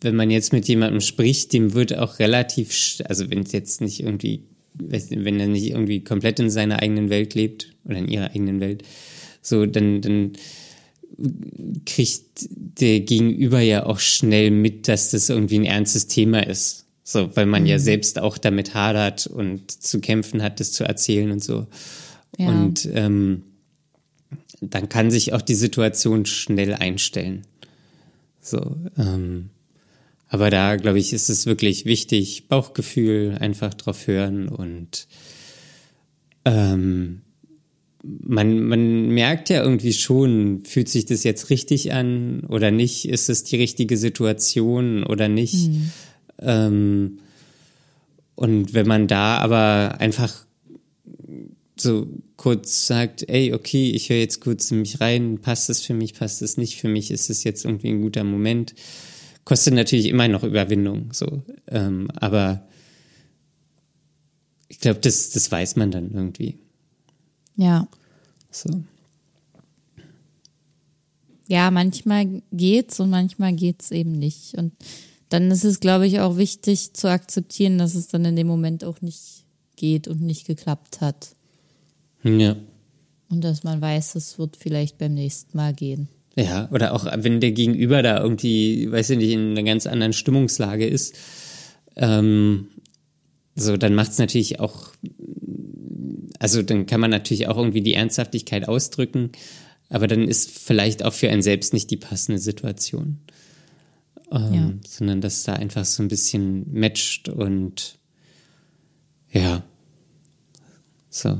wenn 0.00 0.16
man 0.16 0.30
jetzt 0.30 0.52
mit 0.52 0.68
jemandem 0.68 1.00
spricht, 1.00 1.52
dem 1.52 1.74
wird 1.74 1.96
auch 1.96 2.18
relativ, 2.18 3.00
also 3.06 3.30
wenn 3.30 3.40
es 3.40 3.52
jetzt 3.52 3.80
nicht 3.80 4.00
irgendwie, 4.00 4.44
wenn 4.74 5.40
er 5.40 5.48
nicht 5.48 5.70
irgendwie 5.70 6.04
komplett 6.04 6.38
in 6.40 6.50
seiner 6.50 6.82
eigenen 6.82 7.10
Welt 7.10 7.34
lebt 7.34 7.72
oder 7.84 7.98
in 7.98 8.08
ihrer 8.08 8.30
eigenen 8.30 8.60
Welt, 8.60 8.82
so, 9.42 9.66
dann, 9.66 10.00
dann 10.02 10.32
kriegt 11.86 12.48
der 12.50 13.00
Gegenüber 13.00 13.60
ja 13.60 13.86
auch 13.86 13.98
schnell 13.98 14.50
mit, 14.50 14.86
dass 14.88 15.10
das 15.10 15.28
irgendwie 15.30 15.58
ein 15.58 15.64
ernstes 15.64 16.06
Thema 16.06 16.46
ist. 16.46 16.86
So, 17.02 17.34
weil 17.34 17.46
man 17.46 17.62
mhm. 17.62 17.68
ja 17.68 17.78
selbst 17.78 18.18
auch 18.18 18.36
damit 18.36 18.74
hadert 18.74 19.26
und 19.26 19.70
zu 19.70 20.00
kämpfen 20.00 20.42
hat, 20.42 20.60
das 20.60 20.72
zu 20.72 20.84
erzählen 20.84 21.30
und 21.30 21.42
so. 21.42 21.66
Ja. 22.36 22.48
Und 22.48 22.88
ähm, 22.92 23.44
dann 24.60 24.88
kann 24.88 25.10
sich 25.10 25.32
auch 25.32 25.40
die 25.40 25.54
Situation 25.54 26.26
schnell 26.26 26.74
einstellen. 26.74 27.46
So, 28.50 28.76
ähm, 28.96 29.50
aber 30.28 30.50
da, 30.50 30.76
glaube 30.76 30.98
ich, 30.98 31.12
ist 31.12 31.30
es 31.30 31.46
wirklich 31.46 31.84
wichtig, 31.84 32.48
Bauchgefühl 32.48 33.36
einfach 33.40 33.74
drauf 33.74 34.06
hören 34.06 34.48
und 34.48 35.08
ähm, 36.44 37.22
man, 38.02 38.62
man 38.62 39.08
merkt 39.08 39.50
ja 39.50 39.62
irgendwie 39.62 39.92
schon, 39.92 40.62
fühlt 40.64 40.88
sich 40.88 41.06
das 41.06 41.24
jetzt 41.24 41.50
richtig 41.50 41.92
an 41.92 42.40
oder 42.48 42.70
nicht? 42.70 43.08
Ist 43.08 43.28
es 43.28 43.44
die 43.44 43.56
richtige 43.56 43.96
Situation 43.96 45.02
oder 45.02 45.28
nicht? 45.28 45.68
Mhm. 45.68 45.90
Ähm, 46.40 47.18
und 48.34 48.72
wenn 48.72 48.86
man 48.86 49.08
da 49.08 49.38
aber 49.38 49.96
einfach 49.98 50.46
so 51.80 52.08
kurz 52.36 52.86
sagt, 52.86 53.28
ey, 53.28 53.52
okay, 53.52 53.90
ich 53.90 54.10
höre 54.10 54.18
jetzt 54.18 54.40
kurz 54.40 54.70
in 54.70 54.80
mich 54.80 55.00
rein, 55.00 55.38
passt 55.40 55.68
das 55.68 55.80
für 55.82 55.94
mich, 55.94 56.14
passt 56.14 56.42
das 56.42 56.56
nicht 56.56 56.80
für 56.80 56.88
mich, 56.88 57.10
ist 57.10 57.30
es 57.30 57.44
jetzt 57.44 57.64
irgendwie 57.64 57.88
ein 57.88 58.02
guter 58.02 58.24
Moment? 58.24 58.74
Kostet 59.44 59.74
natürlich 59.74 60.06
immer 60.06 60.28
noch 60.28 60.44
Überwindung, 60.44 61.12
so. 61.12 61.42
Ähm, 61.68 62.10
aber 62.14 62.66
ich 64.68 64.80
glaube, 64.80 65.00
das, 65.00 65.30
das 65.30 65.50
weiß 65.50 65.76
man 65.76 65.90
dann 65.90 66.10
irgendwie. 66.12 66.58
Ja. 67.56 67.88
So. 68.50 68.82
Ja, 71.46 71.70
manchmal 71.70 72.42
geht's 72.52 73.00
und 73.00 73.10
manchmal 73.10 73.54
geht's 73.54 73.90
eben 73.90 74.12
nicht. 74.12 74.54
Und 74.54 74.72
dann 75.30 75.50
ist 75.50 75.64
es, 75.64 75.80
glaube 75.80 76.06
ich, 76.06 76.20
auch 76.20 76.36
wichtig 76.36 76.92
zu 76.92 77.10
akzeptieren, 77.10 77.78
dass 77.78 77.94
es 77.94 78.08
dann 78.08 78.24
in 78.24 78.36
dem 78.36 78.46
Moment 78.46 78.84
auch 78.84 79.00
nicht 79.00 79.44
geht 79.76 80.08
und 80.08 80.20
nicht 80.20 80.46
geklappt 80.46 81.00
hat. 81.00 81.34
Ja. 82.22 82.56
Und 83.30 83.44
dass 83.44 83.62
man 83.62 83.80
weiß, 83.80 84.14
es 84.14 84.38
wird 84.38 84.56
vielleicht 84.56 84.98
beim 84.98 85.14
nächsten 85.14 85.56
Mal 85.56 85.74
gehen. 85.74 86.08
Ja, 86.36 86.68
oder 86.70 86.94
auch 86.94 87.04
wenn 87.04 87.40
der 87.40 87.52
Gegenüber 87.52 88.02
da 88.02 88.22
irgendwie, 88.22 88.90
weiß 88.90 89.10
ich 89.10 89.18
nicht, 89.18 89.32
in 89.32 89.50
einer 89.50 89.64
ganz 89.64 89.86
anderen 89.86 90.12
Stimmungslage 90.12 90.86
ist, 90.86 91.16
ähm, 91.96 92.68
so, 93.56 93.76
dann 93.76 93.94
macht 93.94 94.12
es 94.12 94.18
natürlich 94.18 94.60
auch, 94.60 94.92
also 96.38 96.62
dann 96.62 96.86
kann 96.86 97.00
man 97.00 97.10
natürlich 97.10 97.48
auch 97.48 97.56
irgendwie 97.56 97.80
die 97.80 97.94
Ernsthaftigkeit 97.94 98.68
ausdrücken, 98.68 99.32
aber 99.88 100.06
dann 100.06 100.28
ist 100.28 100.50
vielleicht 100.50 101.04
auch 101.04 101.12
für 101.12 101.28
einen 101.28 101.42
selbst 101.42 101.72
nicht 101.72 101.90
die 101.90 101.96
passende 101.96 102.38
Situation. 102.38 103.18
Ähm, 104.30 104.54
ja. 104.54 104.72
Sondern 104.86 105.20
dass 105.20 105.42
da 105.42 105.54
einfach 105.54 105.84
so 105.84 106.04
ein 106.04 106.08
bisschen 106.08 106.72
matcht 106.72 107.28
und 107.28 107.98
ja, 109.32 109.64
so. 111.10 111.38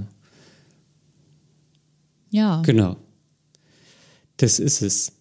Ja. 2.30 2.62
Genau. 2.62 2.96
Das 4.36 4.58
ist 4.58 4.82
es. 4.82 5.12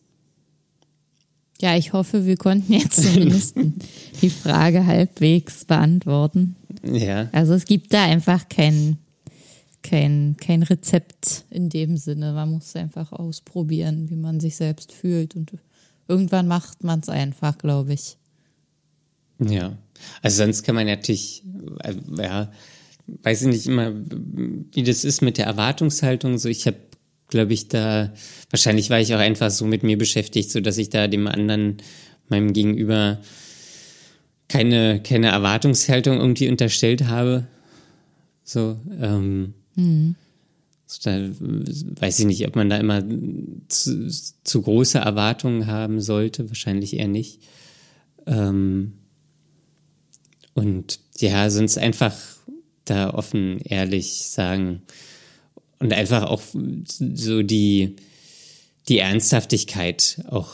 Ja, 1.59 1.75
ich 1.75 1.93
hoffe, 1.93 2.25
wir 2.25 2.37
konnten 2.37 2.71
jetzt 2.71 3.01
zumindest 3.01 3.55
die 4.21 4.29
Frage 4.29 4.85
halbwegs 4.85 5.65
beantworten. 5.65 6.55
Ja. 6.83 7.29
Also 7.31 7.53
es 7.53 7.65
gibt 7.65 7.93
da 7.93 8.03
einfach 8.03 8.47
kein, 8.47 8.97
kein, 9.81 10.35
kein 10.39 10.61
Rezept 10.61 11.45
in 11.49 11.69
dem 11.69 11.97
Sinne. 11.97 12.33
Man 12.33 12.51
muss 12.51 12.75
einfach 12.75 13.11
ausprobieren, 13.11 14.09
wie 14.09 14.15
man 14.15 14.39
sich 14.39 14.55
selbst 14.55 14.91
fühlt. 14.91 15.35
Und 15.35 15.53
irgendwann 16.07 16.47
macht 16.47 16.83
man 16.83 16.99
es 16.99 17.09
einfach, 17.09 17.57
glaube 17.57 17.93
ich. 17.93 18.17
Ja. 19.39 19.77
Also 20.21 20.43
sonst 20.43 20.63
kann 20.63 20.75
man 20.75 20.85
natürlich, 20.85 21.43
äh, 21.83 21.95
ja, 22.17 22.51
weiß 23.23 23.43
ich 23.43 23.47
nicht 23.47 23.67
immer, 23.67 23.93
wie 23.93 24.83
das 24.83 25.03
ist 25.03 25.21
mit 25.21 25.37
der 25.37 25.45
Erwartungshaltung. 25.45 26.37
So, 26.37 26.49
ich 26.49 26.67
habe, 26.67 26.77
glaube 27.27 27.53
ich, 27.53 27.67
da, 27.67 28.13
wahrscheinlich 28.49 28.89
war 28.89 28.99
ich 28.99 29.13
auch 29.13 29.19
einfach 29.19 29.51
so 29.51 29.65
mit 29.65 29.83
mir 29.83 29.97
beschäftigt, 29.97 30.51
so 30.51 30.59
dass 30.61 30.77
ich 30.77 30.89
da 30.89 31.07
dem 31.07 31.27
anderen, 31.27 31.77
meinem 32.29 32.53
Gegenüber, 32.53 33.19
keine, 34.47 35.01
keine 35.01 35.27
Erwartungshaltung 35.27 36.17
irgendwie 36.17 36.49
unterstellt 36.49 37.05
habe. 37.05 37.47
So, 38.43 38.79
ähm, 39.01 39.53
mhm. 39.75 40.15
so 40.85 40.99
da 41.03 41.29
weiß 41.99 42.19
ich 42.19 42.25
nicht, 42.25 42.47
ob 42.47 42.55
man 42.55 42.69
da 42.69 42.77
immer 42.77 43.03
zu, 43.67 44.09
zu 44.43 44.61
große 44.61 44.99
Erwartungen 44.99 45.67
haben 45.67 45.99
sollte, 45.99 46.47
wahrscheinlich 46.49 46.97
eher 46.97 47.09
nicht. 47.09 47.41
Ähm, 48.25 48.93
und 50.53 50.99
ja, 51.17 51.49
sonst 51.49 51.77
einfach 51.77 52.15
da 52.85 53.13
offen, 53.13 53.59
ehrlich 53.59 54.29
sagen 54.29 54.81
und 55.79 55.93
einfach 55.93 56.23
auch 56.23 56.41
so 56.99 57.43
die, 57.43 57.95
die 58.87 58.99
Ernsthaftigkeit 58.99 60.21
auch 60.27 60.53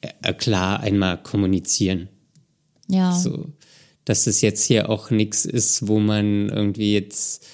äh, 0.00 0.32
klar 0.32 0.80
einmal 0.80 1.22
kommunizieren. 1.22 2.08
Ja. 2.88 3.12
So, 3.12 3.46
dass 4.04 4.26
es 4.26 4.40
jetzt 4.40 4.64
hier 4.64 4.90
auch 4.90 5.10
nichts 5.10 5.44
ist, 5.44 5.86
wo 5.86 6.00
man 6.00 6.48
irgendwie 6.48 6.92
jetzt 6.92 7.46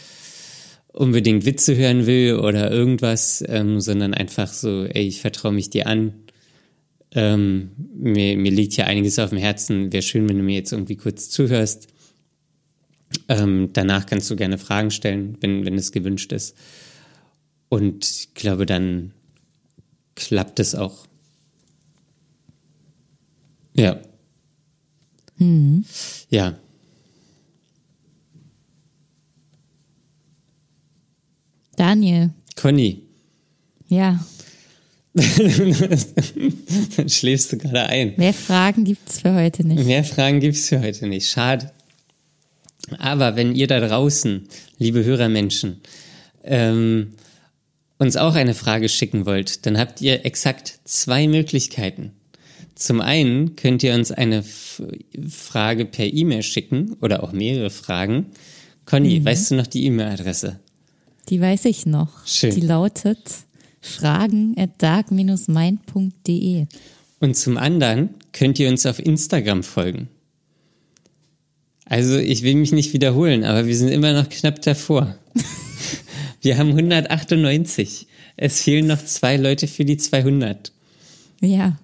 unbedingt 0.93 1.45
Witze 1.45 1.77
hören 1.77 2.07
will 2.07 2.37
oder 2.37 2.71
irgendwas, 2.71 3.45
ähm, 3.47 3.81
sondern 3.81 4.15
einfach 4.15 4.53
so, 4.53 4.85
ey, 4.85 5.07
ich 5.07 5.21
vertraue 5.21 5.53
mich 5.53 5.71
dir 5.71 5.87
an. 5.87 6.15
Ähm, 7.13 7.71
mir, 7.95 8.37
mir 8.37 8.51
liegt 8.51 8.75
hier 8.75 8.87
einiges 8.87 9.19
auf 9.19 9.31
dem 9.31 9.39
Herzen. 9.39 9.93
Wäre 9.93 10.03
schön, 10.03 10.29
wenn 10.29 10.39
du 10.39 10.43
mir 10.43 10.57
jetzt 10.57 10.73
irgendwie 10.73 10.97
kurz 10.97 11.31
zuhörst. 11.31 11.89
Ähm, 13.29 13.71
danach 13.73 14.07
kannst 14.07 14.31
du 14.31 14.37
gerne 14.37 14.59
Fragen 14.59 14.91
stellen, 14.91 15.37
wenn, 15.41 15.65
wenn 15.65 15.75
es 15.75 15.93
gewünscht 15.93 16.33
ist. 16.33 16.57
Und 17.69 18.05
ich 18.05 18.35
glaube, 18.35 18.67
dann 18.67 19.13
klappt 20.15 20.61
es 20.61 20.75
auch. 20.75 21.07
Ja. 23.75 24.01
Mhm. 25.37 25.85
Ja. 26.31 26.59
Daniel. 31.77 32.31
Conny. 32.57 33.03
Ja. 33.87 34.19
Dann 35.15 37.09
schläfst 37.09 37.53
du 37.53 37.59
gerade 37.59 37.87
ein. 37.87 38.15
Mehr 38.17 38.35
Fragen 38.35 38.85
gibt 38.85 39.09
es 39.09 39.21
für 39.21 39.35
heute 39.35 39.67
nicht. 39.67 39.85
Mehr 39.85 40.05
Fragen 40.05 40.41
gibt 40.41 40.57
es 40.57 40.69
für 40.69 40.81
heute 40.81 41.07
nicht. 41.07 41.29
Schade. 41.29 41.73
Aber 42.99 43.37
wenn 43.37 43.55
ihr 43.55 43.67
da 43.67 43.81
draußen, 43.81 44.49
liebe 44.79 45.05
Hörermenschen, 45.05 45.81
ähm, 46.45 47.13
uns 47.99 48.17
auch 48.17 48.35
eine 48.35 48.55
Frage 48.55 48.89
schicken 48.89 49.27
wollt, 49.27 49.67
dann 49.67 49.79
habt 49.79 50.01
ihr 50.01 50.25
exakt 50.25 50.81
zwei 50.85 51.27
Möglichkeiten. 51.27 52.13
Zum 52.75 53.01
einen 53.01 53.57
könnt 53.57 53.83
ihr 53.83 53.95
uns 53.95 54.13
eine 54.13 54.39
F 54.39 54.83
Frage 55.29 55.85
per 55.85 56.07
E-Mail 56.07 56.45
schicken 56.45 56.97
oder 57.01 57.25
auch 57.25 57.33
mehrere 57.33 57.71
Fragen. 57.71 58.27
Conny, 58.87 59.19
mhm. 59.21 59.25
weißt 59.25 59.51
du 59.51 59.57
noch 59.57 59.67
die 59.67 59.85
E-Mail-Adresse? 59.87 60.61
Die 61.29 61.41
weiß 61.41 61.65
ich 61.65 61.87
noch. 61.87 62.25
Schön. 62.27 62.55
Die 62.55 62.61
lautet 62.61 63.19
fragen 63.81 64.55
at 64.57 64.71
dark-mind.de. 64.79 66.67
Und 67.21 67.37
zum 67.37 67.57
anderen 67.57 68.11
könnt 68.33 68.59
ihr 68.61 68.69
uns 68.69 68.87
auf 68.87 68.99
Instagram 68.99 69.63
folgen. 69.65 70.09
Also 71.89 72.19
ich 72.19 72.43
will 72.43 72.57
mich 72.57 72.73
nicht 72.73 72.93
wiederholen, 72.93 73.45
aber 73.45 73.67
wir 73.67 73.75
sind 73.75 73.89
immer 73.89 74.13
noch 74.13 74.29
knapp 74.29 74.61
davor. 74.61 75.15
wir 76.43 76.59
haben 76.59 76.69
198. 76.71 78.07
Es 78.37 78.61
fehlen 78.61 78.87
noch 78.87 79.03
zwei 79.03 79.39
Leute 79.39 79.67
für 79.67 79.85
die 79.85 79.97
200. 79.97 80.73
Ja. 81.41 81.79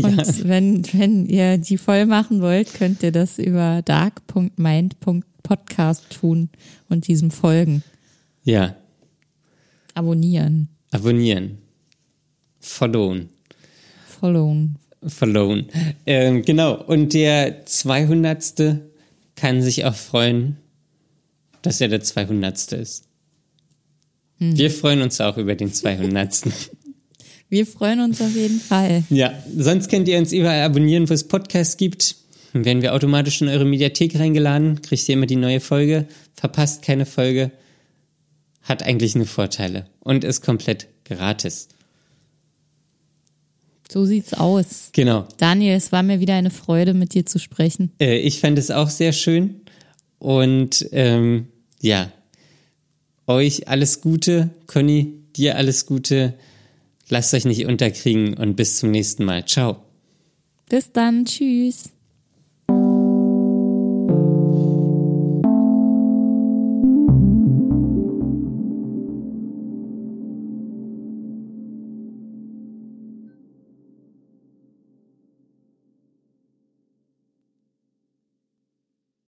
Und 0.00 0.16
ja. 0.16 0.24
wenn, 0.44 0.84
wenn 0.92 1.26
ihr 1.26 1.58
die 1.58 1.76
voll 1.76 2.06
machen 2.06 2.40
wollt, 2.40 2.72
könnt 2.74 3.02
ihr 3.02 3.10
das 3.10 3.40
über 3.40 3.82
dark.mind.podcast 3.84 6.04
tun 6.10 6.50
und 6.88 7.08
diesem 7.08 7.32
folgen. 7.32 7.82
Ja. 8.44 8.76
Abonnieren. 9.94 10.68
Abonnieren. 10.92 11.58
Followen. 12.60 13.28
Followen. 14.20 14.76
Followen. 15.04 15.66
Ähm, 16.06 16.42
genau. 16.42 16.80
Und 16.84 17.12
der 17.12 17.66
200. 17.66 18.86
kann 19.36 19.62
sich 19.62 19.84
auch 19.84 19.94
freuen, 19.94 20.56
dass 21.62 21.80
er 21.80 21.88
der 21.88 22.00
200. 22.00 22.72
ist. 22.72 23.04
Hm. 24.38 24.56
Wir 24.56 24.70
freuen 24.70 25.02
uns 25.02 25.20
auch 25.20 25.36
über 25.36 25.54
den 25.54 25.72
200. 25.72 26.42
Wir 27.48 27.64
freuen 27.64 28.00
uns 28.00 28.20
auf 28.20 28.34
jeden 28.34 28.58
Fall. 28.58 29.04
Ja, 29.08 29.32
sonst 29.56 29.88
könnt 29.88 30.08
ihr 30.08 30.18
uns 30.18 30.32
überall 30.32 30.62
abonnieren, 30.62 31.08
wo 31.08 31.14
es 31.14 31.28
Podcasts 31.28 31.76
gibt. 31.76 32.16
Dann 32.52 32.64
werden 32.64 32.82
wir 32.82 32.92
automatisch 32.92 33.40
in 33.40 33.48
eure 33.48 33.64
Mediathek 33.64 34.18
reingeladen, 34.18 34.82
kriegt 34.82 35.08
ihr 35.08 35.12
immer 35.12 35.26
die 35.26 35.36
neue 35.36 35.60
Folge, 35.60 36.06
verpasst 36.34 36.82
keine 36.82 37.06
Folge. 37.06 37.52
Hat 38.62 38.82
eigentlich 38.82 39.14
nur 39.14 39.26
Vorteile 39.26 39.86
und 40.00 40.24
ist 40.24 40.40
komplett 40.40 40.88
gratis. 41.04 41.68
So 43.90 44.04
sieht's 44.04 44.34
aus. 44.34 44.90
Genau. 44.92 45.26
Daniel, 45.36 45.76
es 45.76 45.92
war 45.92 46.02
mir 46.02 46.20
wieder 46.20 46.34
eine 46.34 46.50
Freude, 46.50 46.94
mit 46.94 47.14
dir 47.14 47.24
zu 47.24 47.38
sprechen. 47.38 47.92
Äh, 48.00 48.18
ich 48.18 48.40
fand 48.40 48.58
es 48.58 48.70
auch 48.70 48.90
sehr 48.90 49.12
schön. 49.12 49.60
Und 50.18 50.88
ähm, 50.92 51.48
ja, 51.80 52.10
euch 53.26 53.68
alles 53.68 54.00
Gute. 54.00 54.50
Conny, 54.66 55.14
dir 55.36 55.56
alles 55.56 55.86
Gute. 55.86 56.34
Lasst 57.08 57.34
euch 57.34 57.44
nicht 57.44 57.66
unterkriegen 57.66 58.34
und 58.34 58.56
bis 58.56 58.78
zum 58.78 58.90
nächsten 58.90 59.24
Mal. 59.24 59.44
Ciao. 59.46 59.76
Bis 60.68 60.90
dann. 60.90 61.24
Tschüss. 61.24 61.90